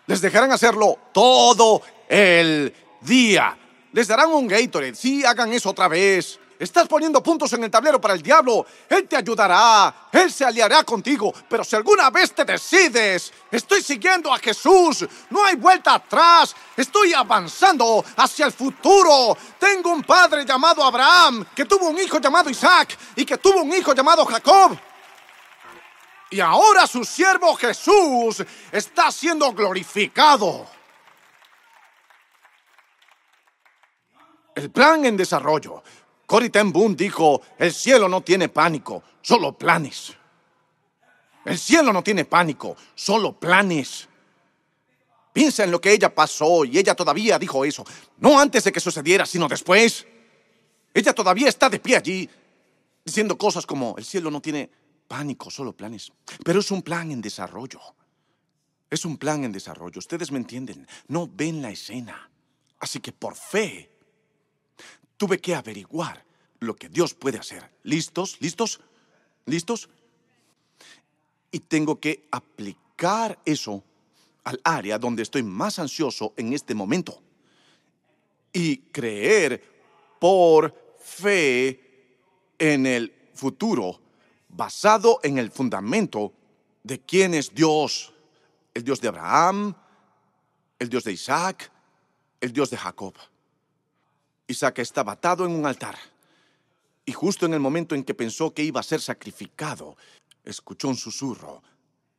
Les 0.08 0.22
dejarán 0.22 0.52
hacerlo 0.52 0.98
todo 1.14 1.82
el 2.10 2.74
día. 3.02 3.58
Les 3.94 4.08
darán 4.08 4.30
un 4.30 4.48
Gatorade. 4.48 4.96
Sí, 4.96 5.24
hagan 5.24 5.54
eso 5.54 5.70
otra 5.70 5.88
vez. 5.88 6.40
Estás 6.62 6.88
poniendo 6.88 7.24
puntos 7.24 7.52
en 7.54 7.64
el 7.64 7.72
tablero 7.72 8.00
para 8.00 8.14
el 8.14 8.22
diablo. 8.22 8.64
Él 8.88 9.08
te 9.08 9.18
ayudará. 9.18 10.10
Él 10.12 10.32
se 10.32 10.46
aliará 10.46 10.84
contigo. 10.84 11.34
Pero 11.50 11.64
si 11.64 11.76
alguna 11.76 12.12
vez 12.12 12.36
te 12.36 12.46
decides, 12.46 13.34
estoy 13.50 13.82
siguiendo 13.82 14.32
a 14.32 14.38
Jesús. 14.38 15.08
No 15.32 15.44
hay 15.44 15.56
vuelta 15.56 15.96
atrás. 15.96 16.56
Estoy 16.78 17.16
avanzando 17.16 18.06
hacia 18.16 18.46
el 18.46 18.52
futuro. 18.52 19.36
Tengo 19.58 19.92
un 19.92 20.04
padre 20.04 20.46
llamado 20.46 20.84
Abraham, 20.84 21.48
que 21.56 21.66
tuvo 21.66 21.90
un 21.90 21.98
hijo 21.98 22.20
llamado 22.20 22.48
Isaac 22.48 22.96
y 23.16 23.26
que 23.26 23.40
tuvo 23.40 23.64
un 23.64 23.74
hijo 23.74 23.96
llamado 23.96 24.24
Jacob. 24.24 24.78
Y 26.30 26.40
ahora 26.42 26.86
su 26.86 27.04
siervo 27.04 27.56
Jesús 27.56 28.44
está 28.72 29.12
siendo 29.12 29.52
glorificado. 29.52 30.68
El 34.54 34.70
plan 34.70 35.04
en 35.06 35.18
desarrollo. 35.18 35.82
Cory 36.32 36.50
Ten 36.50 36.72
dijo, 36.96 37.42
el 37.58 37.74
cielo 37.74 38.08
no 38.08 38.22
tiene 38.22 38.48
pánico, 38.48 39.04
solo 39.22 39.52
planes. 39.58 40.14
El 41.44 41.60
cielo 41.60 41.92
no 41.92 42.02
tiene 42.02 42.24
pánico, 42.24 42.78
solo 42.96 43.38
planes. 43.38 44.08
Piensa 45.34 45.66
en 45.66 45.72
lo 45.72 45.82
que 45.82 45.92
ella 45.92 46.16
pasó 46.16 46.64
y 46.64 46.78
ella 46.78 46.96
todavía 46.96 47.38
dijo 47.38 47.66
eso, 47.66 47.84
no 48.20 48.40
antes 48.40 48.64
de 48.64 48.72
que 48.72 48.80
sucediera, 48.80 49.26
sino 49.26 49.50
después. 49.50 50.08
Ella 50.94 51.12
todavía 51.12 51.50
está 51.50 51.70
de 51.70 51.80
pie 51.80 51.98
allí, 51.98 52.30
diciendo 53.04 53.38
cosas 53.38 53.66
como, 53.66 53.96
el 53.98 54.06
cielo 54.06 54.32
no 54.32 54.40
tiene 54.42 54.70
pánico, 55.10 55.52
solo 55.52 55.74
planes. 55.74 56.14
Pero 56.46 56.62
es 56.62 56.72
un 56.72 56.82
plan 56.82 57.12
en 57.12 57.20
desarrollo. 57.20 57.82
Es 58.90 59.04
un 59.04 59.18
plan 59.18 59.44
en 59.44 59.52
desarrollo. 59.52 60.00
Ustedes 60.00 60.32
me 60.32 60.38
entienden, 60.38 60.88
no 61.10 61.28
ven 61.28 61.62
la 61.62 61.72
escena. 61.72 62.32
Así 62.80 63.02
que 63.02 63.12
por 63.12 63.36
fe 63.36 63.91
tuve 65.22 65.40
que 65.40 65.54
averiguar 65.54 66.26
lo 66.62 66.76
que 66.76 66.90
Dios 66.90 67.14
puede 67.14 67.38
hacer. 67.38 67.70
¿Listos? 67.84 68.38
¿Listos? 68.40 68.80
¿Listos? 69.46 69.88
Y 71.52 71.60
tengo 71.60 72.00
que 72.00 72.28
aplicar 72.32 73.38
eso 73.46 73.84
al 74.44 74.60
área 74.64 74.98
donde 74.98 75.22
estoy 75.22 75.44
más 75.44 75.78
ansioso 75.78 76.34
en 76.38 76.54
este 76.54 76.74
momento. 76.74 77.22
Y 78.52 78.78
creer 78.78 79.64
por 80.20 80.98
fe 81.00 81.80
en 82.58 82.88
el 82.88 83.14
futuro 83.36 84.02
basado 84.50 85.20
en 85.22 85.38
el 85.38 85.52
fundamento 85.52 86.34
de 86.82 87.00
quién 87.00 87.36
es 87.36 87.54
Dios. 87.54 88.12
El 88.74 88.84
Dios 88.84 89.00
de 89.00 89.10
Abraham, 89.10 89.76
el 90.80 90.90
Dios 90.90 91.04
de 91.04 91.12
Isaac, 91.12 91.72
el 92.40 92.52
Dios 92.52 92.72
de 92.72 92.78
Jacob. 92.78 93.14
Isaac 94.52 94.80
estaba 94.80 95.14
atado 95.14 95.46
en 95.46 95.52
un 95.52 95.66
altar 95.66 95.98
y 97.06 97.14
justo 97.14 97.46
en 97.46 97.54
el 97.54 97.60
momento 97.60 97.96
en 97.96 98.04
que 98.04 98.14
pensó 98.14 98.54
que 98.54 98.64
iba 98.64 98.80
a 98.80 98.84
ser 98.84 99.02
sacrificado, 99.02 99.98
escuchó 100.46 100.88
un 100.88 100.96
susurro 100.96 101.64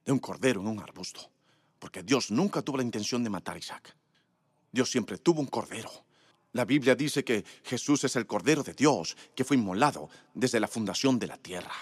de 0.04 0.12
un 0.12 0.18
cordero 0.18 0.60
en 0.60 0.66
un 0.66 0.80
arbusto, 0.80 1.30
porque 1.78 2.02
Dios 2.02 2.30
nunca 2.30 2.62
tuvo 2.62 2.78
la 2.78 2.82
intención 2.82 3.22
de 3.22 3.30
matar 3.30 3.56
a 3.56 3.58
Isaac. 3.58 3.94
Dios 4.70 4.90
siempre 4.90 5.18
tuvo 5.18 5.40
un 5.40 5.46
cordero. 5.46 5.90
La 6.52 6.64
Biblia 6.64 6.94
dice 6.94 7.24
que 7.24 7.44
Jesús 7.64 8.04
es 8.04 8.16
el 8.16 8.26
cordero 8.26 8.62
de 8.62 8.74
Dios 8.74 9.16
que 9.34 9.44
fue 9.44 9.56
inmolado 9.56 10.10
desde 10.34 10.60
la 10.60 10.68
fundación 10.68 11.18
de 11.18 11.26
la 11.28 11.38
tierra. 11.38 11.72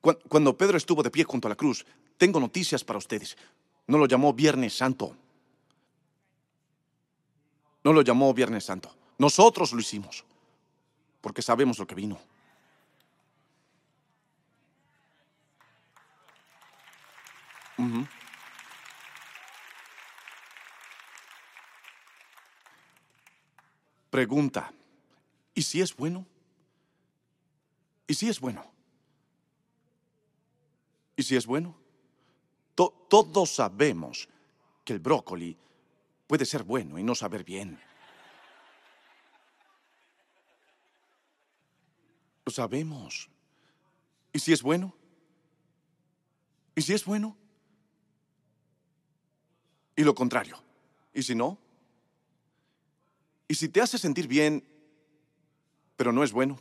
Cuando 0.00 0.56
Pedro 0.56 0.78
estuvo 0.78 1.02
de 1.02 1.10
pie 1.10 1.24
junto 1.24 1.48
a 1.48 1.50
la 1.50 1.56
cruz, 1.56 1.84
tengo 2.16 2.40
noticias 2.40 2.84
para 2.84 2.98
ustedes. 2.98 3.36
No 3.86 3.98
lo 3.98 4.06
llamó 4.06 4.32
Viernes 4.32 4.74
Santo. 4.76 5.14
No 7.84 7.92
lo 7.92 8.00
llamó 8.02 8.32
Viernes 8.32 8.64
Santo. 8.64 8.94
Nosotros 9.18 9.72
lo 9.72 9.80
hicimos, 9.80 10.24
porque 11.20 11.42
sabemos 11.42 11.78
lo 11.78 11.86
que 11.86 11.94
vino. 11.94 12.18
Pregunta, 24.10 24.72
¿y 25.54 25.60
si 25.60 25.82
es 25.82 25.94
bueno? 25.94 26.24
¿Y 28.06 28.14
si 28.14 28.30
es 28.30 28.40
bueno? 28.40 28.64
¿Y 31.16 31.22
si 31.22 31.36
es 31.36 31.46
bueno? 31.46 31.76
todos 33.08 33.50
sabemos 33.50 34.28
que 34.84 34.92
el 34.92 34.98
brócoli 34.98 35.56
puede 36.26 36.44
ser 36.44 36.62
bueno 36.62 36.98
y 36.98 37.02
no 37.02 37.14
saber 37.14 37.44
bien. 37.44 37.78
Lo 42.46 42.52
sabemos. 42.52 43.28
¿Y 44.32 44.38
si 44.38 44.52
es 44.52 44.62
bueno? 44.62 44.94
¿Y 46.76 46.82
si 46.82 46.94
es 46.94 47.04
bueno? 47.04 47.36
Y 49.96 50.04
lo 50.04 50.14
contrario. 50.14 50.56
¿Y 51.12 51.22
si 51.24 51.34
no? 51.34 51.58
¿Y 53.48 53.54
si 53.54 53.68
te 53.68 53.80
hace 53.80 53.98
sentir 53.98 54.28
bien, 54.28 54.64
pero 55.96 56.12
no 56.12 56.22
es 56.22 56.30
bueno? 56.30 56.60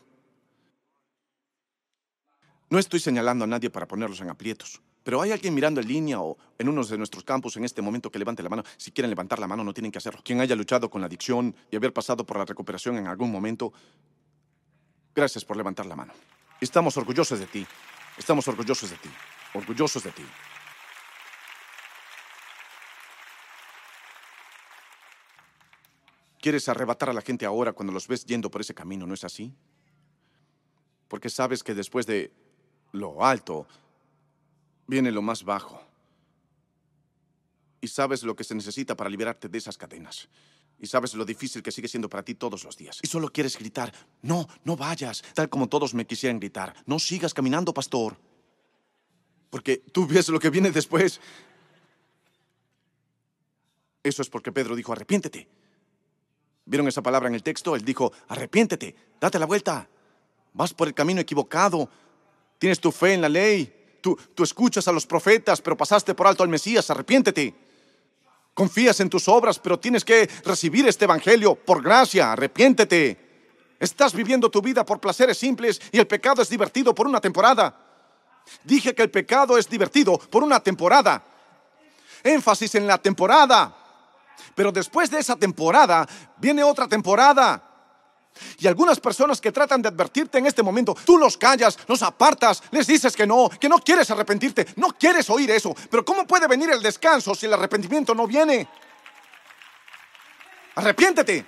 No 2.69 2.79
estoy 2.79 2.99
señalando 2.99 3.43
a 3.43 3.47
nadie 3.47 3.69
para 3.69 3.88
ponerlos 3.88 4.21
en 4.21 4.29
aprietos, 4.29 4.81
pero 5.03 5.21
hay 5.21 5.31
alguien 5.31 5.53
mirando 5.53 5.81
en 5.81 5.88
línea 5.88 6.19
o 6.19 6.38
en 6.57 6.67
uno 6.67 6.83
de 6.83 6.97
nuestros 6.97 7.23
campus 7.23 7.57
en 7.57 7.63
este 7.63 7.81
momento 7.83 8.11
que 8.11 8.17
levante 8.17 8.41
la 8.41 8.49
mano. 8.49 8.63
Si 8.77 8.91
quieren 8.91 9.11
levantar 9.11 9.38
la 9.38 9.47
mano, 9.47 9.63
no 9.63 9.73
tienen 9.73 9.91
que 9.91 9.99
hacerlo. 9.99 10.21
Quien 10.23 10.41
haya 10.41 10.55
luchado 10.55 10.89
con 10.89 11.01
la 11.01 11.07
adicción 11.07 11.55
y 11.69 11.75
haber 11.75 11.93
pasado 11.93 12.25
por 12.25 12.38
la 12.38 12.45
recuperación 12.45 12.97
en 12.97 13.07
algún 13.07 13.31
momento, 13.31 13.71
gracias 15.16 15.45
por 15.45 15.57
levantar 15.57 15.86
la 15.86 15.95
mano. 15.95 16.13
Estamos 16.59 16.97
orgullosos 16.97 17.39
de 17.39 17.47
ti. 17.47 17.66
Estamos 18.18 18.47
orgullosos 18.47 18.89
de 18.89 18.97
ti. 18.97 19.09
Orgullosos 19.53 20.03
de 20.03 20.11
ti. 20.11 20.26
Quieres 26.39 26.70
arrebatar 26.70 27.09
a 27.09 27.13
la 27.13 27.22
gente 27.22 27.45
ahora 27.45 27.74
cuando 27.74 27.91
los 27.91 28.07
ves 28.07 28.26
yendo 28.26 28.51
por 28.51 28.61
ese 28.61 28.76
camino, 28.76 29.07
¿no 29.07 29.16
es 29.16 29.24
así? 29.24 29.53
Porque 31.07 31.30
sabes 31.30 31.63
que 31.63 31.74
después 31.74 32.05
de 32.05 32.32
lo 32.91 33.26
alto, 33.26 33.68
viene 34.88 35.11
lo 35.11 35.22
más 35.22 35.43
bajo. 35.43 35.84
Y 37.86 37.88
sabes 37.88 38.23
lo 38.23 38.36
que 38.36 38.43
se 38.43 38.55
necesita 38.55 38.97
para 38.97 39.11
liberarte 39.11 39.47
de 39.47 39.59
esas 39.59 39.77
cadenas. 39.77 40.27
Y 40.79 40.88
sabes 40.88 41.13
lo 41.13 41.23
difícil 41.23 41.61
que 41.61 41.71
sigue 41.71 41.88
siendo 41.88 42.09
para 42.09 42.23
ti 42.23 42.33
todos 42.33 42.63
los 42.63 42.75
días. 42.75 42.97
Y 43.03 43.05
solo 43.05 43.29
quieres 43.29 43.59
gritar, 43.59 43.93
no, 44.23 44.47
no 44.63 44.75
vayas, 44.75 45.23
tal 45.36 45.49
como 45.49 45.69
todos 45.69 45.93
me 45.93 46.07
quisieran 46.07 46.39
gritar. 46.39 46.73
No 46.88 46.97
sigas 46.97 47.36
caminando, 47.36 47.75
pastor. 47.75 48.17
Porque 49.51 49.77
tú 49.77 50.07
ves 50.07 50.29
lo 50.29 50.39
que 50.39 50.49
viene 50.49 50.71
después. 50.71 51.21
Eso 54.01 54.23
es 54.23 54.29
porque 54.31 54.51
Pedro 54.51 54.75
dijo, 54.75 54.91
arrepiéntete. 54.91 55.47
¿Vieron 56.65 56.88
esa 56.88 57.03
palabra 57.03 57.29
en 57.29 57.36
el 57.36 57.43
texto? 57.43 57.75
Él 57.75 57.86
dijo, 57.86 58.11
arrepiéntete, 58.29 58.95
date 59.21 59.38
la 59.38 59.45
vuelta. 59.45 59.88
Vas 60.53 60.73
por 60.73 60.88
el 60.88 60.95
camino 60.95 61.21
equivocado. 61.21 61.88
Tienes 62.57 62.79
tu 62.79 62.91
fe 62.91 63.13
en 63.13 63.21
la 63.21 63.29
ley. 63.29 63.99
Tú, 64.01 64.17
tú 64.33 64.41
escuchas 64.41 64.88
a 64.88 64.91
los 64.91 65.05
profetas, 65.05 65.61
pero 65.61 65.77
pasaste 65.77 66.15
por 66.15 66.25
alto 66.25 66.41
al 66.41 66.49
Mesías. 66.49 66.89
Arrepiéntete. 66.89 67.64
Confías 68.56 69.01
en 69.01 69.10
tus 69.10 69.28
obras, 69.28 69.60
pero 69.60 69.78
tienes 69.78 70.06
que 70.06 70.30
recibir 70.45 70.88
este 70.88 71.03
Evangelio 71.03 71.56
por 71.56 71.84
gracia. 71.84 72.32
Arrepiéntete. 72.32 73.26
Estás 73.78 74.14
viviendo 74.14 74.49
tu 74.49 74.62
vida 74.62 74.86
por 74.86 75.01
placeres 75.01 75.38
simples 75.38 75.82
y 75.91 75.99
el 75.99 76.08
pecado 76.08 76.41
es 76.41 76.49
divertido 76.49 76.95
por 76.95 77.06
una 77.06 77.20
temporada. 77.20 77.78
Dije 78.64 78.95
que 78.95 79.03
el 79.03 79.12
pecado 79.12 79.58
es 79.58 79.70
divertido 79.70 80.18
por 80.18 80.41
una 80.41 80.62
temporada. 80.62 81.22
Énfasis 82.24 82.76
en 82.76 82.88
la 82.88 82.97
temporada. 82.97 83.76
Pero 84.56 84.72
después 84.72 85.12
de 85.12 85.20
esa 85.20 85.36
temporada 85.36 86.08
viene 86.38 86.64
otra 86.64 86.88
temporada. 86.88 87.74
Y 88.59 88.67
algunas 88.67 88.99
personas 88.99 89.39
que 89.39 89.51
tratan 89.51 89.81
de 89.81 89.89
advertirte 89.89 90.38
en 90.38 90.45
este 90.45 90.63
momento, 90.63 90.95
tú 91.05 91.17
los 91.17 91.38
callas, 91.38 91.77
los 91.88 92.01
apartas, 92.01 92.63
les 92.71 92.88
dices 92.88 93.15
que 93.15 93.25
no, 93.25 93.49
que 93.49 93.69
no 93.69 93.79
quieres 93.79 94.09
arrepentirte, 94.11 94.67
no 94.75 94.89
quieres 94.89 95.29
oír 95.29 95.51
eso. 95.51 95.75
Pero 95.89 96.03
¿cómo 96.03 96.25
puede 96.25 96.47
venir 96.47 96.69
el 96.69 96.81
descanso 96.81 97.36
si 97.36 97.45
el 97.45 97.53
arrepentimiento 97.53 98.13
no 98.13 98.27
viene? 98.27 98.67
Arrepiéntete. 100.75 101.45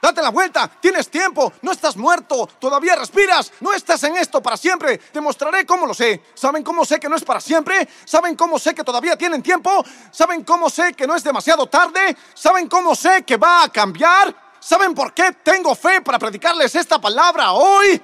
Date 0.00 0.22
la 0.22 0.30
vuelta, 0.30 0.70
tienes 0.80 1.10
tiempo, 1.10 1.52
no 1.62 1.72
estás 1.72 1.96
muerto, 1.96 2.48
todavía 2.60 2.94
respiras, 2.94 3.52
no 3.58 3.72
estás 3.72 4.04
en 4.04 4.16
esto 4.16 4.40
para 4.40 4.56
siempre. 4.56 4.98
Te 4.98 5.20
mostraré 5.20 5.66
cómo 5.66 5.86
lo 5.86 5.94
sé. 5.94 6.22
¿Saben 6.34 6.62
cómo 6.62 6.84
sé 6.84 7.00
que 7.00 7.08
no 7.08 7.16
es 7.16 7.24
para 7.24 7.40
siempre? 7.40 7.88
¿Saben 8.04 8.36
cómo 8.36 8.60
sé 8.60 8.74
que 8.76 8.84
todavía 8.84 9.16
tienen 9.16 9.42
tiempo? 9.42 9.84
¿Saben 10.12 10.44
cómo 10.44 10.70
sé 10.70 10.94
que 10.94 11.06
no 11.06 11.16
es 11.16 11.24
demasiado 11.24 11.66
tarde? 11.66 12.16
¿Saben 12.32 12.68
cómo 12.68 12.94
sé 12.94 13.24
que 13.24 13.36
va 13.36 13.64
a 13.64 13.68
cambiar? 13.70 14.47
¿Saben 14.60 14.94
por 14.94 15.14
qué 15.14 15.32
tengo 15.42 15.74
fe 15.74 16.00
para 16.00 16.18
predicarles 16.18 16.74
esta 16.74 17.00
palabra 17.00 17.52
hoy? 17.52 18.00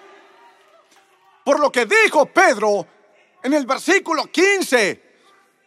Por 1.45 1.61
lo 1.61 1.71
que 1.71 1.87
dijo 1.87 2.27
Pedro 2.27 2.87
en 3.43 3.53
el 3.53 3.67
versículo 3.67 4.25
15. 4.27 5.03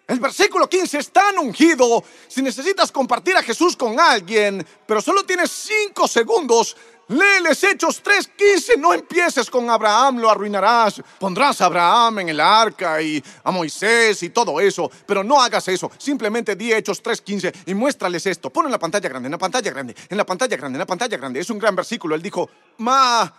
El 0.08 0.20
versículo 0.20 0.70
15 0.70 1.00
es 1.00 1.12
tan 1.12 1.38
ungido. 1.38 2.04
Si 2.28 2.42
necesitas 2.42 2.92
compartir 2.92 3.36
a 3.36 3.44
Jesús 3.44 3.76
con 3.76 4.00
alguien, 4.00 4.66
pero 4.86 5.02
solo 5.02 5.26
tienes 5.26 5.52
5 5.52 6.08
segundos, 6.08 6.78
Léeles 7.10 7.64
Hechos 7.64 8.04
3:15, 8.04 8.78
no 8.78 8.94
empieces 8.94 9.50
con 9.50 9.70
Abraham, 9.70 10.18
lo 10.20 10.30
arruinarás. 10.30 11.02
Pondrás 11.20 11.62
a 11.62 11.66
Abraham 11.66 12.20
en 12.20 12.30
el 12.30 12.40
arca 12.42 13.02
y 13.02 13.24
a 13.44 13.52
Moisés 13.52 14.22
y 14.24 14.30
todo 14.30 14.60
eso, 14.60 14.92
pero 15.06 15.24
no 15.24 15.42
hagas 15.42 15.70
eso. 15.70 15.90
Simplemente 15.98 16.58
di 16.58 16.74
Hechos 16.74 17.02
3:15 17.02 17.54
y 17.66 17.74
muéstrales 17.74 18.26
esto. 18.26 18.50
Pon 18.50 18.66
en 18.66 18.72
la 18.72 18.80
pantalla 18.80 19.08
grande, 19.08 19.28
en 19.28 19.32
la 19.32 19.38
pantalla 19.38 19.72
grande, 19.72 19.96
en 20.10 20.18
la 20.18 20.26
pantalla 20.26 20.58
grande, 20.58 20.76
en 20.76 20.80
la 20.80 20.86
pantalla 20.86 21.16
grande. 21.16 21.40
Es 21.40 21.50
un 21.50 21.60
gran 21.60 21.76
versículo. 21.78 22.14
Él 22.14 22.22
dijo, 22.22 22.50
mataron 22.78 23.34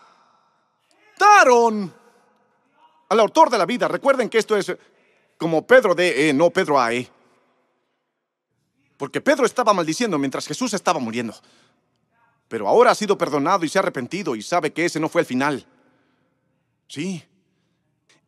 al 3.10 3.20
autor 3.20 3.50
de 3.50 3.58
la 3.58 3.66
vida. 3.66 3.86
Recuerden 3.86 4.30
que 4.30 4.38
esto 4.38 4.56
es 4.56 4.74
como 5.36 5.66
Pedro 5.66 5.94
de 5.94 6.30
E, 6.30 6.32
no 6.32 6.48
Pedro 6.48 6.80
A. 6.80 6.94
E. 6.94 7.06
Porque 8.96 9.20
Pedro 9.20 9.44
estaba 9.44 9.74
maldiciendo 9.74 10.18
mientras 10.18 10.46
Jesús 10.46 10.72
estaba 10.72 10.98
muriendo. 10.98 11.34
Pero 12.48 12.66
ahora 12.66 12.90
ha 12.90 12.94
sido 12.94 13.18
perdonado 13.18 13.64
y 13.64 13.68
se 13.68 13.78
ha 13.78 13.82
arrepentido 13.82 14.34
y 14.34 14.42
sabe 14.42 14.72
que 14.72 14.84
ese 14.84 14.98
no 14.98 15.08
fue 15.08 15.20
el 15.20 15.26
final. 15.26 15.66
Sí. 16.88 17.22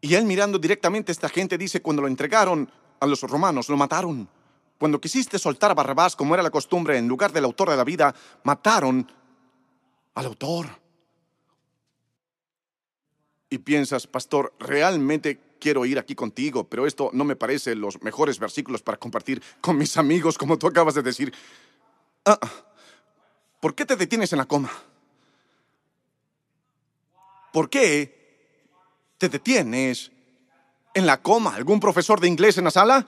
Y 0.01 0.15
él 0.15 0.25
mirando 0.25 0.59
directamente 0.59 1.11
a 1.11 1.15
esta 1.15 1.29
gente 1.29 1.59
dice, 1.59 1.83
cuando 1.83 2.03
lo 2.03 2.09
entregaron 2.09 2.71
a 3.01 3.07
los 3.07 3.23
romanos, 3.23 3.69
lo 3.69 3.77
mataron. 3.77 4.29
Cuando 4.79 5.01
quisiste 5.01 5.39
soltar 5.39 5.71
a 5.71 5.75
Barrabás, 5.75 6.17
como 6.17 6.35
era 6.35 6.43
la 6.43 6.51
costumbre, 6.51 6.97
en 6.97 7.09
lugar 7.09 7.33
del 7.33 7.45
autor 7.45 7.71
de 7.71 7.77
la 7.77 7.85
vida, 7.85 8.15
mataron 8.45 9.11
al 10.15 10.27
autor. 10.27 10.67
Y 13.51 13.59
piensas, 13.59 14.07
pastor, 14.07 14.55
realmente 14.59 15.39
quiero 15.61 15.85
ir 15.85 15.99
aquí 15.99 16.15
contigo, 16.15 16.65
pero 16.65 16.87
esto 16.87 17.11
no 17.13 17.25
me 17.25 17.37
parece 17.37 17.75
los 17.75 18.03
mejores 18.03 18.39
versículos 18.39 18.83
para 18.83 18.99
compartir 18.99 19.43
con 19.61 19.77
mis 19.77 19.97
amigos, 19.97 20.39
como 20.39 20.57
tú 20.59 20.67
acabas 20.67 20.95
de 20.95 21.03
decir. 21.03 21.33
Ah, 22.25 22.39
¿Por 23.61 23.75
qué 23.75 23.85
te 23.85 23.97
detienes 23.97 24.33
en 24.33 24.39
la 24.39 24.47
coma? 24.47 24.71
¿Por 27.53 27.69
qué 27.69 29.15
te 29.19 29.29
detienes 29.29 30.11
en 30.95 31.07
la 31.07 31.21
coma? 31.21 31.55
¿Algún 31.55 31.79
profesor 31.79 32.21
de 32.21 32.29
inglés 32.29 32.57
en 32.59 32.65
la 32.65 32.71
sala? 32.71 33.07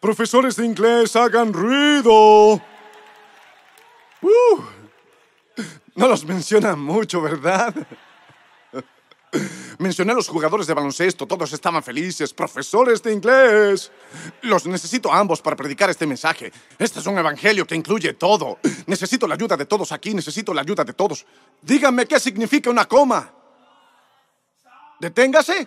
Profesores 0.00 0.56
de 0.56 0.66
inglés, 0.66 1.14
hagan 1.14 1.52
ruido. 1.52 2.54
Uh. 4.20 4.62
No 5.94 6.08
los 6.08 6.24
menciona 6.24 6.74
mucho, 6.74 7.22
¿verdad? 7.22 7.74
Mencioné 9.78 10.12
a 10.12 10.14
los 10.14 10.28
jugadores 10.28 10.66
de 10.66 10.74
baloncesto, 10.74 11.26
todos 11.26 11.52
estaban 11.52 11.82
felices, 11.82 12.34
profesores 12.34 13.02
de 13.02 13.12
inglés. 13.12 13.90
Los 14.42 14.66
necesito 14.66 15.12
a 15.12 15.18
ambos 15.18 15.40
para 15.40 15.56
predicar 15.56 15.88
este 15.88 16.06
mensaje. 16.06 16.52
Este 16.78 17.00
es 17.00 17.06
un 17.06 17.18
evangelio 17.18 17.66
que 17.66 17.74
incluye 17.74 18.12
todo. 18.14 18.58
Necesito 18.86 19.26
la 19.26 19.34
ayuda 19.34 19.56
de 19.56 19.64
todos 19.64 19.90
aquí, 19.92 20.12
necesito 20.14 20.52
la 20.52 20.60
ayuda 20.60 20.84
de 20.84 20.92
todos. 20.92 21.24
Díganme 21.62 22.06
qué 22.06 22.20
significa 22.20 22.68
una 22.68 22.86
coma. 22.86 23.32
Deténgase. 25.00 25.66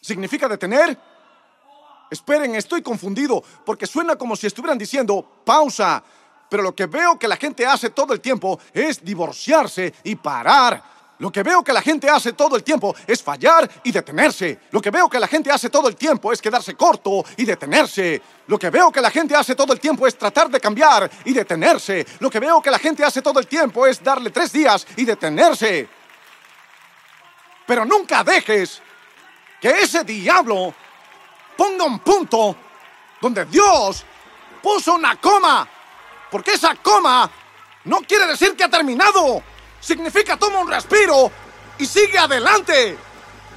¿Significa 0.00 0.48
detener? 0.48 0.98
Esperen, 2.10 2.54
estoy 2.56 2.82
confundido 2.82 3.42
porque 3.64 3.86
suena 3.86 4.16
como 4.16 4.34
si 4.34 4.48
estuvieran 4.48 4.78
diciendo 4.78 5.42
pausa. 5.44 6.02
Pero 6.50 6.62
lo 6.62 6.74
que 6.74 6.86
veo 6.86 7.18
que 7.18 7.28
la 7.28 7.36
gente 7.36 7.66
hace 7.66 7.90
todo 7.90 8.12
el 8.12 8.20
tiempo 8.20 8.58
es 8.72 9.04
divorciarse 9.04 9.94
y 10.02 10.16
parar. 10.16 10.97
Lo 11.18 11.32
que 11.32 11.42
veo 11.42 11.64
que 11.64 11.72
la 11.72 11.82
gente 11.82 12.08
hace 12.08 12.32
todo 12.32 12.54
el 12.56 12.62
tiempo 12.62 12.94
es 13.06 13.22
fallar 13.22 13.68
y 13.82 13.90
detenerse. 13.90 14.60
Lo 14.70 14.80
que 14.80 14.90
veo 14.90 15.08
que 15.08 15.18
la 15.18 15.26
gente 15.26 15.50
hace 15.50 15.68
todo 15.68 15.88
el 15.88 15.96
tiempo 15.96 16.32
es 16.32 16.40
quedarse 16.40 16.74
corto 16.76 17.24
y 17.36 17.44
detenerse. 17.44 18.22
Lo 18.46 18.56
que 18.56 18.70
veo 18.70 18.92
que 18.92 19.00
la 19.00 19.10
gente 19.10 19.34
hace 19.34 19.56
todo 19.56 19.72
el 19.72 19.80
tiempo 19.80 20.06
es 20.06 20.16
tratar 20.16 20.48
de 20.48 20.60
cambiar 20.60 21.10
y 21.24 21.32
detenerse. 21.32 22.06
Lo 22.20 22.30
que 22.30 22.38
veo 22.38 22.62
que 22.62 22.70
la 22.70 22.78
gente 22.78 23.04
hace 23.04 23.20
todo 23.20 23.40
el 23.40 23.48
tiempo 23.48 23.84
es 23.86 24.02
darle 24.02 24.30
tres 24.30 24.52
días 24.52 24.86
y 24.96 25.04
detenerse. 25.04 25.88
Pero 27.66 27.84
nunca 27.84 28.22
dejes 28.22 28.80
que 29.60 29.70
ese 29.70 30.04
diablo 30.04 30.72
ponga 31.56 31.84
un 31.84 31.98
punto 31.98 32.56
donde 33.20 33.44
Dios 33.46 34.04
puso 34.62 34.94
una 34.94 35.16
coma. 35.16 35.68
Porque 36.30 36.52
esa 36.52 36.76
coma 36.76 37.28
no 37.84 38.02
quiere 38.02 38.26
decir 38.26 38.54
que 38.54 38.62
ha 38.62 38.68
terminado 38.68 39.42
significa 39.80 40.36
toma 40.36 40.60
un 40.60 40.68
respiro 40.68 41.30
y 41.78 41.86
sigue 41.86 42.18
adelante. 42.18 42.98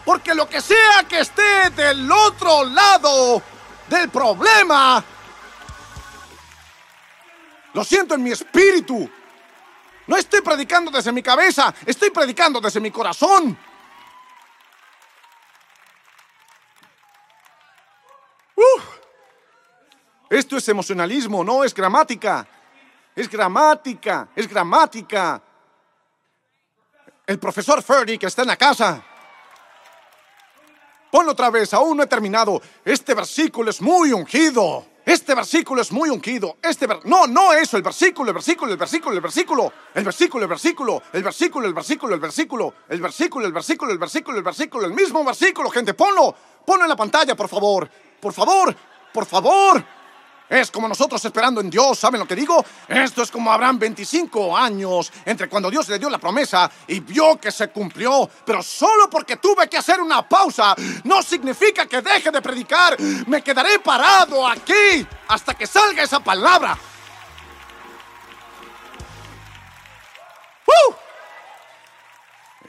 Porque 0.05 0.33
lo 0.33 0.49
que 0.49 0.61
sea 0.61 1.03
que 1.07 1.19
esté 1.19 1.69
del 1.71 2.11
otro 2.11 2.63
lado 2.65 3.41
del 3.87 4.09
problema, 4.09 5.03
lo 7.73 7.83
siento 7.83 8.15
en 8.15 8.23
mi 8.23 8.31
espíritu. 8.31 9.09
No 10.07 10.17
estoy 10.17 10.41
predicando 10.41 10.89
desde 10.89 11.11
mi 11.11 11.21
cabeza, 11.21 11.73
estoy 11.85 12.09
predicando 12.09 12.59
desde 12.59 12.79
mi 12.79 12.89
corazón. 12.89 13.57
Esto 20.31 20.55
es 20.55 20.69
emocionalismo, 20.69 21.43
no 21.43 21.63
es 21.63 21.73
gramática. 21.73 22.47
Es 23.13 23.29
gramática, 23.29 24.29
es 24.33 24.47
gramática 24.47 25.41
el 27.27 27.39
profesor 27.39 27.81
Ferdy 27.81 28.17
que 28.17 28.27
está 28.27 28.41
en 28.41 28.49
la 28.49 28.57
casa. 28.57 29.03
Ponlo 31.11 31.33
otra 31.33 31.49
vez, 31.49 31.73
aún 31.73 31.97
no 31.97 32.03
he 32.03 32.07
terminado. 32.07 32.61
Este 32.85 33.13
versículo 33.13 33.69
es 33.69 33.81
muy 33.81 34.13
ungido. 34.13 34.85
Este 35.05 35.35
versículo 35.35 35.81
es 35.81 35.91
muy 35.91 36.09
ungido. 36.09 36.57
Este 36.61 36.87
ver... 36.87 36.99
No, 37.05 37.27
no 37.27 37.51
eso, 37.53 37.75
el 37.75 37.83
versículo, 37.83 38.29
el 38.29 38.33
versículo, 38.33 38.71
el 38.71 38.77
versículo, 38.77 39.15
el 39.15 39.21
versículo. 39.21 39.73
El 39.93 40.03
versículo, 40.05 40.43
el 40.43 40.49
versículo, 40.49 41.01
el 41.11 41.23
versículo, 41.23 41.65
el 41.65 41.73
versículo, 41.73 42.13
el 42.13 42.19
versículo. 42.21 42.73
El 42.87 43.01
versículo, 43.01 43.45
el 43.45 43.53
versículo, 43.53 43.91
el 43.91 43.97
versículo, 43.97 44.37
el 44.37 44.43
versículo. 44.43 44.87
El 44.87 44.93
mismo 44.93 45.25
versículo, 45.25 45.69
gente, 45.69 45.93
ponlo. 45.93 46.35
Ponlo 46.65 46.85
en 46.85 46.89
la 46.89 46.95
pantalla, 46.95 47.35
por 47.35 47.49
favor. 47.49 47.89
Por 48.21 48.31
favor, 48.31 48.75
por 49.11 49.25
favor. 49.25 49.83
Es 50.51 50.69
como 50.69 50.89
nosotros 50.89 51.23
esperando 51.23 51.61
en 51.61 51.69
Dios, 51.69 51.97
¿saben 51.97 52.19
lo 52.19 52.27
que 52.27 52.35
digo? 52.35 52.65
Esto 52.85 53.21
es 53.21 53.31
como 53.31 53.53
Abraham 53.53 53.79
25 53.79 54.57
años 54.57 55.09
entre 55.23 55.47
cuando 55.47 55.71
Dios 55.71 55.87
le 55.87 55.97
dio 55.97 56.09
la 56.09 56.17
promesa 56.17 56.69
y 56.87 56.99
vio 56.99 57.39
que 57.39 57.53
se 57.53 57.69
cumplió, 57.69 58.29
pero 58.45 58.61
solo 58.61 59.09
porque 59.09 59.37
tuve 59.37 59.69
que 59.69 59.77
hacer 59.77 60.01
una 60.01 60.27
pausa 60.27 60.75
no 61.05 61.23
significa 61.23 61.85
que 61.85 62.01
deje 62.01 62.31
de 62.31 62.41
predicar. 62.41 62.99
Me 63.27 63.41
quedaré 63.41 63.79
parado 63.79 64.45
aquí 64.45 65.07
hasta 65.29 65.53
que 65.53 65.65
salga 65.65 66.03
esa 66.03 66.19
palabra. 66.19 66.77
¡Uh! 70.67 70.93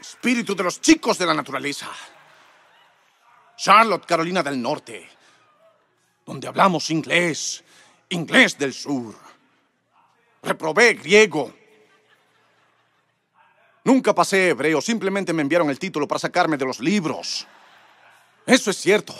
Espíritu 0.01 0.55
de 0.55 0.62
los 0.62 0.80
chicos 0.80 1.18
de 1.18 1.26
la 1.26 1.35
naturaleza. 1.35 1.89
Charlotte, 3.57 4.07
Carolina 4.07 4.41
del 4.41 4.62
Norte, 4.62 5.11
donde 6.24 6.47
hablamos 6.47 6.89
inglés 6.89 7.64
inglés 8.13 8.59
del 8.59 8.73
sur. 8.73 9.15
Reprobé 10.43 10.95
griego. 10.95 11.53
Nunca 13.85 14.15
pasé 14.15 14.51
hebreo, 14.51 14.81
simplemente 14.81 15.33
me 15.33 15.43
enviaron 15.43 15.69
el 15.71 15.79
título 15.79 16.07
para 16.07 16.21
sacarme 16.21 16.57
de 16.57 16.65
los 16.65 16.81
libros. 16.81 17.47
Eso 18.47 18.71
es 18.71 18.77
cierto. 18.77 19.15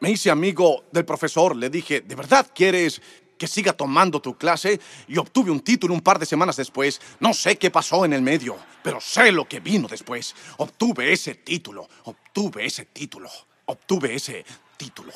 Me 0.00 0.10
hice 0.10 0.30
amigo 0.30 0.84
del 0.90 1.04
profesor, 1.04 1.54
le 1.54 1.70
dije, 1.70 2.00
¿de 2.00 2.14
verdad 2.14 2.50
quieres 2.54 3.00
que 3.36 3.46
siga 3.46 3.72
tomando 3.72 4.20
tu 4.20 4.36
clase? 4.36 4.80
Y 5.06 5.18
obtuve 5.18 5.50
un 5.50 5.60
título 5.60 5.94
un 5.94 6.00
par 6.00 6.18
de 6.18 6.26
semanas 6.26 6.56
después. 6.56 7.00
No 7.20 7.34
sé 7.34 7.56
qué 7.56 7.70
pasó 7.70 8.04
en 8.04 8.12
el 8.12 8.22
medio, 8.22 8.56
pero 8.82 9.00
sé 9.00 9.30
lo 9.30 9.46
que 9.46 9.60
vino 9.60 9.86
después. 9.86 10.34
Obtuve 10.56 11.12
ese 11.12 11.36
título, 11.36 11.88
obtuve 12.04 12.66
ese 12.66 12.86
título, 12.86 13.30
obtuve 13.66 14.14
ese 14.14 14.44
título. 14.76 15.12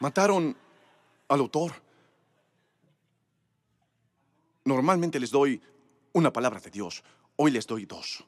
Mataron 0.00 0.56
al 1.28 1.40
autor. 1.40 1.72
Normalmente 4.64 5.20
les 5.20 5.30
doy 5.30 5.60
una 6.12 6.32
palabra 6.32 6.60
de 6.60 6.70
Dios, 6.70 7.02
hoy 7.36 7.50
les 7.50 7.66
doy 7.66 7.86
dos. 7.86 8.24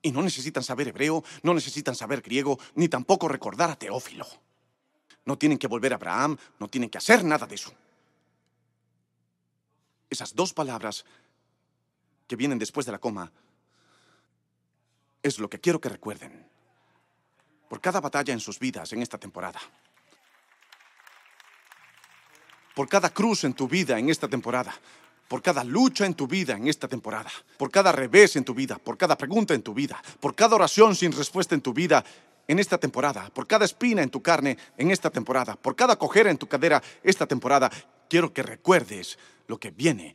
Y 0.00 0.12
no 0.12 0.22
necesitan 0.22 0.62
saber 0.62 0.88
hebreo, 0.88 1.24
no 1.42 1.52
necesitan 1.54 1.94
saber 1.94 2.22
griego, 2.22 2.58
ni 2.74 2.88
tampoco 2.88 3.28
recordar 3.28 3.70
a 3.70 3.78
Teófilo. 3.78 4.26
No 5.24 5.36
tienen 5.36 5.58
que 5.58 5.66
volver 5.66 5.92
a 5.92 5.96
Abraham, 5.96 6.38
no 6.58 6.68
tienen 6.68 6.88
que 6.88 6.98
hacer 6.98 7.24
nada 7.24 7.46
de 7.46 7.56
eso. 7.56 7.72
Esas 10.08 10.34
dos 10.34 10.54
palabras 10.54 11.04
que 12.26 12.36
vienen 12.36 12.58
después 12.58 12.86
de 12.86 12.92
la 12.92 12.98
coma 12.98 13.30
es 15.22 15.38
lo 15.38 15.50
que 15.50 15.60
quiero 15.60 15.80
que 15.80 15.88
recuerden 15.88 16.48
por 17.68 17.80
cada 17.80 18.00
batalla 18.00 18.32
en 18.32 18.40
sus 18.40 18.58
vidas 18.58 18.92
en 18.92 19.02
esta 19.02 19.18
temporada 19.18 19.60
por 22.78 22.88
cada 22.88 23.10
cruz 23.10 23.42
en 23.42 23.54
tu 23.54 23.66
vida 23.66 23.98
en 23.98 24.08
esta 24.08 24.28
temporada, 24.28 24.72
por 25.26 25.42
cada 25.42 25.64
lucha 25.64 26.06
en 26.06 26.14
tu 26.14 26.28
vida 26.28 26.54
en 26.54 26.68
esta 26.68 26.86
temporada, 26.86 27.28
por 27.56 27.72
cada 27.72 27.90
revés 27.90 28.36
en 28.36 28.44
tu 28.44 28.54
vida, 28.54 28.78
por 28.78 28.96
cada 28.96 29.18
pregunta 29.18 29.52
en 29.52 29.62
tu 29.62 29.74
vida, 29.74 30.00
por 30.20 30.36
cada 30.36 30.54
oración 30.54 30.94
sin 30.94 31.10
respuesta 31.10 31.56
en 31.56 31.60
tu 31.60 31.72
vida 31.72 32.04
en 32.46 32.60
esta 32.60 32.78
temporada, 32.78 33.30
por 33.30 33.48
cada 33.48 33.64
espina 33.64 34.00
en 34.00 34.10
tu 34.10 34.22
carne 34.22 34.56
en 34.76 34.92
esta 34.92 35.10
temporada, 35.10 35.56
por 35.56 35.74
cada 35.74 35.96
cojera 35.96 36.30
en 36.30 36.38
tu 36.38 36.46
cadera 36.46 36.80
esta 37.02 37.26
temporada, 37.26 37.68
quiero 38.08 38.32
que 38.32 38.44
recuerdes 38.44 39.18
lo 39.48 39.58
que 39.58 39.72
viene 39.72 40.14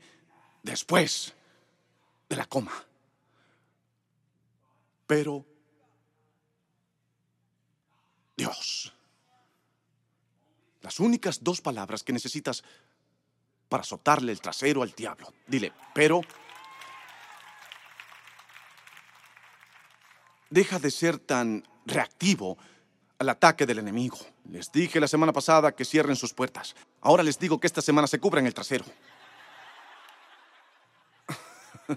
después 0.61 1.33
de 2.29 2.37
la 2.37 2.45
coma. 2.45 2.71
Pero 5.05 5.43
Dios. 8.37 8.92
Las 10.83 10.99
únicas 10.99 11.43
dos 11.43 11.61
palabras 11.61 12.03
que 12.03 12.13
necesitas 12.13 12.63
para 13.69 13.81
azotarle 13.81 14.31
el 14.31 14.41
trasero 14.41 14.83
al 14.83 14.91
diablo. 14.91 15.33
Dile, 15.47 15.73
pero... 15.95 16.21
Deja 20.49 20.77
de 20.77 20.91
ser 20.91 21.17
tan 21.17 21.67
reactivo 21.85 22.57
al 23.17 23.29
ataque 23.29 23.65
del 23.65 23.79
enemigo. 23.79 24.19
Les 24.51 24.71
dije 24.71 24.99
la 24.99 25.07
semana 25.07 25.33
pasada 25.33 25.71
que 25.71 25.85
cierren 25.85 26.15
sus 26.15 26.33
puertas. 26.33 26.75
Ahora 27.01 27.23
les 27.23 27.39
digo 27.39 27.59
que 27.59 27.65
esta 27.65 27.81
semana 27.81 28.05
se 28.05 28.19
cubran 28.19 28.45
el 28.45 28.53
trasero. 28.53 28.85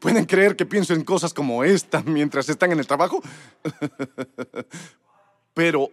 ¿Pueden 0.00 0.24
creer 0.24 0.56
que 0.56 0.66
pienso 0.66 0.94
en 0.94 1.04
cosas 1.04 1.34
como 1.34 1.62
esta 1.62 2.02
mientras 2.02 2.48
están 2.48 2.72
en 2.72 2.80
el 2.80 2.86
trabajo? 2.86 3.22
Pero 5.54 5.90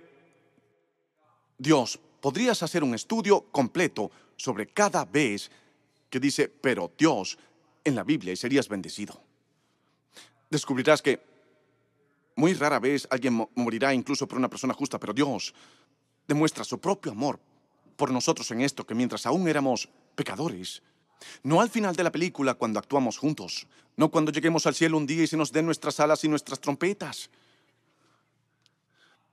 Dios, 1.57 1.99
podrías 2.21 2.61
hacer 2.63 2.83
un 2.83 2.93
estudio 2.93 3.41
completo 3.51 4.11
sobre 4.35 4.67
cada 4.67 5.05
vez 5.05 5.49
que 6.09 6.19
dice, 6.19 6.47
pero 6.47 6.91
Dios 6.97 7.37
en 7.83 7.95
la 7.95 8.03
Biblia 8.03 8.33
y 8.33 8.37
serías 8.37 8.69
bendecido. 8.69 9.21
Descubrirás 10.49 11.01
que 11.01 11.21
muy 12.35 12.53
rara 12.53 12.79
vez 12.79 13.07
alguien 13.09 13.47
morirá 13.55 13.93
incluso 13.93 14.27
por 14.27 14.37
una 14.37 14.49
persona 14.49 14.73
justa, 14.73 14.99
pero 14.99 15.13
Dios 15.13 15.53
demuestra 16.27 16.63
su 16.63 16.79
propio 16.79 17.11
amor 17.11 17.39
por 17.95 18.11
nosotros 18.11 18.51
en 18.51 18.61
esto, 18.61 18.85
que 18.85 18.93
mientras 18.93 19.25
aún 19.25 19.47
éramos 19.47 19.89
pecadores, 20.15 20.83
no 21.41 21.61
al 21.61 21.69
final 21.69 21.95
de 21.95 22.03
la 22.03 22.11
película 22.11 22.53
cuando 22.53 22.79
actuamos 22.79 23.17
juntos, 23.17 23.67
no 23.95 24.11
cuando 24.11 24.31
lleguemos 24.31 24.67
al 24.67 24.75
cielo 24.75 24.97
un 24.97 25.07
día 25.07 25.23
y 25.23 25.27
se 25.27 25.37
nos 25.37 25.51
den 25.51 25.65
nuestras 25.65 25.99
alas 25.99 26.23
y 26.23 26.29
nuestras 26.29 26.59
trompetas, 26.59 27.29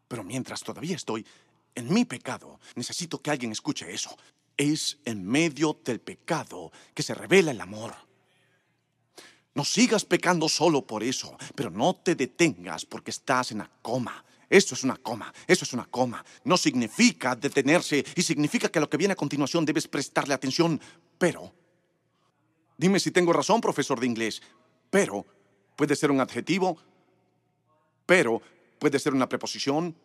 pero 0.08 0.24
mientras 0.24 0.62
todavía 0.62 0.96
estoy 0.96 1.26
en 1.74 1.92
mi 1.92 2.04
pecado, 2.04 2.60
necesito 2.74 3.20
que 3.20 3.30
alguien 3.30 3.52
escuche 3.52 3.92
eso. 3.92 4.16
Es 4.56 4.98
en 5.04 5.26
medio 5.26 5.80
del 5.84 6.00
pecado 6.00 6.70
que 6.94 7.02
se 7.02 7.14
revela 7.14 7.50
el 7.50 7.60
amor. 7.60 7.94
No 9.54 9.64
sigas 9.64 10.04
pecando 10.04 10.48
solo 10.48 10.86
por 10.86 11.02
eso, 11.02 11.36
pero 11.54 11.70
no 11.70 11.94
te 11.94 12.14
detengas 12.14 12.84
porque 12.84 13.10
estás 13.10 13.52
en 13.52 13.58
la 13.58 13.70
coma. 13.82 14.24
Eso 14.50 14.74
es 14.74 14.84
una 14.84 14.96
coma, 14.96 15.32
eso 15.46 15.64
es 15.64 15.72
una 15.72 15.86
coma. 15.86 16.24
No 16.44 16.56
significa 16.56 17.34
detenerse 17.34 18.04
y 18.14 18.22
significa 18.22 18.68
que 18.68 18.80
lo 18.80 18.90
que 18.90 18.96
viene 18.96 19.12
a 19.12 19.16
continuación 19.16 19.64
debes 19.64 19.88
prestarle 19.88 20.34
atención. 20.34 20.80
Pero, 21.18 21.52
dime 22.76 23.00
si 23.00 23.10
tengo 23.10 23.32
razón, 23.32 23.60
profesor 23.60 23.98
de 23.98 24.06
inglés, 24.06 24.42
pero 24.90 25.24
puede 25.76 25.96
ser 25.96 26.10
un 26.10 26.20
adjetivo, 26.20 26.76
pero 28.06 28.42
puede 28.78 28.98
ser 28.98 29.14
una 29.14 29.28
preposición, 29.28 29.96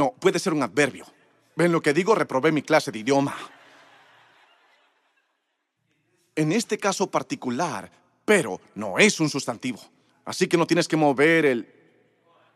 no, 0.00 0.14
puede 0.18 0.38
ser 0.38 0.54
un 0.54 0.62
adverbio. 0.62 1.04
¿Ven 1.56 1.72
lo 1.72 1.82
que 1.82 1.92
digo? 1.92 2.14
Reprobé 2.14 2.52
mi 2.52 2.62
clase 2.62 2.90
de 2.90 3.00
idioma. 3.00 3.36
En 6.34 6.52
este 6.52 6.78
caso 6.78 7.10
particular, 7.10 7.92
pero 8.24 8.62
no 8.76 8.98
es 8.98 9.20
un 9.20 9.28
sustantivo. 9.28 9.78
Así 10.24 10.46
que 10.46 10.56
no 10.56 10.66
tienes 10.66 10.88
que 10.88 10.96
mover 10.96 11.44
el 11.44 11.68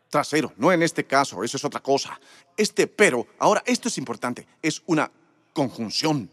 trasero. 0.09 0.53
No 0.57 0.71
en 0.71 0.81
este 0.81 1.05
caso, 1.05 1.43
eso 1.43 1.57
es 1.57 1.63
otra 1.63 1.81
cosa. 1.81 2.19
Este 2.57 2.87
pero, 2.87 3.27
ahora 3.37 3.61
esto 3.67 3.89
es 3.89 3.99
importante, 3.99 4.47
es 4.59 4.81
una 4.87 5.11
conjunción. 5.53 6.27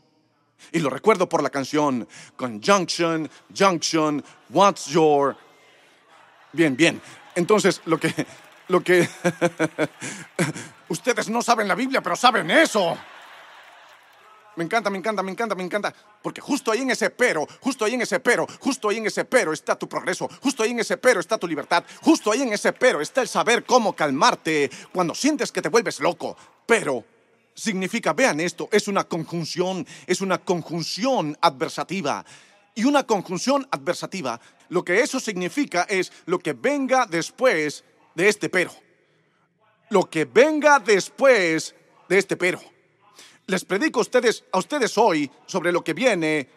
Y 0.73 0.79
lo 0.79 0.89
recuerdo 0.89 1.29
por 1.29 1.43
la 1.43 1.51
canción 1.51 2.09
Conjunction, 2.37 3.29
Junction, 3.55 4.25
What's 4.49 4.87
Your... 4.87 5.37
Bien, 6.55 6.75
bien. 6.75 7.03
Entonces, 7.35 7.83
lo 7.85 8.01
que... 8.01 8.15
Lo 8.69 8.83
que... 8.83 9.09
Ustedes 10.89 11.31
no 11.31 11.41
saben 11.41 11.67
la 11.67 11.75
Biblia, 11.75 12.03
pero 12.03 12.17
saben 12.17 12.51
eso. 12.51 12.99
Me 14.57 14.65
encanta, 14.65 14.91
me 14.91 14.99
encanta, 14.99 15.23
me 15.23 15.31
encanta, 15.31 15.55
me 15.55 15.65
encanta. 15.65 15.95
Porque 16.23 16.41
justo 16.41 16.71
ahí 16.71 16.83
en 16.83 16.91
ese 16.91 17.09
pero, 17.09 17.47
justo 17.61 17.85
ahí 17.85 17.95
en 17.95 18.03
ese 18.03 18.21
pero, 18.21 18.47
justo 18.61 18.89
ahí 18.89 18.99
en 18.99 19.07
ese 19.07 19.25
pero 19.25 19.53
está 19.53 19.77
tu 19.77 19.89
progreso, 19.89 20.29
justo 20.43 20.63
ahí 20.63 20.73
en 20.73 20.81
ese 20.81 20.99
pero 20.99 21.21
está 21.21 21.39
tu 21.39 21.49
libertad, 21.49 21.85
justo 22.03 22.31
ahí 22.31 22.43
en 22.43 22.53
ese 22.53 22.75
pero 22.75 23.01
está 23.01 23.23
el 23.23 23.29
saber 23.29 23.65
cómo 23.65 23.95
calmarte 23.95 24.71
cuando 24.93 25.15
sientes 25.15 25.51
que 25.51 25.63
te 25.63 25.71
vuelves 25.71 26.01
loco. 26.01 26.37
Pero 26.67 27.05
significa, 27.55 28.13
vean 28.13 28.41
esto, 28.41 28.69
es 28.71 28.89
una 28.89 29.05
conjunción, 29.05 29.87
es 30.07 30.21
una 30.21 30.39
conjunción 30.39 31.37
adversativa. 31.41 32.25
Y 32.75 32.85
una 32.85 33.05
conjunción 33.05 33.67
adversativa, 33.71 34.41
lo 34.71 34.83
que 34.83 35.01
eso 35.01 35.21
significa 35.21 35.87
es 35.89 36.13
lo 36.25 36.39
que 36.39 36.55
venga 36.55 37.07
después 37.07 37.85
de 38.15 38.29
este 38.29 38.49
pero. 38.49 38.73
Lo 39.91 40.09
que 40.09 40.25
venga 40.25 40.79
después 40.79 41.75
de 42.09 42.19
este 42.19 42.37
pero 42.37 42.61
les 43.47 43.65
predico 43.65 44.01
a 44.01 44.03
ustedes, 44.03 44.45
a 44.53 44.59
ustedes 44.59 44.97
hoy 44.97 45.31
sobre 45.47 45.73
lo 45.73 45.83
que 45.83 45.95
viene 45.95 46.49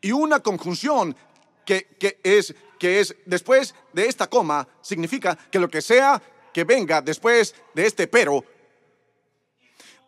y 0.00 0.12
una 0.12 0.40
conjunción 0.40 1.16
que, 1.64 1.96
que, 1.98 2.20
es, 2.22 2.54
que 2.78 3.00
es 3.00 3.14
después 3.24 3.74
de 3.92 4.06
esta 4.06 4.28
coma 4.28 4.66
significa 4.80 5.36
que 5.50 5.58
lo 5.58 5.68
que 5.68 5.80
sea 5.80 6.20
que 6.52 6.64
venga 6.64 7.00
después 7.00 7.54
de 7.72 7.86
este 7.86 8.08
pero 8.08 8.44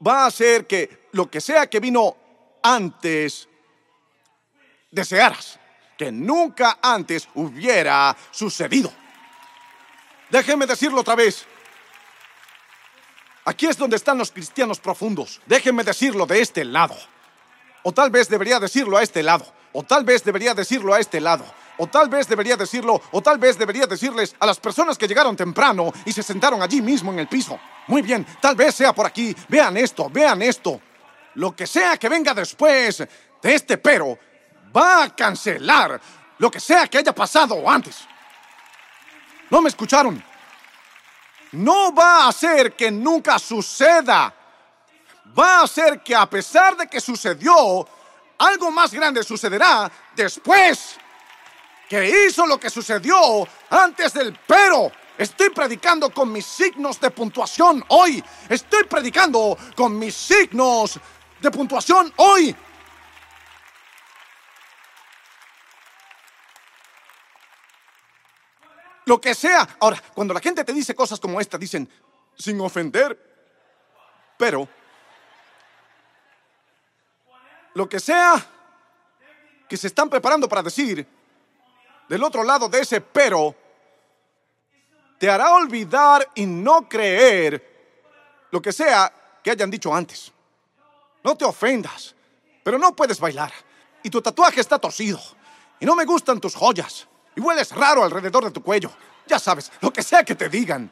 va 0.07 0.27
a 0.27 0.31
ser 0.31 0.67
que 0.67 1.09
lo 1.13 1.31
que 1.31 1.41
sea 1.41 1.69
que 1.69 1.81
vino 1.81 2.17
antes 2.63 3.49
desearas 4.91 5.61
que 5.97 6.11
nunca 6.11 6.81
antes 6.83 7.29
hubiera 7.35 8.17
sucedido. 8.33 8.93
Déjenme 10.35 10.67
decirlo 10.67 11.03
otra 11.03 11.15
vez. 11.15 11.47
Aquí 13.45 13.67
es 13.67 13.79
donde 13.79 13.95
están 13.95 14.19
los 14.19 14.33
cristianos 14.33 14.81
profundos. 14.81 15.41
Déjenme 15.47 15.85
decirlo 15.85 16.27
de 16.27 16.41
este 16.41 16.65
lado. 16.65 16.97
O 17.85 17.93
tal 17.93 18.11
vez 18.11 18.29
debería 18.29 18.59
decirlo 18.59 18.97
a 18.97 19.05
este 19.05 19.23
lado. 19.23 19.47
O 19.73 19.85
tal 19.85 20.03
vez 20.03 20.25
debería 20.25 20.53
decirlo 20.53 20.93
a 20.93 20.99
este 20.99 21.21
lado. 21.21 21.45
O 21.79 21.87
tal 21.87 22.09
vez 22.09 22.27
debería 22.27 22.57
decirlo, 22.57 23.01
o 23.13 23.23
tal 23.23 23.39
vez 23.39 23.57
debería 23.57 23.87
decirles 23.87 24.35
a 24.41 24.47
las 24.47 24.59
personas 24.59 24.99
que 24.99 25.07
llegaron 25.07 25.37
temprano 25.37 25.93
y 26.05 26.13
se 26.13 26.25
sentaron 26.25 26.61
allí 26.61 26.83
mismo 26.83 27.13
en 27.13 27.21
el 27.21 27.29
piso. 27.29 27.57
Muy 27.87 28.03
bien, 28.03 28.27
tal 28.41 28.57
vez 28.57 28.75
sea 28.75 28.93
por 28.93 29.07
aquí. 29.07 29.37
Vean 29.49 29.77
esto, 29.77 30.11
vean 30.11 30.43
esto. 30.43 30.81
Lo 31.35 31.55
que 31.55 31.69
sea 31.69 31.97
que 31.97 32.09
venga 32.09 32.35
después 32.35 32.99
de 33.41 33.55
este 33.55 33.79
pero 33.79 34.19
va 34.77 35.05
a 35.05 35.15
cancelar 35.15 36.01
lo 36.39 36.51
que 36.51 36.59
sea 36.59 36.89
que 36.89 36.99
haya 36.99 37.15
pasado 37.15 37.71
antes. 37.71 38.09
¿No 39.51 39.63
me 39.63 39.69
escucharon? 39.69 40.23
no 41.55 41.95
va 41.95 42.25
a 42.25 42.29
hacer 42.29 42.75
que 42.75 42.91
nunca 42.91 43.39
suceda. 43.39 44.35
Va 45.37 45.61
a 45.61 45.63
hacer 45.63 46.03
que 46.03 46.15
a 46.15 46.29
pesar 46.29 46.77
de 46.77 46.87
que 46.87 47.01
sucedió, 47.01 47.87
algo 48.39 48.71
más 48.71 48.93
grande 48.93 49.23
sucederá 49.23 49.91
después 50.15 50.97
que 51.89 52.27
hizo 52.27 52.47
lo 52.47 52.59
que 52.59 52.71
sucedió 52.71 53.47
antes 53.71 54.13
del 54.13 54.39
pero. 54.47 54.91
Estoy 55.17 55.51
predicando 55.51 56.11
con 56.11 56.33
mis 56.33 56.45
signos 56.45 57.01
de 57.01 57.11
puntuación 57.11 57.85
hoy. 57.89 58.23
Estoy 58.49 58.85
predicando 58.85 59.57
con 59.77 59.97
mis 59.97 60.15
signos 60.15 60.99
de 61.41 61.51
puntuación 61.53 62.13
hoy. 62.17 62.55
Lo 69.07 69.21
que 69.21 69.35
sea. 69.35 69.77
Ahora, 69.81 70.03
cuando 70.15 70.35
la 70.35 70.41
gente 70.41 70.65
te 70.65 70.73
dice 70.73 70.95
cosas 70.95 71.21
como 71.21 71.41
esta, 71.41 71.59
dicen, 71.59 71.89
sin 72.37 72.61
ofender, 72.61 73.19
pero, 74.37 74.69
lo 77.75 77.89
que 77.89 78.01
sea 78.01 78.51
que 79.69 79.77
se 79.77 79.89
están 79.89 80.09
preparando 80.09 80.49
para 80.49 80.63
decir, 80.63 81.07
del 82.09 82.23
otro 82.23 82.43
lado 82.43 82.69
de 82.69 82.81
ese 82.81 83.01
pero, 83.01 83.55
te 85.19 85.31
hará 85.31 85.55
olvidar 85.55 86.29
y 86.35 86.45
no 86.47 86.89
creer 86.89 87.73
lo 88.51 88.61
que 88.61 88.73
sea 88.73 89.13
que 89.43 89.51
hayan 89.51 89.71
dicho 89.71 89.95
antes. 89.95 90.33
No 91.23 91.37
te 91.37 91.45
ofendas, 91.45 92.15
pero 92.63 92.79
no 92.79 92.95
puedes 92.95 93.19
bailar. 93.19 93.53
Y 94.03 94.11
tu 94.11 94.21
tatuaje 94.21 94.61
está 94.61 94.79
torcido. 94.79 95.19
Y 95.81 95.87
no 95.87 95.97
me 95.97 96.05
gustan 96.05 96.41
tus 96.41 96.55
joyas 96.55 97.09
y 97.37 97.41
hueles 97.41 97.73
raro 97.73 98.05
alrededor 98.05 98.45
de 98.45 98.51
tu 98.51 98.63
cuello. 98.63 98.91
Ya 99.27 99.39
sabes, 99.39 99.73
lo 99.81 99.93
que 99.93 100.03
sea 100.03 100.25
que 100.25 100.35
te 100.35 100.49
digan. 100.49 100.91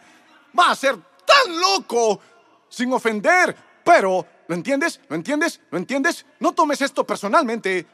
Va 0.58 0.70
a 0.70 0.76
ser 0.76 0.96
tan 1.24 1.60
loco 1.60 2.20
sin 2.68 2.92
ofender. 2.92 3.54
Pero, 3.84 4.26
¿lo 4.48 4.54
entiendes? 4.54 5.00
¿Lo 5.08 5.16
entiendes? 5.16 5.60
¿Lo 5.70 5.78
entiendes? 5.78 6.24
No 6.40 6.52
tomes 6.52 6.80
esto 6.80 7.04
personalmente. 7.04 7.86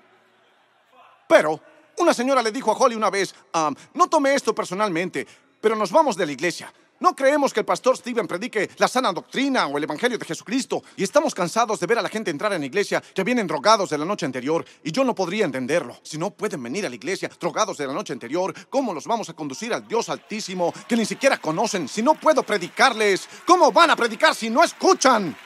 Pero, 1.27 1.61
una 1.99 2.15
señora 2.15 2.43
le 2.43 2.53
dijo 2.53 2.71
a 2.71 2.77
Holly 2.77 2.95
una 2.95 3.11
vez, 3.11 3.35
ah, 3.53 3.71
no 3.95 4.09
tome 4.09 4.35
esto 4.35 4.55
personalmente, 4.55 5.27
pero 5.61 5.75
nos 5.77 5.91
vamos 5.91 6.17
de 6.17 6.27
la 6.27 6.33
iglesia. 6.33 6.73
No 7.01 7.15
creemos 7.15 7.53
que 7.53 7.61
el 7.61 7.67
pastor 7.67 7.97
Steven 7.97 8.27
predique 8.27 8.71
la 8.79 8.89
sana 8.89 9.13
doctrina 9.13 9.69
o 9.69 9.79
el 9.79 9.85
Evangelio 9.85 10.19
de 10.19 10.25
Jesucristo 10.25 10.83
y 10.97 11.05
estamos 11.05 11.33
cansados 11.33 11.79
de 11.79 11.87
ver 11.87 11.99
a 11.99 12.03
la 12.03 12.09
gente 12.09 12.33
entrar 12.33 12.53
en 12.53 12.61
la 12.61 12.67
iglesia 12.67 13.01
que 13.01 13.23
vienen 13.23 13.47
drogados 13.47 13.91
de 13.91 13.99
la 13.99 14.05
noche 14.05 14.27
anterior 14.27 14.65
y 14.83 14.91
yo 14.91 15.05
no 15.05 15.15
podría 15.15 15.45
entenderlo. 15.45 15.97
Si 16.03 16.19
no 16.19 16.31
pueden 16.31 16.61
venir 16.61 16.85
a 16.87 16.89
la 16.89 16.97
iglesia 16.97 17.31
drogados 17.39 17.79
de 17.79 17.87
la 17.87 17.93
noche 17.93 18.13
anterior, 18.13 18.53
¿cómo 18.69 18.93
los 18.93 19.07
vamos 19.07 19.29
a 19.29 19.35
conducir 19.35 19.73
al 19.73 19.87
Dios 19.87 20.09
Altísimo 20.09 20.73
que 20.89 20.97
ni 20.97 21.05
siquiera 21.05 21.39
conocen? 21.39 21.87
Si 21.87 22.03
no 22.03 22.15
puedo 22.15 22.43
predicarles, 22.43 23.29
¿cómo 23.47 23.71
van 23.71 23.91
a 23.91 23.97
predicar 23.97 24.35
si 24.35 24.51
no 24.51 24.65
escuchan? 24.65 25.37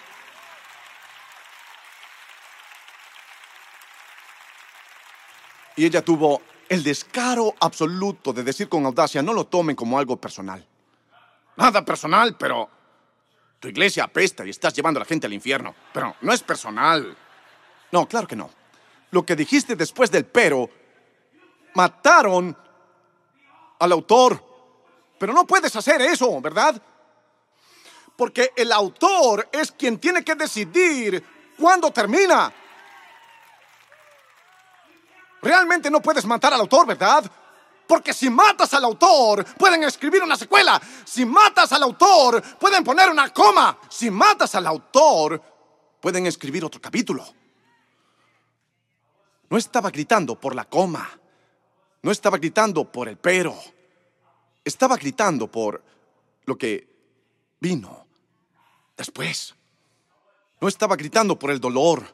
Y 5.76 5.84
ella 5.84 6.02
tuvo 6.02 6.40
el 6.70 6.82
descaro 6.82 7.54
absoluto 7.60 8.32
de 8.32 8.42
decir 8.42 8.70
con 8.70 8.86
audacia, 8.86 9.20
no 9.20 9.34
lo 9.34 9.44
tomen 9.44 9.76
como 9.76 9.98
algo 9.98 10.16
personal. 10.16 10.66
Nada 11.56 11.84
personal, 11.84 12.36
pero 12.36 12.68
tu 13.60 13.68
iglesia 13.68 14.04
apesta 14.04 14.44
y 14.44 14.50
estás 14.50 14.74
llevando 14.74 14.98
a 14.98 15.02
la 15.02 15.06
gente 15.06 15.26
al 15.26 15.32
infierno. 15.32 15.74
Pero 15.92 16.16
no 16.20 16.32
es 16.32 16.42
personal. 16.42 17.16
No, 17.90 18.08
claro 18.08 18.26
que 18.26 18.36
no. 18.36 18.50
Lo 19.10 19.24
que 19.24 19.36
dijiste 19.36 19.76
después 19.76 20.10
del 20.10 20.24
pero, 20.24 20.68
mataron 21.74 22.56
al 23.78 23.92
autor. 23.92 24.42
Pero 25.18 25.32
no 25.32 25.46
puedes 25.46 25.76
hacer 25.76 26.00
eso, 26.00 26.40
¿verdad? 26.40 26.80
Porque 28.16 28.52
el 28.56 28.72
autor 28.72 29.48
es 29.52 29.70
quien 29.72 29.98
tiene 29.98 30.24
que 30.24 30.34
decidir 30.34 31.22
cuándo 31.58 31.90
termina. 31.90 32.52
Realmente 35.42 35.90
no 35.90 36.00
puedes 36.00 36.24
matar 36.24 36.54
al 36.54 36.60
autor, 36.60 36.86
¿verdad? 36.86 37.30
Porque 37.86 38.12
si 38.12 38.30
matas 38.30 38.72
al 38.74 38.84
autor, 38.84 39.44
pueden 39.56 39.84
escribir 39.84 40.22
una 40.22 40.36
secuela. 40.36 40.80
Si 41.04 41.24
matas 41.24 41.72
al 41.72 41.82
autor, 41.82 42.42
pueden 42.58 42.84
poner 42.84 43.10
una 43.10 43.32
coma. 43.32 43.78
Si 43.88 44.10
matas 44.10 44.54
al 44.54 44.66
autor, 44.66 45.42
pueden 46.00 46.26
escribir 46.26 46.64
otro 46.64 46.80
capítulo. 46.80 47.24
No 49.50 49.58
estaba 49.58 49.90
gritando 49.90 50.38
por 50.38 50.54
la 50.54 50.64
coma. 50.64 51.10
No 52.02 52.10
estaba 52.10 52.38
gritando 52.38 52.90
por 52.90 53.08
el 53.08 53.18
pero. 53.18 53.56
Estaba 54.64 54.96
gritando 54.96 55.46
por 55.48 55.82
lo 56.44 56.56
que 56.56 56.88
vino 57.60 58.06
después. 58.96 59.54
No 60.60 60.68
estaba 60.68 60.96
gritando 60.96 61.38
por 61.38 61.50
el 61.50 61.60
dolor, 61.60 62.04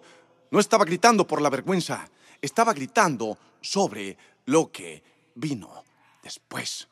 no 0.51 0.59
estaba 0.59 0.85
gritando 0.85 1.27
por 1.27 1.43
la 1.43 1.51
vergüenza, 1.51 2.09
estaba 2.41 2.73
gritando 2.73 3.37
sobre 3.61 4.17
lo 4.47 4.73
que 4.73 5.03
vino 5.39 5.85
después. 6.23 6.89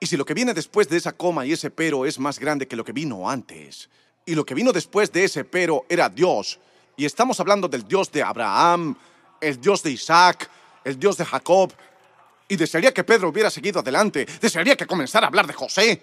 Y 0.00 0.06
si 0.06 0.16
lo 0.16 0.24
que 0.24 0.34
viene 0.34 0.54
después 0.54 0.88
de 0.88 0.96
esa 0.96 1.12
coma 1.12 1.44
y 1.44 1.52
ese 1.52 1.70
pero 1.70 2.06
es 2.06 2.18
más 2.18 2.38
grande 2.38 2.68
que 2.68 2.76
lo 2.76 2.84
que 2.84 2.92
vino 2.92 3.28
antes, 3.28 3.88
y 4.24 4.34
lo 4.34 4.44
que 4.44 4.54
vino 4.54 4.72
después 4.72 5.12
de 5.12 5.24
ese 5.24 5.44
pero 5.44 5.84
era 5.88 6.08
Dios, 6.08 6.58
y 6.96 7.04
estamos 7.04 7.38
hablando 7.40 7.68
del 7.68 7.86
Dios 7.86 8.10
de 8.10 8.22
Abraham, 8.22 8.96
el 9.40 9.60
Dios 9.60 9.82
de 9.82 9.90
Isaac, 9.90 10.50
el 10.84 10.98
Dios 10.98 11.16
de 11.16 11.24
Jacob, 11.24 11.72
y 12.48 12.56
desearía 12.56 12.92
que 12.92 13.04
Pedro 13.04 13.28
hubiera 13.28 13.50
seguido 13.50 13.80
adelante, 13.80 14.26
desearía 14.40 14.76
que 14.76 14.86
comenzara 14.86 15.26
a 15.26 15.28
hablar 15.28 15.46
de 15.46 15.52
José, 15.52 16.02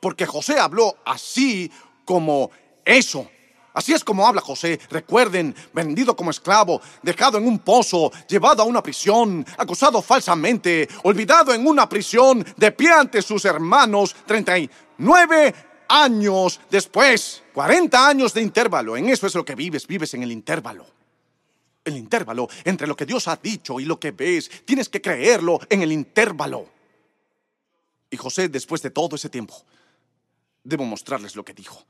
porque 0.00 0.26
José 0.26 0.58
habló 0.58 0.96
así 1.04 1.70
como 2.04 2.50
eso. 2.84 3.30
Así 3.74 3.92
es 3.92 4.02
como 4.02 4.26
habla 4.26 4.40
José. 4.40 4.80
Recuerden, 4.90 5.54
vendido 5.72 6.16
como 6.16 6.30
esclavo, 6.30 6.80
dejado 7.02 7.38
en 7.38 7.46
un 7.46 7.60
pozo, 7.60 8.10
llevado 8.28 8.62
a 8.62 8.66
una 8.66 8.82
prisión, 8.82 9.44
acusado 9.56 10.02
falsamente, 10.02 10.88
olvidado 11.04 11.54
en 11.54 11.66
una 11.66 11.88
prisión, 11.88 12.44
de 12.56 12.72
pie 12.72 12.90
ante 12.92 13.22
sus 13.22 13.44
hermanos, 13.44 14.16
39 14.26 15.54
años 15.88 16.60
después. 16.70 17.42
40 17.54 18.08
años 18.08 18.34
de 18.34 18.42
intervalo. 18.42 18.96
En 18.96 19.08
eso 19.08 19.26
es 19.26 19.34
lo 19.34 19.44
que 19.44 19.54
vives. 19.54 19.86
Vives 19.86 20.14
en 20.14 20.22
el 20.22 20.32
intervalo. 20.32 20.86
El 21.84 21.96
intervalo 21.96 22.48
entre 22.64 22.86
lo 22.86 22.96
que 22.96 23.06
Dios 23.06 23.28
ha 23.28 23.36
dicho 23.36 23.80
y 23.80 23.84
lo 23.84 23.98
que 24.00 24.10
ves. 24.10 24.50
Tienes 24.64 24.88
que 24.88 25.00
creerlo 25.00 25.60
en 25.68 25.82
el 25.82 25.92
intervalo. 25.92 26.68
Y 28.10 28.16
José, 28.16 28.48
después 28.48 28.82
de 28.82 28.90
todo 28.90 29.16
ese 29.16 29.28
tiempo, 29.28 29.54
debo 30.64 30.84
mostrarles 30.84 31.36
lo 31.36 31.44
que 31.44 31.52
dijo 31.52 31.84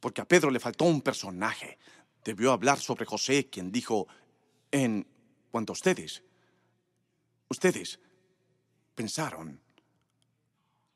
porque 0.00 0.20
a 0.20 0.24
Pedro 0.24 0.50
le 0.50 0.60
faltó 0.60 0.84
un 0.84 1.02
personaje. 1.02 1.78
Debió 2.24 2.52
hablar 2.52 2.78
sobre 2.78 3.06
José, 3.06 3.48
quien 3.48 3.72
dijo, 3.72 4.06
en 4.70 5.06
cuanto 5.50 5.72
a 5.72 5.74
ustedes, 5.74 6.22
ustedes 7.48 7.98
pensaron 8.94 9.60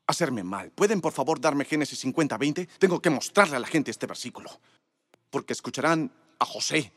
hacerme 0.07 0.43
mal. 0.43 0.71
¿Pueden 0.71 1.01
por 1.01 1.13
favor 1.13 1.39
darme 1.39 1.65
Génesis 1.65 1.99
50, 1.99 2.37
20? 2.37 2.65
Tengo 2.77 3.01
que 3.01 3.09
mostrarle 3.09 3.55
a 3.55 3.59
la 3.59 3.67
gente 3.67 3.91
este 3.91 4.05
versículo, 4.05 4.49
porque 5.29 5.53
escucharán 5.53 6.11
a 6.39 6.45
José 6.45 6.91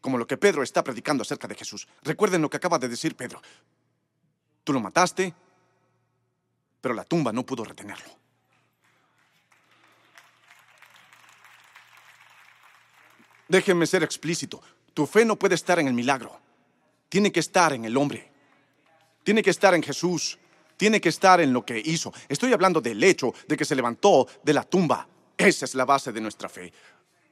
como 0.00 0.18
lo 0.18 0.26
que 0.26 0.36
Pedro 0.36 0.62
está 0.62 0.82
predicando 0.82 1.22
acerca 1.22 1.46
de 1.46 1.54
Jesús. 1.54 1.86
Recuerden 2.02 2.42
lo 2.42 2.50
que 2.50 2.56
acaba 2.56 2.78
de 2.78 2.88
decir 2.88 3.16
Pedro. 3.16 3.40
Tú 4.64 4.72
lo 4.72 4.80
mataste, 4.80 5.32
pero 6.80 6.94
la 6.94 7.04
tumba 7.04 7.32
no 7.32 7.46
pudo 7.46 7.64
retenerlo. 7.64 8.21
Déjenme 13.48 13.86
ser 13.86 14.02
explícito. 14.02 14.62
Tu 14.94 15.06
fe 15.06 15.24
no 15.24 15.38
puede 15.38 15.54
estar 15.54 15.78
en 15.78 15.88
el 15.88 15.94
milagro. 15.94 16.38
Tiene 17.08 17.32
que 17.32 17.40
estar 17.40 17.72
en 17.72 17.84
el 17.84 17.96
hombre. 17.96 18.30
Tiene 19.22 19.42
que 19.42 19.50
estar 19.50 19.74
en 19.74 19.82
Jesús. 19.82 20.38
Tiene 20.76 21.00
que 21.00 21.08
estar 21.08 21.40
en 21.40 21.52
lo 21.52 21.64
que 21.64 21.80
hizo. 21.84 22.12
Estoy 22.28 22.52
hablando 22.52 22.80
del 22.80 23.02
hecho 23.04 23.32
de 23.46 23.56
que 23.56 23.64
se 23.64 23.74
levantó 23.76 24.26
de 24.42 24.52
la 24.52 24.64
tumba. 24.64 25.06
Esa 25.36 25.64
es 25.64 25.74
la 25.74 25.84
base 25.84 26.12
de 26.12 26.20
nuestra 26.20 26.48
fe. 26.48 26.72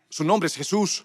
Su 0.09 0.25
nombre 0.25 0.47
es 0.47 0.55
Jesús. 0.55 1.05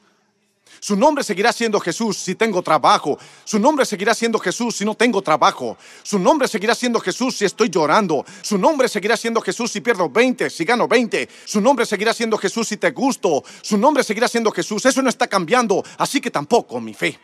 Su 0.80 0.96
nombre 0.96 1.24
seguirá 1.24 1.52
siendo 1.54 1.80
Jesús 1.80 2.18
si 2.18 2.36
tengo 2.36 2.62
trabajo. 2.62 3.18
Su 3.44 3.60
nombre 3.60 3.86
seguirá 3.86 4.14
siendo 4.14 4.40
Jesús 4.40 4.76
si 4.76 4.86
no 4.86 4.96
tengo 4.96 5.22
trabajo. 5.22 5.78
Su 6.04 6.20
nombre 6.20 6.48
seguirá 6.48 6.76
siendo 6.76 7.00
Jesús 7.00 7.38
si 7.38 7.46
estoy 7.46 7.70
llorando. 7.70 8.26
Su 8.42 8.58
nombre 8.58 8.88
seguirá 8.88 9.18
siendo 9.18 9.42
Jesús 9.42 9.72
si 9.72 9.82
pierdo 9.82 10.10
20, 10.10 10.50
si 10.50 10.66
gano 10.66 10.88
20. 10.88 11.30
Su 11.46 11.62
nombre 11.62 11.86
seguirá 11.86 12.14
siendo 12.14 12.38
Jesús 12.38 12.68
si 12.68 12.78
te 12.78 12.92
gusto. 12.92 13.44
Su 13.62 13.78
nombre 13.78 14.04
seguirá 14.04 14.28
siendo 14.28 14.52
Jesús. 14.52 14.86
Eso 14.86 15.02
no 15.02 15.10
está 15.10 15.28
cambiando, 15.28 15.84
así 15.98 16.22
que 16.22 16.30
tampoco 16.30 16.80
mi 16.80 16.94
fe. 16.94 17.20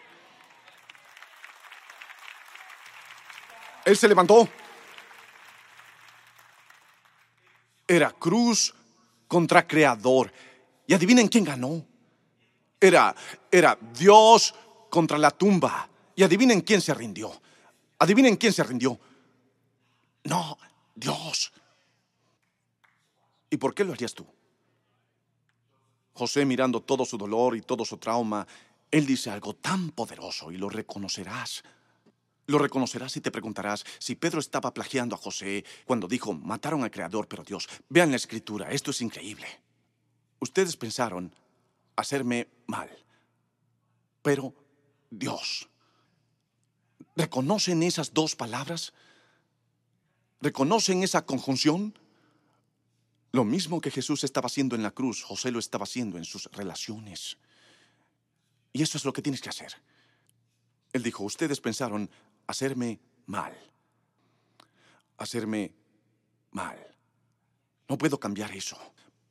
Él 3.85 3.97
se 3.97 4.07
levantó. 4.07 4.47
Era 7.87 8.11
cruz 8.11 8.73
contra 9.27 9.67
creador. 9.67 10.31
Y 10.87 10.93
adivinen 10.93 11.27
quién 11.27 11.43
ganó. 11.43 11.90
Era, 12.81 13.15
era 13.51 13.77
Dios 13.97 14.55
contra 14.89 15.19
la 15.19 15.29
tumba. 15.31 15.87
Y 16.15 16.23
adivinen 16.23 16.61
quién 16.61 16.81
se 16.81 16.93
rindió. 16.93 17.31
Adivinen 17.99 18.35
quién 18.35 18.51
se 18.51 18.63
rindió. 18.63 18.99
No, 20.23 20.57
Dios. 20.95 21.53
¿Y 23.49 23.57
por 23.57 23.75
qué 23.75 23.83
lo 23.83 23.93
harías 23.93 24.13
tú? 24.13 24.25
José 26.13 26.45
mirando 26.45 26.81
todo 26.81 27.05
su 27.05 27.17
dolor 27.17 27.55
y 27.55 27.61
todo 27.61 27.85
su 27.85 27.97
trauma, 27.97 28.45
él 28.89 29.05
dice 29.05 29.29
algo 29.29 29.55
tan 29.55 29.91
poderoso 29.91 30.51
y 30.51 30.57
lo 30.57 30.69
reconocerás. 30.69 31.63
Lo 32.47 32.57
reconocerás 32.57 33.15
y 33.17 33.21
te 33.21 33.31
preguntarás 33.31 33.85
si 33.99 34.15
Pedro 34.15 34.39
estaba 34.39 34.73
plagiando 34.73 35.15
a 35.15 35.19
José 35.19 35.63
cuando 35.85 36.07
dijo, 36.07 36.33
mataron 36.33 36.83
al 36.83 36.91
Creador, 36.91 37.27
pero 37.27 37.43
Dios. 37.43 37.69
Vean 37.87 38.11
la 38.11 38.17
escritura, 38.17 38.71
esto 38.71 38.91
es 38.91 39.01
increíble. 39.01 39.47
Ustedes 40.39 40.75
pensaron, 40.75 41.33
hacerme 42.01 42.47
mal. 42.67 42.89
Pero 44.21 44.53
Dios. 45.09 45.69
¿Reconocen 47.15 47.83
esas 47.83 48.13
dos 48.13 48.35
palabras? 48.35 48.93
¿Reconocen 50.41 51.03
esa 51.03 51.25
conjunción? 51.25 51.97
Lo 53.31 53.45
mismo 53.45 53.79
que 53.79 53.91
Jesús 53.91 54.23
estaba 54.23 54.47
haciendo 54.47 54.75
en 54.75 54.83
la 54.83 54.91
cruz, 54.91 55.23
José 55.23 55.51
lo 55.51 55.59
estaba 55.59 55.83
haciendo 55.83 56.17
en 56.17 56.25
sus 56.25 56.45
relaciones. 56.51 57.37
Y 58.73 58.81
eso 58.81 58.97
es 58.97 59.05
lo 59.05 59.13
que 59.13 59.21
tienes 59.21 59.41
que 59.41 59.49
hacer. 59.49 59.73
Él 60.93 61.03
dijo, 61.03 61.23
ustedes 61.23 61.61
pensaron 61.61 62.09
hacerme 62.47 62.99
mal. 63.25 63.55
Hacerme 65.17 65.73
mal. 66.51 66.77
No 67.87 67.97
puedo 67.97 68.19
cambiar 68.19 68.51
eso, 68.51 68.77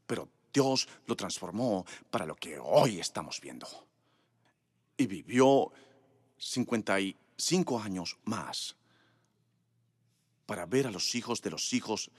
pero 0.07 0.29
Dios 0.53 0.89
lo 1.07 1.17
transformó 1.17 1.85
para 2.11 2.27
lo 2.27 2.35
que 2.35 2.59
hoy 2.59 2.99
estamos 2.99 3.41
viendo. 3.41 3.67
Y 4.97 5.07
vivió 5.07 5.73
55 6.39 7.81
años 7.81 8.19
más 8.25 8.77
para 10.47 10.67
ver 10.67 10.87
a 10.87 10.91
los 10.91 11.15
hijos 11.15 11.41
de 11.43 11.51
los 11.51 11.73
hijos 11.73 12.11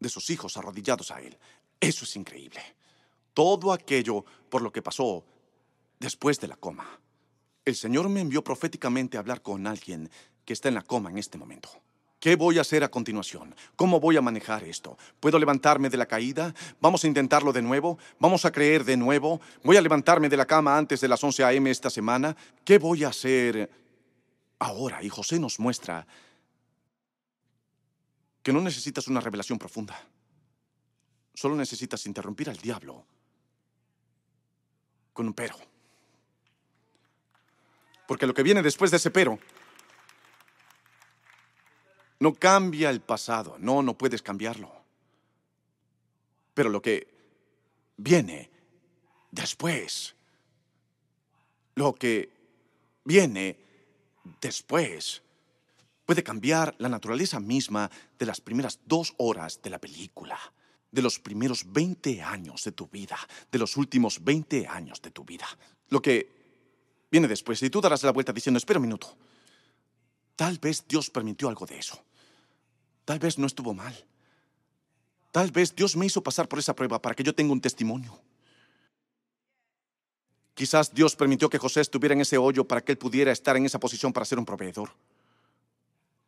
de 0.00 0.08
sus 0.08 0.30
hijos 0.30 0.56
arrodillados 0.56 1.10
a 1.10 1.20
Él. 1.20 1.38
Eso 1.78 2.04
es 2.04 2.16
increíble. 2.16 2.60
Todo 3.34 3.72
aquello 3.72 4.24
por 4.48 4.62
lo 4.62 4.72
que 4.72 4.82
pasó 4.82 5.24
después 5.98 6.40
de 6.40 6.48
la 6.48 6.56
coma. 6.56 7.00
El 7.64 7.76
Señor 7.76 8.08
me 8.08 8.20
envió 8.20 8.42
proféticamente 8.42 9.16
a 9.16 9.20
hablar 9.20 9.42
con 9.42 9.66
alguien 9.66 10.10
que 10.44 10.52
está 10.52 10.68
en 10.68 10.74
la 10.74 10.82
coma 10.82 11.10
en 11.10 11.18
este 11.18 11.38
momento. 11.38 11.81
¿Qué 12.22 12.36
voy 12.36 12.58
a 12.58 12.60
hacer 12.60 12.84
a 12.84 12.88
continuación? 12.88 13.52
¿Cómo 13.74 13.98
voy 13.98 14.16
a 14.16 14.20
manejar 14.20 14.62
esto? 14.62 14.96
¿Puedo 15.18 15.40
levantarme 15.40 15.90
de 15.90 15.96
la 15.96 16.06
caída? 16.06 16.54
¿Vamos 16.80 17.02
a 17.02 17.08
intentarlo 17.08 17.52
de 17.52 17.62
nuevo? 17.62 17.98
¿Vamos 18.20 18.44
a 18.44 18.52
creer 18.52 18.84
de 18.84 18.96
nuevo? 18.96 19.40
¿Voy 19.64 19.76
a 19.76 19.80
levantarme 19.80 20.28
de 20.28 20.36
la 20.36 20.46
cama 20.46 20.78
antes 20.78 21.00
de 21.00 21.08
las 21.08 21.24
11 21.24 21.42
a.m. 21.42 21.68
esta 21.68 21.90
semana? 21.90 22.36
¿Qué 22.64 22.78
voy 22.78 23.02
a 23.02 23.08
hacer 23.08 23.68
ahora? 24.60 25.02
Y 25.02 25.08
José 25.08 25.40
nos 25.40 25.58
muestra 25.58 26.06
que 28.40 28.52
no 28.52 28.60
necesitas 28.60 29.08
una 29.08 29.18
revelación 29.18 29.58
profunda. 29.58 30.00
Solo 31.34 31.56
necesitas 31.56 32.06
interrumpir 32.06 32.48
al 32.48 32.58
diablo 32.58 33.04
con 35.12 35.26
un 35.26 35.34
pero. 35.34 35.56
Porque 38.06 38.28
lo 38.28 38.34
que 38.34 38.44
viene 38.44 38.62
después 38.62 38.92
de 38.92 38.98
ese 38.98 39.10
pero 39.10 39.40
no 42.22 42.34
cambia 42.34 42.88
el 42.88 43.00
pasado, 43.00 43.56
no, 43.58 43.82
no 43.82 43.98
puedes 43.98 44.22
cambiarlo. 44.22 44.70
Pero 46.54 46.70
lo 46.70 46.80
que 46.80 47.08
viene 47.96 48.48
después, 49.32 50.14
lo 51.74 51.92
que 51.94 52.30
viene 53.04 53.56
después, 54.40 55.20
puede 56.06 56.22
cambiar 56.22 56.76
la 56.78 56.88
naturaleza 56.88 57.40
misma 57.40 57.90
de 58.16 58.26
las 58.26 58.40
primeras 58.40 58.78
dos 58.86 59.14
horas 59.18 59.60
de 59.60 59.70
la 59.70 59.80
película, 59.80 60.38
de 60.92 61.02
los 61.02 61.18
primeros 61.18 61.72
20 61.72 62.22
años 62.22 62.62
de 62.62 62.70
tu 62.70 62.86
vida, 62.86 63.18
de 63.50 63.58
los 63.58 63.76
últimos 63.76 64.22
20 64.22 64.68
años 64.68 65.02
de 65.02 65.10
tu 65.10 65.24
vida. 65.24 65.48
Lo 65.88 66.00
que 66.00 66.30
viene 67.10 67.26
después, 67.26 67.60
y 67.64 67.68
tú 67.68 67.80
darás 67.80 68.04
la 68.04 68.12
vuelta 68.12 68.32
diciendo, 68.32 68.58
espera 68.58 68.78
un 68.78 68.86
minuto, 68.86 69.16
tal 70.36 70.60
vez 70.60 70.84
Dios 70.86 71.10
permitió 71.10 71.48
algo 71.48 71.66
de 71.66 71.80
eso. 71.80 72.00
Tal 73.04 73.18
vez 73.18 73.38
no 73.38 73.46
estuvo 73.46 73.74
mal. 73.74 73.94
Tal 75.30 75.50
vez 75.50 75.74
Dios 75.74 75.96
me 75.96 76.06
hizo 76.06 76.22
pasar 76.22 76.48
por 76.48 76.58
esa 76.58 76.74
prueba 76.74 77.00
para 77.00 77.14
que 77.14 77.22
yo 77.22 77.34
tenga 77.34 77.52
un 77.52 77.60
testimonio. 77.60 78.20
Quizás 80.54 80.92
Dios 80.92 81.16
permitió 81.16 81.48
que 81.48 81.58
José 81.58 81.80
estuviera 81.80 82.14
en 82.14 82.20
ese 82.20 82.36
hoyo 82.36 82.66
para 82.68 82.82
que 82.82 82.92
él 82.92 82.98
pudiera 82.98 83.32
estar 83.32 83.56
en 83.56 83.64
esa 83.64 83.80
posición 83.80 84.12
para 84.12 84.26
ser 84.26 84.38
un 84.38 84.44
proveedor. 84.44 84.90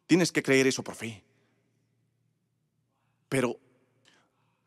Tienes 0.07 0.33
que 0.33 0.43
creer 0.43 0.67
eso 0.67 0.83
por 0.83 0.95
fe. 0.95 1.23
Pero 3.29 3.59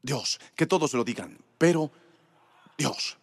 Dios, 0.01 0.39
que 0.55 0.67
todos 0.67 0.93
lo 0.93 1.03
digan, 1.03 1.37
pero 1.57 1.91
Dios, 2.77 3.17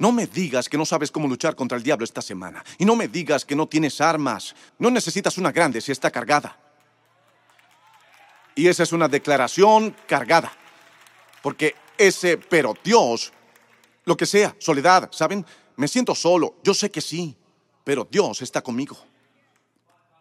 No 0.00 0.12
me 0.12 0.28
digas 0.28 0.68
que 0.68 0.78
no 0.78 0.86
sabes 0.86 1.10
cómo 1.10 1.26
luchar 1.26 1.56
contra 1.56 1.76
el 1.76 1.82
diablo 1.82 2.04
esta 2.04 2.22
semana. 2.22 2.64
Y 2.78 2.84
no 2.84 2.94
me 2.94 3.08
digas 3.08 3.44
que 3.44 3.56
no 3.56 3.66
tienes 3.66 4.00
armas. 4.00 4.54
No 4.78 4.90
necesitas 4.92 5.38
una 5.38 5.50
grande 5.50 5.80
si 5.80 5.90
está 5.90 6.08
cargada. 6.10 6.56
Y 8.58 8.66
esa 8.66 8.82
es 8.82 8.92
una 8.92 9.06
declaración 9.06 9.94
cargada. 10.08 10.52
Porque 11.44 11.76
ese, 11.96 12.38
pero 12.38 12.74
Dios, 12.82 13.32
lo 14.04 14.16
que 14.16 14.26
sea, 14.26 14.56
soledad, 14.58 15.08
¿saben? 15.12 15.46
Me 15.76 15.86
siento 15.86 16.12
solo, 16.12 16.56
yo 16.64 16.74
sé 16.74 16.90
que 16.90 17.00
sí, 17.00 17.36
pero 17.84 18.08
Dios 18.10 18.42
está 18.42 18.60
conmigo. 18.60 18.98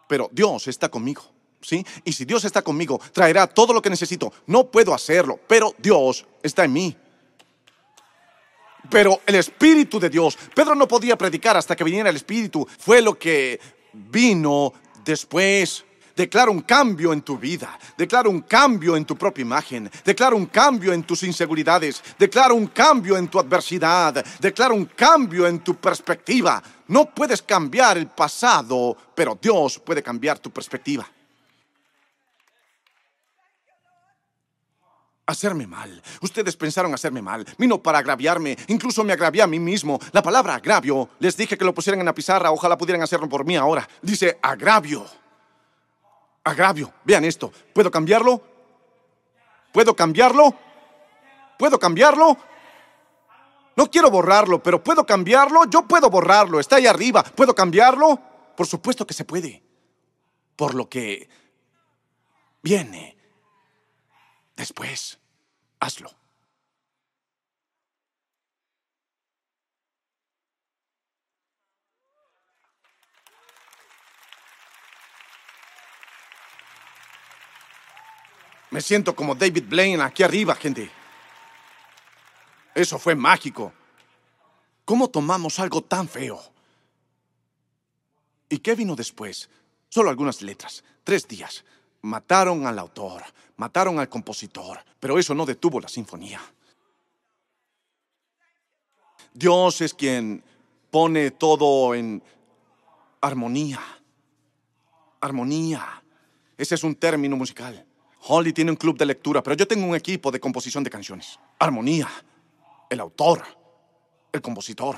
Pero 0.07 0.29
Dios 0.31 0.67
está 0.67 0.87
conmigo, 0.87 1.23
¿sí? 1.61 1.83
Y 2.03 2.13
si 2.13 2.25
Dios 2.25 2.45
está 2.45 2.61
conmigo, 2.61 3.01
traerá 3.11 3.47
todo 3.47 3.73
lo 3.73 3.81
que 3.81 3.89
necesito. 3.89 4.31
No 4.45 4.67
puedo 4.67 4.93
hacerlo, 4.93 5.39
pero 5.47 5.73
Dios 5.79 6.23
está 6.43 6.63
en 6.63 6.73
mí. 6.73 6.95
Pero 8.91 9.19
el 9.25 9.33
Espíritu 9.33 9.99
de 9.99 10.11
Dios, 10.11 10.37
Pedro 10.53 10.75
no 10.75 10.87
podía 10.87 11.17
predicar 11.17 11.57
hasta 11.57 11.75
que 11.75 11.83
viniera 11.83 12.11
el 12.11 12.15
Espíritu, 12.15 12.67
fue 12.77 13.01
lo 13.01 13.17
que 13.17 13.59
vino 13.93 14.73
después. 15.03 15.86
Declara 16.17 16.49
un 16.49 16.61
cambio 16.61 17.13
en 17.13 17.21
tu 17.21 17.37
vida, 17.37 17.77
declara 17.95 18.27
un 18.27 18.41
cambio 18.41 18.97
en 18.97 19.05
tu 19.05 19.15
propia 19.15 19.43
imagen, 19.43 19.87
declara 20.03 20.35
un 20.35 20.47
cambio 20.47 20.91
en 20.91 21.03
tus 21.03 21.21
inseguridades, 21.21 22.01
declara 22.17 22.55
un 22.55 22.65
cambio 22.65 23.15
en 23.15 23.27
tu 23.27 23.37
adversidad, 23.37 24.25
declara 24.39 24.73
un 24.73 24.85
cambio 24.85 25.45
en 25.45 25.59
tu 25.59 25.75
perspectiva. 25.75 26.63
No 26.87 27.13
puedes 27.13 27.43
cambiar 27.43 27.99
el 27.99 28.07
pasado, 28.07 28.97
pero 29.13 29.37
Dios 29.39 29.77
puede 29.77 30.01
cambiar 30.01 30.39
tu 30.39 30.49
perspectiva. 30.49 31.07
hacerme 35.27 35.67
mal. 35.67 36.01
Ustedes 36.21 36.55
pensaron 36.55 36.93
hacerme 36.93 37.21
mal. 37.21 37.45
Vino 37.57 37.83
para 37.83 37.99
agraviarme. 37.99 38.57
Incluso 38.69 39.03
me 39.03 39.11
agravié 39.11 39.41
a 39.41 39.47
mí 39.47 39.59
mismo. 39.59 39.99
La 40.13 40.23
palabra 40.23 40.55
agravio, 40.55 41.09
les 41.19 41.35
dije 41.35 41.57
que 41.57 41.65
lo 41.65 41.75
pusieran 41.75 41.99
en 41.99 42.05
la 42.05 42.15
pizarra. 42.15 42.49
Ojalá 42.49 42.77
pudieran 42.77 43.03
hacerlo 43.03 43.27
por 43.27 43.43
mí 43.43 43.57
ahora. 43.57 43.85
Dice 44.01 44.39
agravio. 44.41 45.05
Agravio. 46.47 46.93
Vean 47.03 47.25
esto. 47.25 47.51
¿Puedo 47.73 47.91
cambiarlo? 47.91 48.41
¿Puedo 49.71 49.95
cambiarlo? 49.95 50.53
¿Puedo 51.57 51.79
cambiarlo? 51.79 52.37
No 53.75 53.91
quiero 53.91 54.09
borrarlo, 54.09 54.61
pero 54.61 54.83
¿puedo 54.83 55.05
cambiarlo? 55.05 55.65
Yo 55.69 55.83
puedo 55.83 56.09
borrarlo. 56.09 56.59
Está 56.59 56.77
ahí 56.77 56.87
arriba. 56.87 57.23
¿Puedo 57.23 57.53
cambiarlo? 57.53 58.19
Por 58.55 58.65
supuesto 58.65 59.05
que 59.05 59.13
se 59.13 59.25
puede. 59.25 59.61
Por 60.55 60.73
lo 60.73 60.89
que 60.89 61.29
viene 62.63 63.17
Después, 64.57 65.19
hazlo. 65.79 66.11
Me 78.69 78.81
siento 78.81 79.15
como 79.15 79.33
David 79.33 79.65
Blaine 79.67 80.01
aquí 80.01 80.23
arriba, 80.23 80.55
gente. 80.55 80.89
Eso 82.75 82.99
fue 82.99 83.15
mágico. 83.15 83.73
¿Cómo 84.85 85.09
tomamos 85.09 85.59
algo 85.59 85.81
tan 85.81 86.07
feo? 86.07 86.41
¿Y 88.49 88.59
qué 88.59 88.75
vino 88.75 88.95
después? 88.95 89.49
Solo 89.89 90.09
algunas 90.09 90.41
letras, 90.41 90.83
tres 91.03 91.27
días. 91.27 91.63
Mataron 92.01 92.67
al 92.67 92.77
autor, 92.79 93.23
mataron 93.55 93.99
al 93.99 94.09
compositor, 94.09 94.79
pero 94.99 95.17
eso 95.17 95.33
no 95.33 95.45
detuvo 95.45 95.79
la 95.79 95.87
sinfonía. 95.87 96.39
Dios 99.33 99.81
es 99.81 99.93
quien 99.93 100.43
pone 100.91 101.31
todo 101.31 101.93
en 101.95 102.23
armonía. 103.21 103.79
Armonía. 105.21 106.03
Ese 106.57 106.75
es 106.75 106.83
un 106.83 106.95
término 106.95 107.35
musical. 107.35 107.85
Holly 108.21 108.53
tiene 108.53 108.71
un 108.71 108.77
club 108.77 108.97
de 108.97 109.05
lectura, 109.05 109.41
pero 109.41 109.55
yo 109.55 109.67
tengo 109.67 109.85
un 109.85 109.95
equipo 109.95 110.31
de 110.31 110.39
composición 110.39 110.83
de 110.83 110.89
canciones. 110.89 111.39
Armonía. 111.59 112.09
El 112.89 112.99
autor. 112.99 113.43
El 114.31 114.41
compositor. 114.41 114.97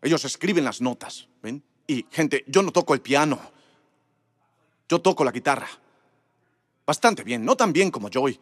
Ellos 0.00 0.24
escriben 0.24 0.64
las 0.64 0.80
notas, 0.80 1.28
¿ven? 1.42 1.62
Y 1.86 2.06
gente, 2.10 2.44
yo 2.46 2.62
no 2.62 2.72
toco 2.72 2.94
el 2.94 3.00
piano. 3.00 3.38
Yo 4.88 5.00
toco 5.00 5.24
la 5.24 5.30
guitarra. 5.30 5.68
Bastante 6.84 7.22
bien, 7.22 7.44
no 7.44 7.56
tan 7.56 7.72
bien 7.72 7.90
como 7.90 8.10
Joy. 8.10 8.38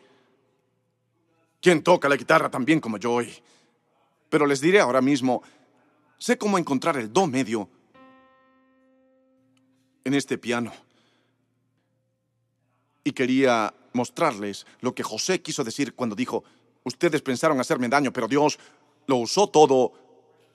¿Quién 1.61 1.82
toca 1.82 2.09
la 2.09 2.16
guitarra 2.16 2.51
tan 2.51 2.64
bien 2.64 2.80
como 2.80 2.98
Joy? 2.98 3.30
Pero 4.30 4.46
les 4.46 4.61
diré 4.61 4.80
ahora 4.80 5.01
mismo, 5.01 5.42
sé 6.18 6.38
cómo 6.38 6.57
encontrar 6.57 6.96
el 6.96 7.12
do 7.12 7.26
medio 7.26 7.68
en 10.05 10.14
este 10.14 10.38
piano. 10.38 10.72
Y 13.05 13.12
quería 13.12 13.74
mostrarles 13.93 14.66
lo 14.80 14.95
que 14.95 15.03
José 15.03 15.41
quiso 15.41 15.64
decir 15.64 15.95
cuando 15.95 16.16
dijo, 16.16 16.45
ustedes 16.84 17.22
pensaron 17.22 17.61
hacerme 17.61 17.88
daño, 17.88 18.12
pero 18.12 18.28
Dios 18.28 18.59
lo 19.07 19.16
usó 19.16 19.49
todo 19.49 19.93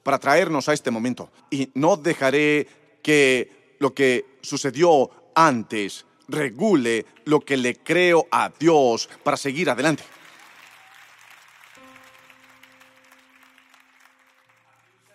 para 0.04 0.20
traernos 0.20 0.70
a 0.70 0.74
este 0.74 0.92
momento. 0.92 1.32
Y 1.50 1.70
no 1.74 1.98
dejaré 1.98 2.68
que 3.02 3.76
lo 3.80 3.94
que 3.94 4.38
sucedió 4.42 5.10
antes 5.36 6.06
regule 6.28 7.06
lo 7.26 7.40
que 7.42 7.58
le 7.58 7.76
creo 7.76 8.28
a 8.32 8.52
Dios 8.58 9.10
para 9.24 9.38
seguir 9.38 9.70
adelante. 9.70 10.04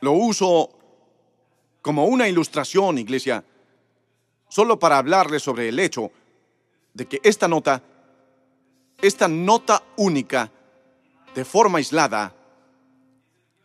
Lo 0.00 0.12
uso 0.12 0.70
como 1.82 2.06
una 2.06 2.28
ilustración, 2.28 2.98
iglesia, 2.98 3.44
solo 4.48 4.78
para 4.78 4.98
hablarles 4.98 5.42
sobre 5.42 5.68
el 5.68 5.78
hecho 5.78 6.10
de 6.94 7.06
que 7.06 7.20
esta 7.22 7.48
nota, 7.48 7.82
esta 9.02 9.28
nota 9.28 9.82
única, 9.96 10.50
de 11.34 11.44
forma 11.44 11.78
aislada, 11.78 12.34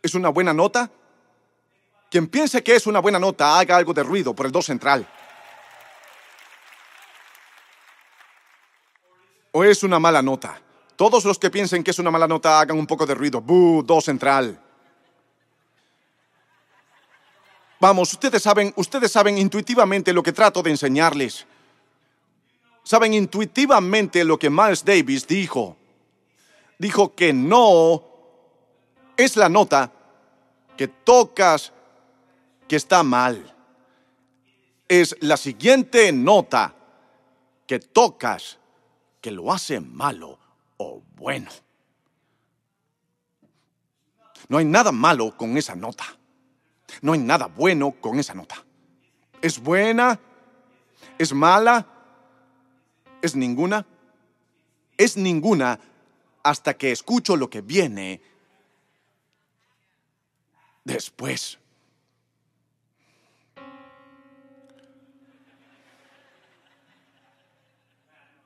es 0.02 0.14
una 0.14 0.28
buena 0.28 0.52
nota. 0.52 0.90
Quien 2.10 2.28
piense 2.28 2.62
que 2.62 2.76
es 2.76 2.86
una 2.86 3.00
buena 3.00 3.18
nota, 3.18 3.58
haga 3.58 3.76
algo 3.76 3.92
de 3.92 4.02
ruido 4.02 4.34
por 4.34 4.46
el 4.46 4.52
do 4.52 4.62
central. 4.62 5.06
o 9.56 9.64
es 9.64 9.82
una 9.82 9.98
mala 9.98 10.20
nota. 10.20 10.60
Todos 10.96 11.24
los 11.24 11.38
que 11.38 11.48
piensen 11.48 11.82
que 11.82 11.90
es 11.90 11.98
una 11.98 12.10
mala 12.10 12.28
nota 12.28 12.60
hagan 12.60 12.78
un 12.78 12.86
poco 12.86 13.06
de 13.06 13.14
ruido. 13.14 13.40
¡Bú! 13.40 13.82
Do 13.82 14.02
central. 14.02 14.60
Vamos, 17.80 18.12
ustedes 18.12 18.42
saben, 18.42 18.74
ustedes 18.76 19.10
saben 19.10 19.38
intuitivamente 19.38 20.12
lo 20.12 20.22
que 20.22 20.32
trato 20.32 20.62
de 20.62 20.72
enseñarles. 20.72 21.46
Saben 22.86 23.14
intuitivamente 23.14 24.24
lo 24.24 24.38
que 24.38 24.48
Miles 24.48 24.84
Davis 24.84 25.26
dijo. 25.26 25.76
Dijo 26.78 27.16
que 27.16 27.32
no 27.32 28.04
es 29.16 29.36
la 29.36 29.48
nota 29.48 29.90
que 30.76 30.86
tocas 30.86 31.72
que 32.68 32.76
está 32.76 33.02
mal. 33.02 33.52
Es 34.86 35.16
la 35.20 35.36
siguiente 35.36 36.12
nota 36.12 36.76
que 37.66 37.80
tocas 37.80 38.56
que 39.20 39.32
lo 39.32 39.52
hace 39.52 39.80
malo 39.80 40.38
o 40.76 41.02
bueno. 41.16 41.50
No 44.46 44.58
hay 44.58 44.64
nada 44.64 44.92
malo 44.92 45.36
con 45.36 45.56
esa 45.56 45.74
nota. 45.74 46.04
No 47.02 47.14
hay 47.14 47.18
nada 47.18 47.46
bueno 47.46 47.96
con 48.00 48.20
esa 48.20 48.32
nota. 48.32 48.64
¿Es 49.42 49.58
buena? 49.60 50.20
¿Es 51.18 51.32
mala? 51.32 51.95
¿Es 53.22 53.34
ninguna? 53.34 53.86
Es 54.96 55.16
ninguna 55.16 55.78
hasta 56.42 56.74
que 56.76 56.92
escucho 56.92 57.36
lo 57.36 57.50
que 57.50 57.60
viene 57.60 58.20
después. 60.84 61.58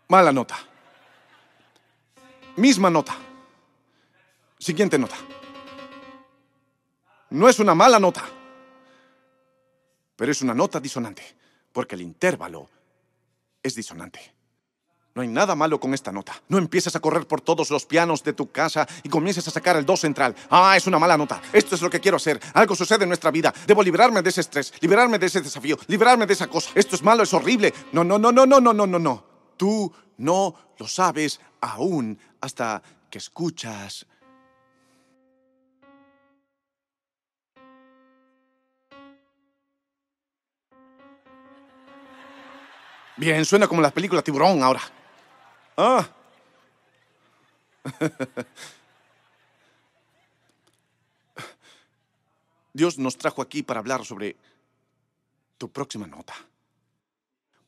Mala 0.09 0.33
nota. 0.33 0.59
Misma 2.57 2.91
nota. 2.91 3.17
Siguiente 4.59 4.99
nota. 4.99 5.17
No 7.31 7.49
es 7.49 7.61
una 7.61 7.75
mala 7.75 8.01
nota, 8.01 8.25
pero 10.17 10.33
es 10.33 10.43
una 10.43 10.53
nota 10.53 10.81
disonante, 10.81 11.23
porque 11.73 11.95
el 11.95 12.03
intervalo 12.03 12.69
es 13.63 13.75
disonante. 13.77 14.40
No 15.13 15.23
hay 15.23 15.29
nada 15.29 15.57
malo 15.57 15.81
con 15.81 15.93
esta 15.93 16.13
nota. 16.13 16.41
No 16.49 16.59
empieces 16.59 16.95
a 16.95 17.01
correr 17.01 17.27
por 17.27 17.41
todos 17.41 17.71
los 17.71 17.85
pianos 17.85 18.23
de 18.23 18.33
tu 18.33 18.51
casa 18.53 18.87
y 19.03 19.09
comiences 19.09 19.47
a 19.49 19.51
sacar 19.51 19.77
el 19.77 19.85
do 19.85 19.97
central. 19.97 20.37
Ah, 20.49 20.77
es 20.77 20.87
una 20.87 21.01
mala 21.01 21.19
nota. 21.19 21.43
Esto 21.53 21.75
es 21.75 21.83
lo 21.83 21.91
que 21.91 21.99
quiero 21.99 22.17
hacer. 22.17 22.41
Algo 22.55 22.77
sucede 22.77 23.03
en 23.03 23.09
nuestra 23.09 23.33
vida. 23.33 23.53
Debo 23.67 23.83
liberarme 23.83 24.23
de 24.23 24.31
ese 24.31 24.43
estrés, 24.43 24.73
liberarme 24.81 25.19
de 25.19 25.27
ese 25.27 25.41
desafío, 25.41 25.77
liberarme 25.89 26.27
de 26.27 26.35
esa 26.35 26.47
cosa. 26.47 26.71
Esto 26.77 26.95
es 26.95 27.03
malo, 27.03 27.25
es 27.25 27.35
horrible. 27.35 27.75
No, 27.93 28.05
no, 28.05 28.19
no, 28.19 28.31
no, 28.31 28.47
no, 28.47 28.61
no, 28.61 28.73
no, 28.73 28.87
no, 28.87 28.99
no. 28.99 29.25
Tú 29.57 29.93
no 30.19 30.55
lo 30.79 30.87
sabes 30.87 31.41
aún 31.61 32.17
hasta 32.41 32.81
que 33.11 33.19
escuchas. 33.19 34.07
Bien, 43.17 43.45
suena 43.45 43.67
como 43.67 43.83
la 43.83 43.91
película 43.91 44.23
Tiburón 44.23 44.63
ahora. 44.63 44.81
Ah. 45.83 46.07
Dios 52.75 52.99
nos 52.99 53.17
trajo 53.17 53.41
aquí 53.41 53.63
para 53.63 53.81
hablar 53.81 54.05
sobre 54.05 54.37
tu 55.57 55.73
próxima 55.73 56.07
nota. 56.07 56.35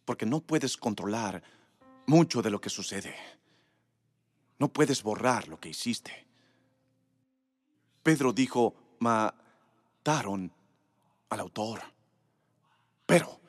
Porque 0.04 0.26
no 0.26 0.40
puedes 0.40 0.76
controlar 0.76 1.42
mucho 2.06 2.42
de 2.42 2.50
lo 2.50 2.60
que 2.60 2.68
sucede. 2.68 3.16
No 4.58 4.68
puedes 4.68 5.02
borrar 5.02 5.48
lo 5.48 5.58
que 5.58 5.70
hiciste. 5.70 6.26
Pedro 8.02 8.34
dijo, 8.34 8.74
mataron 8.98 10.52
al 11.30 11.40
autor. 11.40 11.80
Pero, 13.06 13.40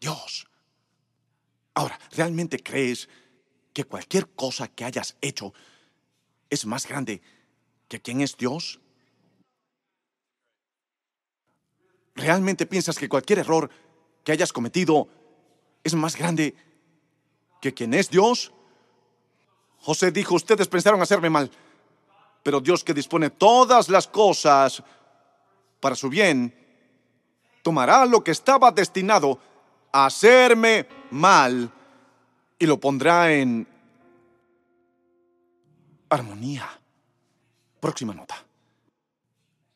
Dios, 0.00 0.46
ahora, 1.74 1.98
¿realmente 2.12 2.62
crees 2.62 3.10
que 3.74 3.84
cualquier 3.84 4.28
cosa 4.28 4.68
que 4.68 4.84
hayas 4.84 5.16
hecho 5.20 5.52
es 6.48 6.64
más 6.64 6.88
grande 6.88 7.20
que 7.88 8.00
quien 8.00 8.20
es 8.20 8.36
Dios? 8.36 8.80
¿Realmente 12.14 12.64
piensas 12.64 12.96
que 12.96 13.08
cualquier 13.08 13.40
error 13.40 13.68
que 14.22 14.32
hayas 14.32 14.52
cometido 14.52 15.08
es 15.82 15.92
más 15.94 16.16
grande 16.16 16.54
que 17.60 17.74
quien 17.74 17.92
es 17.92 18.08
Dios? 18.08 18.52
José 19.80 20.12
dijo, 20.12 20.36
ustedes 20.36 20.68
pensaron 20.68 21.02
hacerme 21.02 21.28
mal, 21.28 21.50
pero 22.44 22.60
Dios 22.60 22.84
que 22.84 22.94
dispone 22.94 23.30
todas 23.30 23.88
las 23.88 24.06
cosas 24.06 24.82
para 25.80 25.96
su 25.96 26.08
bien, 26.08 26.54
tomará 27.62 28.06
lo 28.06 28.22
que 28.22 28.30
estaba 28.30 28.70
destinado 28.70 29.40
a 29.92 30.06
hacerme 30.06 30.86
mal 31.10 31.73
y 32.58 32.66
lo 32.66 32.78
pondrá 32.78 33.32
en 33.32 33.66
armonía. 36.08 36.68
Próxima 37.80 38.14
nota. 38.14 38.36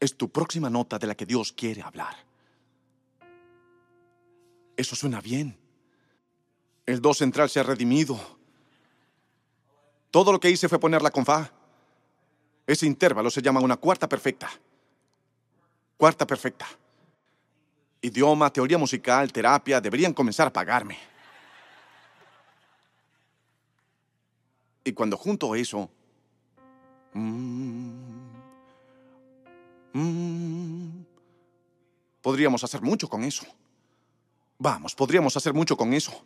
Es 0.01 0.17
tu 0.17 0.31
próxima 0.31 0.71
nota 0.71 0.99
de 0.99 1.07
la 1.07 1.15
que 1.15 1.27
Dios 1.27 1.53
quiere 1.53 1.83
hablar. 1.83 2.17
Eso 4.77 4.95
suena 4.95 5.21
bien. 5.21 5.57
El 6.87 7.03
do 7.03 7.13
central 7.13 7.51
se 7.51 7.61
ha 7.61 7.65
redimido. 7.65 8.19
Todo 10.11 10.33
lo 10.33 10.41
que 10.41 10.51
hice 10.51 10.69
fue 10.69 10.79
ponerla 10.79 11.11
con 11.11 11.27
fa. 11.27 11.53
Ese 12.67 12.87
intervalo 12.87 13.31
se 13.31 13.43
llama 13.43 13.61
una 13.61 13.77
cuarta 13.77 14.09
perfecta. 14.09 14.49
Cuarta 15.97 16.27
perfecta. 16.27 16.67
Idioma, 18.01 18.53
teoría 18.53 18.79
musical, 18.79 19.33
terapia, 19.33 19.81
deberían 19.81 20.15
comenzar 20.15 20.47
a 20.47 20.53
pagarme. 20.53 20.99
Y 24.85 24.93
cuando 24.93 25.17
junto 25.17 25.55
eso, 25.55 25.91
mm, 27.13 27.91
mm, 29.93 31.05
podríamos 32.23 32.65
hacer 32.65 32.81
mucho 32.81 33.09
con 33.09 33.25
eso. 33.25 33.47
Vamos, 34.59 34.95
podríamos 34.95 35.37
hacer 35.37 35.53
mucho 35.53 35.77
con 35.77 35.93
eso. 35.93 36.25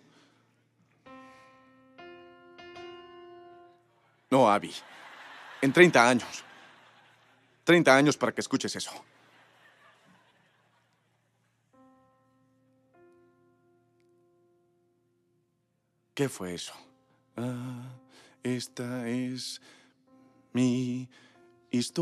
No, 4.30 4.50
Abby. 4.50 4.72
En 5.61 5.72
30 5.72 6.09
años. 6.09 6.44
30 7.64 7.94
años 7.94 8.16
para 8.16 8.32
que 8.32 8.40
escuches 8.40 8.74
eso. 8.74 8.90
¿Qué 16.14 16.28
fue 16.28 16.55
eso? 16.55 16.74
Ah, 17.36 17.90
esta 18.43 19.09
es 19.09 19.61
mi 20.53 21.09
historia. 21.70 21.97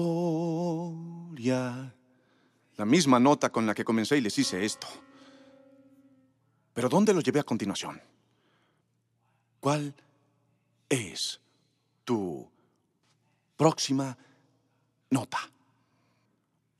La 2.76 2.84
misma 2.84 3.20
nota 3.20 3.50
con 3.50 3.66
la 3.66 3.74
que 3.74 3.84
comencé 3.84 4.18
y 4.18 4.20
les 4.20 4.38
hice 4.38 4.64
esto. 4.64 4.86
Pero 6.72 6.88
¿dónde 6.88 7.12
lo 7.12 7.20
llevé 7.20 7.40
a 7.40 7.44
continuación? 7.44 8.00
¿Cuál 9.60 9.94
es 10.88 11.40
tu 12.04 12.50
próxima 13.56 14.16
nota? 15.10 15.38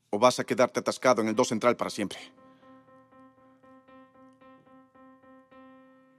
¿O 0.09 0.17
vas 0.17 0.39
a 0.39 0.43
quedarte 0.43 0.79
atascado 0.79 1.21
en 1.21 1.27
el 1.27 1.35
do 1.35 1.45
central 1.45 1.77
para 1.77 1.89
siempre? 1.89 2.17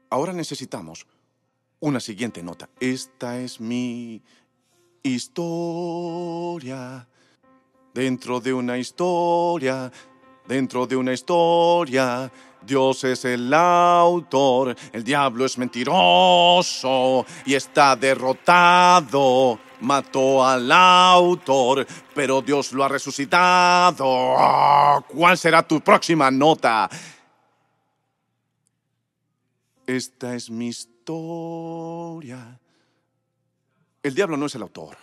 Ahora 0.08 0.32
necesitamos 0.32 1.06
una 1.82 2.00
siguiente 2.00 2.42
nota. 2.42 2.68
Esta 2.80 3.38
es 3.38 3.60
mi 3.60 4.22
historia. 5.02 7.06
Dentro 7.94 8.40
de 8.40 8.54
una 8.54 8.78
historia, 8.78 9.92
dentro 10.46 10.86
de 10.86 10.96
una 10.96 11.12
historia 11.12 12.32
Dios 12.64 13.02
es 13.04 13.24
el 13.24 13.52
autor, 13.52 14.76
el 14.92 15.02
diablo 15.02 15.44
es 15.44 15.58
mentiroso 15.58 17.26
y 17.44 17.54
está 17.54 17.96
derrotado. 17.96 19.58
Mató 19.80 20.44
al 20.44 20.70
autor, 20.70 21.84
pero 22.14 22.40
Dios 22.40 22.72
lo 22.72 22.84
ha 22.84 22.88
resucitado. 22.88 24.36
¿Cuál 25.08 25.36
será 25.36 25.66
tu 25.66 25.80
próxima 25.80 26.30
nota? 26.30 26.88
Esta 29.84 30.36
es 30.36 30.48
mi 30.48 30.68
historia. 30.68 30.91
El 34.02 34.14
diablo 34.14 34.36
no 34.36 34.46
es 34.46 34.54
el 34.54 34.62
autor. 34.62 34.96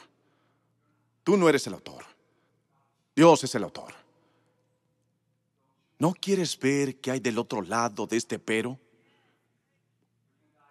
Tú 1.24 1.38
no 1.38 1.48
eres 1.48 1.66
el 1.68 1.74
autor. 1.74 2.04
Dios 3.16 3.44
es 3.44 3.54
el 3.56 3.64
autor. 3.64 3.94
¿No 5.98 6.14
quieres 6.14 6.58
ver 6.58 6.96
qué 6.98 7.12
hay 7.12 7.20
del 7.20 7.38
otro 7.38 7.62
lado 7.62 8.08
de 8.08 8.18
este 8.18 8.40
pero? 8.40 8.80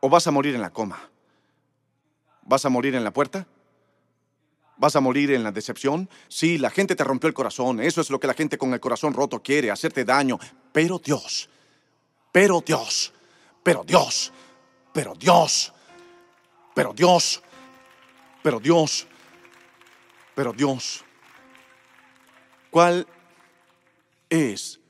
¿O 0.01 0.09
vas 0.09 0.27
a 0.27 0.31
morir 0.31 0.55
en 0.55 0.63
la 0.63 0.71
coma? 0.71 1.11
¿Vas 2.43 2.65
a 2.65 2.71
morir 2.71 2.95
en 2.95 3.05
la 3.05 3.13
puerta? 3.13 3.47
¿Vas 4.79 4.97
a 4.97 5.01
morir 5.01 5.33
en 5.33 5.43
la 5.43 5.53
decepción? 5.53 6.09
Sí, 6.29 6.57
la 6.57 6.71
gente 6.71 6.97
te 6.97 7.05
rompió 7.05 7.29
el 7.29 7.35
corazón. 7.35 7.81
Eso 7.81 8.01
es 8.01 8.11
lo 8.11 8.19
que 8.19 8.27
la 8.27 8.35
gente 8.35 8.57
con 8.57 8.73
el 8.73 8.81
corazón 8.81 9.13
roto 9.13 9.43
quiere, 9.43 9.71
hacerte 9.71 10.05
daño. 10.05 10.39
Pero 10.73 10.99
Dios, 10.99 11.51
pero 12.33 12.63
Dios, 12.65 13.13
pero 13.63 13.85
Dios, 13.85 14.33
pero 14.99 15.15
Dios, 15.15 15.73
pero 16.75 16.93
Dios, 16.93 17.41
pero 18.43 18.59
Dios, 18.59 19.07
pero 20.35 20.53
Dios. 20.53 21.05
¿Cuál 22.69 23.07
es 24.29 24.81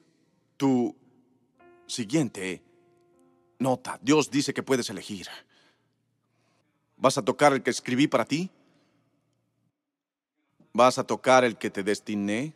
tu 0.57 0.97
siguiente 1.87 2.63
nota. 3.59 3.99
Dios 4.01 4.31
dice 4.31 4.55
que 4.55 4.63
puedes 4.63 4.89
elegir. 4.89 5.29
¿Vas 6.97 7.19
a 7.19 7.23
tocar 7.23 7.53
el 7.53 7.63
que 7.63 7.69
escribí 7.69 8.07
para 8.07 8.25
ti? 8.25 8.51
¿Vas 10.73 10.97
a 10.97 11.05
tocar 11.05 11.45
el 11.45 11.59
que 11.59 11.69
te 11.69 11.83
destiné? 11.83 12.55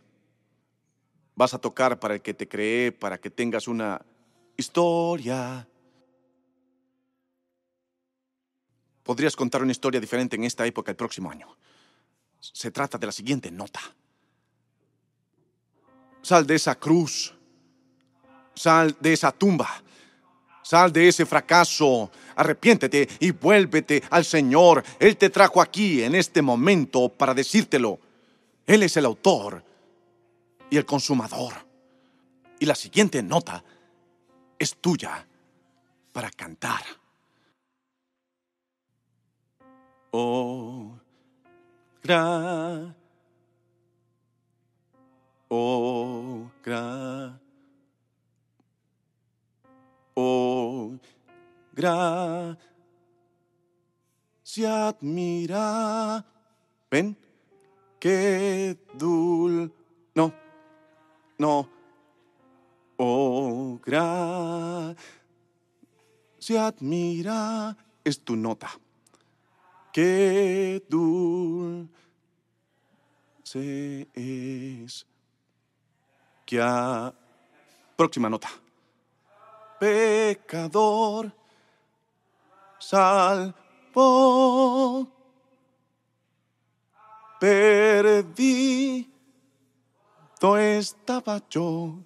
¿Vas 1.34 1.52
a 1.52 1.58
tocar 1.58 2.00
para 2.00 2.14
el 2.14 2.22
que 2.22 2.32
te 2.32 2.48
creé, 2.48 2.92
para 2.92 3.18
que 3.18 3.28
tengas 3.28 3.68
una 3.68 4.00
historia? 4.56 5.68
Podrías 9.02 9.36
contar 9.36 9.62
una 9.62 9.72
historia 9.72 10.00
diferente 10.00 10.36
en 10.36 10.44
esta 10.44 10.66
época 10.66 10.90
el 10.90 10.96
próximo 10.96 11.30
año. 11.30 11.56
Se 12.40 12.70
trata 12.70 12.98
de 12.98 13.06
la 13.06 13.12
siguiente 13.12 13.50
nota. 13.50 13.80
Sal 16.22 16.46
de 16.46 16.54
esa 16.54 16.74
cruz 16.76 17.34
Sal 18.54 18.96
de 19.00 19.12
esa 19.12 19.32
tumba. 19.32 19.82
Sal 20.62 20.92
de 20.92 21.08
ese 21.08 21.26
fracaso. 21.26 22.10
Arrepiéntete 22.36 23.08
y 23.20 23.30
vuélvete 23.30 24.02
al 24.10 24.24
Señor. 24.24 24.82
Él 24.98 25.16
te 25.16 25.30
trajo 25.30 25.60
aquí 25.60 26.02
en 26.02 26.14
este 26.14 26.42
momento 26.42 27.08
para 27.08 27.34
decírtelo. 27.34 27.98
Él 28.66 28.82
es 28.82 28.96
el 28.96 29.04
autor 29.04 29.64
y 30.70 30.76
el 30.76 30.86
consumador. 30.86 31.52
Y 32.58 32.66
la 32.66 32.74
siguiente 32.74 33.22
nota 33.22 33.62
es 34.58 34.76
tuya 34.76 35.26
para 36.12 36.30
cantar. 36.30 36.82
Oh, 40.14 40.92
gra, 42.02 42.94
oh, 45.48 46.50
gra. 46.62 47.40
Oh, 50.14 50.98
gracia 51.72 52.58
admira. 54.88 56.26
¿Ven? 56.90 57.16
Qué 57.98 58.76
dul. 58.92 59.72
No, 60.14 60.30
no. 61.38 61.68
Oh, 62.98 63.80
gracia 63.82 64.94
se 66.42 66.58
admira. 66.58 67.76
Es 68.04 68.20
tu 68.24 68.34
nota. 68.36 68.68
Qué 69.92 70.82
dulce 70.88 71.88
es. 74.14 75.06
Que. 76.46 77.12
Próxima 77.96 78.28
nota. 78.28 78.48
Pecador 79.78 81.32
salvo. 82.82 83.52
Perdido 87.38 89.08
estaba 90.58 91.40
yo. 91.48 91.98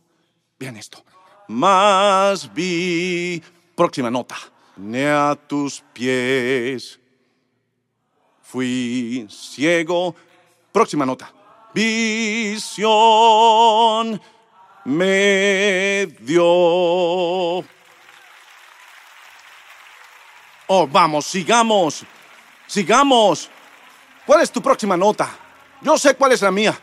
Vean 0.58 0.76
esto. 0.76 1.04
Más 1.48 2.52
vi. 2.52 3.42
Próxima 3.74 4.10
nota. 4.10 4.36
Ni 4.76 5.04
a 5.04 5.34
tus 5.46 5.82
pies. 5.92 7.00
Fui 8.48 9.26
ciego. 9.28 10.14
Próxima 10.70 11.04
nota. 11.04 11.32
Visión 11.74 12.70
me 14.84 16.06
dio. 16.20 16.44
Oh, 20.68 20.86
vamos, 20.88 21.26
sigamos. 21.26 22.04
Sigamos. 22.68 23.50
¿Cuál 24.24 24.42
es 24.42 24.52
tu 24.52 24.62
próxima 24.62 24.96
nota? 24.96 25.28
Yo 25.82 25.98
sé 25.98 26.14
cuál 26.14 26.30
es 26.32 26.42
la 26.42 26.52
mía. 26.52 26.78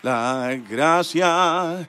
La 0.00 0.58
gracia 0.68 1.86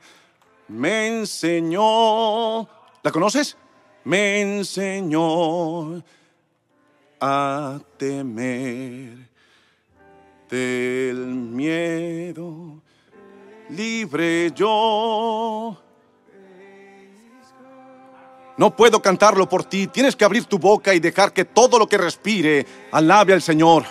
me 0.67 1.07
enseñó. 1.07 2.67
¿La 3.01 3.11
conoces? 3.11 3.55
Me 4.03 4.41
enseñó 4.41 6.03
a 7.25 7.79
temer 7.95 9.29
del 10.49 11.15
miedo. 11.15 12.81
Libre 13.69 14.51
yo. 14.51 15.77
No 18.57 18.75
puedo 18.75 19.01
cantarlo 19.01 19.47
por 19.47 19.63
ti. 19.63 19.87
Tienes 19.87 20.17
que 20.17 20.25
abrir 20.25 20.43
tu 20.43 20.59
boca 20.59 20.93
y 20.93 20.99
dejar 20.99 21.31
que 21.31 21.45
todo 21.45 21.79
lo 21.79 21.87
que 21.87 21.97
respire 21.97 22.65
alabe 22.91 23.31
al 23.31 23.41
Señor. 23.41 23.85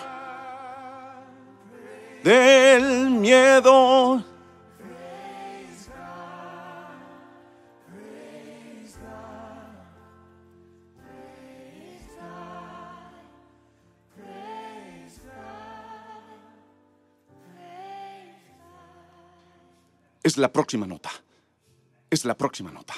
Del 2.23 3.09
miedo. 3.09 4.23
Es 20.23 20.37
la 20.37 20.51
próxima 20.51 20.87
nota. 20.87 21.11
Es 22.09 22.25
la 22.25 22.35
próxima 22.35 22.71
nota. 22.71 22.93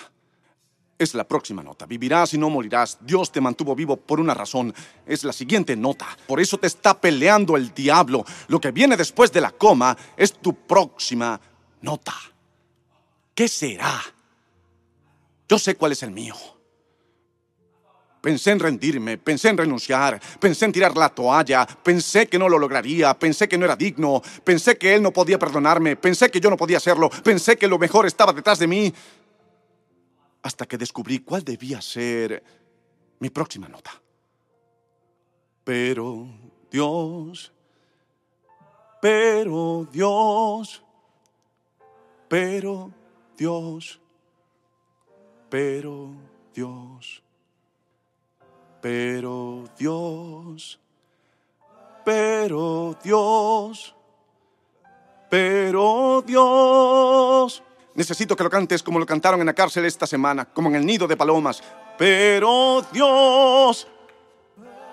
Es 0.98 1.14
la 1.14 1.28
próxima 1.28 1.62
nota. 1.62 1.86
Vivirás 1.86 2.34
y 2.34 2.38
no 2.38 2.50
morirás. 2.50 2.98
Dios 3.02 3.32
te 3.32 3.42
mantuvo 3.42 3.76
vivo 3.76 3.98
por 3.98 4.20
una 4.20 4.34
razón. 4.34 4.74
Es 5.06 5.24
la 5.24 5.34
siguiente 5.34 5.76
nota. 5.76 6.06
Por 6.28 6.40
eso 6.40 6.58
te 6.58 6.68
está 6.68 7.00
peleando 7.00 7.58
el 7.58 7.74
diablo. 7.74 8.24
Lo 8.48 8.62
que 8.62 8.72
viene 8.72 8.96
después 8.96 9.32
de 9.32 9.42
la 9.42 9.52
coma 9.52 9.98
es 10.16 10.34
tu 10.34 10.54
próxima 10.54 11.40
nota. 11.82 12.14
¿Qué 13.34 13.48
será? 13.48 14.02
Yo 15.50 15.60
sé 15.60 15.76
cuál 15.76 15.92
es 15.92 16.04
el 16.04 16.12
mío. 16.12 16.36
Pensé 18.26 18.50
en 18.50 18.60
rendirme, 18.60 19.20
pensé 19.20 19.50
en 19.50 19.58
renunciar, 19.58 20.20
pensé 20.40 20.66
en 20.66 20.72
tirar 20.72 20.98
la 20.98 21.10
toalla, 21.10 21.64
pensé 21.68 22.26
que 22.26 22.40
no 22.40 22.50
lo 22.50 22.58
lograría, 22.58 23.14
pensé 23.20 23.48
que 23.48 23.56
no 23.56 23.66
era 23.66 23.76
digno, 23.76 24.20
pensé 24.44 24.80
que 24.80 24.96
él 24.96 25.04
no 25.04 25.12
podía 25.12 25.38
perdonarme, 25.38 25.96
pensé 25.96 26.32
que 26.32 26.40
yo 26.40 26.50
no 26.50 26.58
podía 26.58 26.78
hacerlo, 26.78 27.08
pensé 27.24 27.56
que 27.56 27.68
lo 27.68 27.78
mejor 27.78 28.08
estaba 28.08 28.34
detrás 28.34 28.58
de 28.58 28.66
mí 28.66 28.92
hasta 30.42 30.66
que 30.66 30.76
descubrí 30.76 31.20
cuál 31.20 31.44
debía 31.44 31.80
ser 31.84 32.44
mi 33.20 33.30
próxima 33.30 33.68
nota. 33.68 33.92
Pero 35.64 36.28
Dios, 36.72 37.54
pero 39.00 39.88
Dios, 39.92 40.84
pero 42.28 42.92
Dios, 43.38 44.02
pero 45.48 46.10
Dios, 46.56 47.22
pero 48.86 49.64
Dios, 49.80 50.80
pero 52.06 52.96
Dios, 53.04 53.96
pero 55.28 56.24
Dios. 56.24 57.64
Necesito 57.96 58.36
que 58.36 58.44
lo 58.44 58.50
cantes 58.52 58.84
como 58.84 59.00
lo 59.00 59.08
cantaron 59.08 59.40
en 59.40 59.48
la 59.48 59.56
cárcel 59.56 59.86
esta 59.86 60.06
semana, 60.06 60.46
como 60.46 60.70
en 60.70 60.76
el 60.76 60.86
nido 60.86 61.08
de 61.08 61.18
palomas. 61.18 61.64
Pero 61.98 62.86
Dios, 62.92 63.88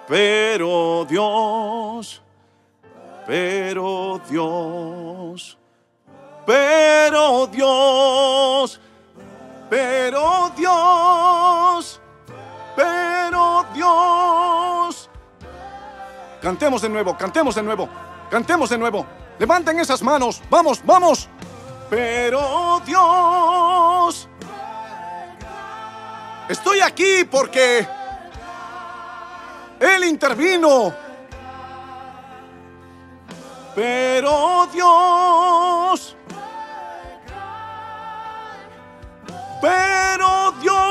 pero 0.08 1.04
Dios, 1.04 2.22
pero 3.26 4.22
Dios, 4.26 5.58
pero 6.46 7.46
Dios, 7.46 8.80
pero 9.68 10.50
Dios, 10.56 12.00
pero 12.74 13.21
Cantemos 16.42 16.82
de 16.82 16.88
nuevo, 16.88 17.16
cantemos 17.16 17.54
de 17.54 17.62
nuevo, 17.62 17.88
cantemos 18.28 18.68
de 18.68 18.76
nuevo. 18.76 19.06
Levanten 19.38 19.78
esas 19.78 20.02
manos, 20.02 20.42
vamos, 20.50 20.80
vamos. 20.84 21.28
Pero 21.88 22.82
Dios, 22.84 24.28
estoy 26.48 26.80
aquí 26.80 27.24
porque 27.30 27.86
Él 29.78 30.04
intervino. 30.04 30.92
Pero 33.74 34.68
Dios, 34.72 36.16
pero 39.60 40.52
Dios. 40.60 40.81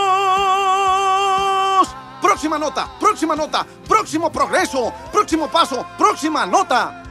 Próxima 2.32 2.58
nota, 2.58 2.88
próxima 2.98 3.36
nota, 3.36 3.68
próximo 3.86 4.32
progreso, 4.32 4.94
próximo 5.12 5.50
paso, 5.50 5.86
próxima 5.98 6.46
nota. 6.46 7.04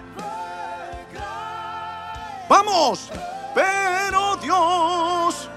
Vamos. 2.48 3.10
Pero 3.54 4.36
Dios, 4.36 5.50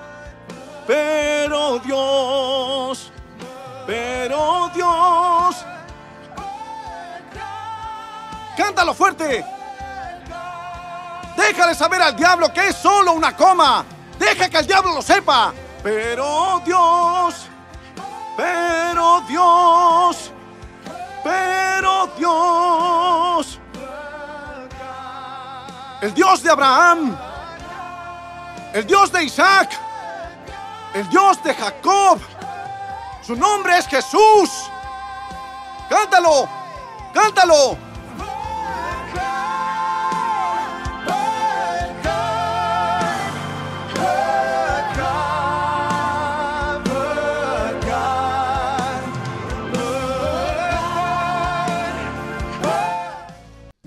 pero 0.85 1.79
Dios, 1.79 3.09
pero 3.87 4.69
Dios. 4.75 5.65
Cántalo 8.57 8.93
fuerte. 8.93 9.45
Déjale 11.37 11.73
saber 11.73 12.01
al 12.01 12.17
diablo 12.17 12.51
que 12.51 12.67
es 12.67 12.75
solo 12.75 13.13
una 13.13 13.33
coma. 13.33 13.85
Deja 14.19 14.49
que 14.49 14.57
el 14.57 14.67
diablo 14.67 14.93
lo 14.93 15.01
sepa. 15.01 15.53
Pero 15.81 16.61
Dios, 16.65 17.47
pero 18.37 19.21
Dios, 19.27 20.31
pero 21.23 22.07
Dios. 22.17 23.59
El 26.01 26.13
Dios 26.13 26.43
de 26.43 26.51
Abraham 26.51 27.17
el 28.73 28.87
Dios 28.87 29.11
de 29.11 29.23
Isaac, 29.23 29.79
el 30.95 31.07
Dios 31.09 31.41
de 31.43 31.53
Jacob. 31.53 32.19
Su 33.21 33.35
nombre 33.35 33.77
es 33.77 33.87
Jesús. 33.87 34.49
Cántalo, 35.87 36.49
cántalo. 37.13 37.77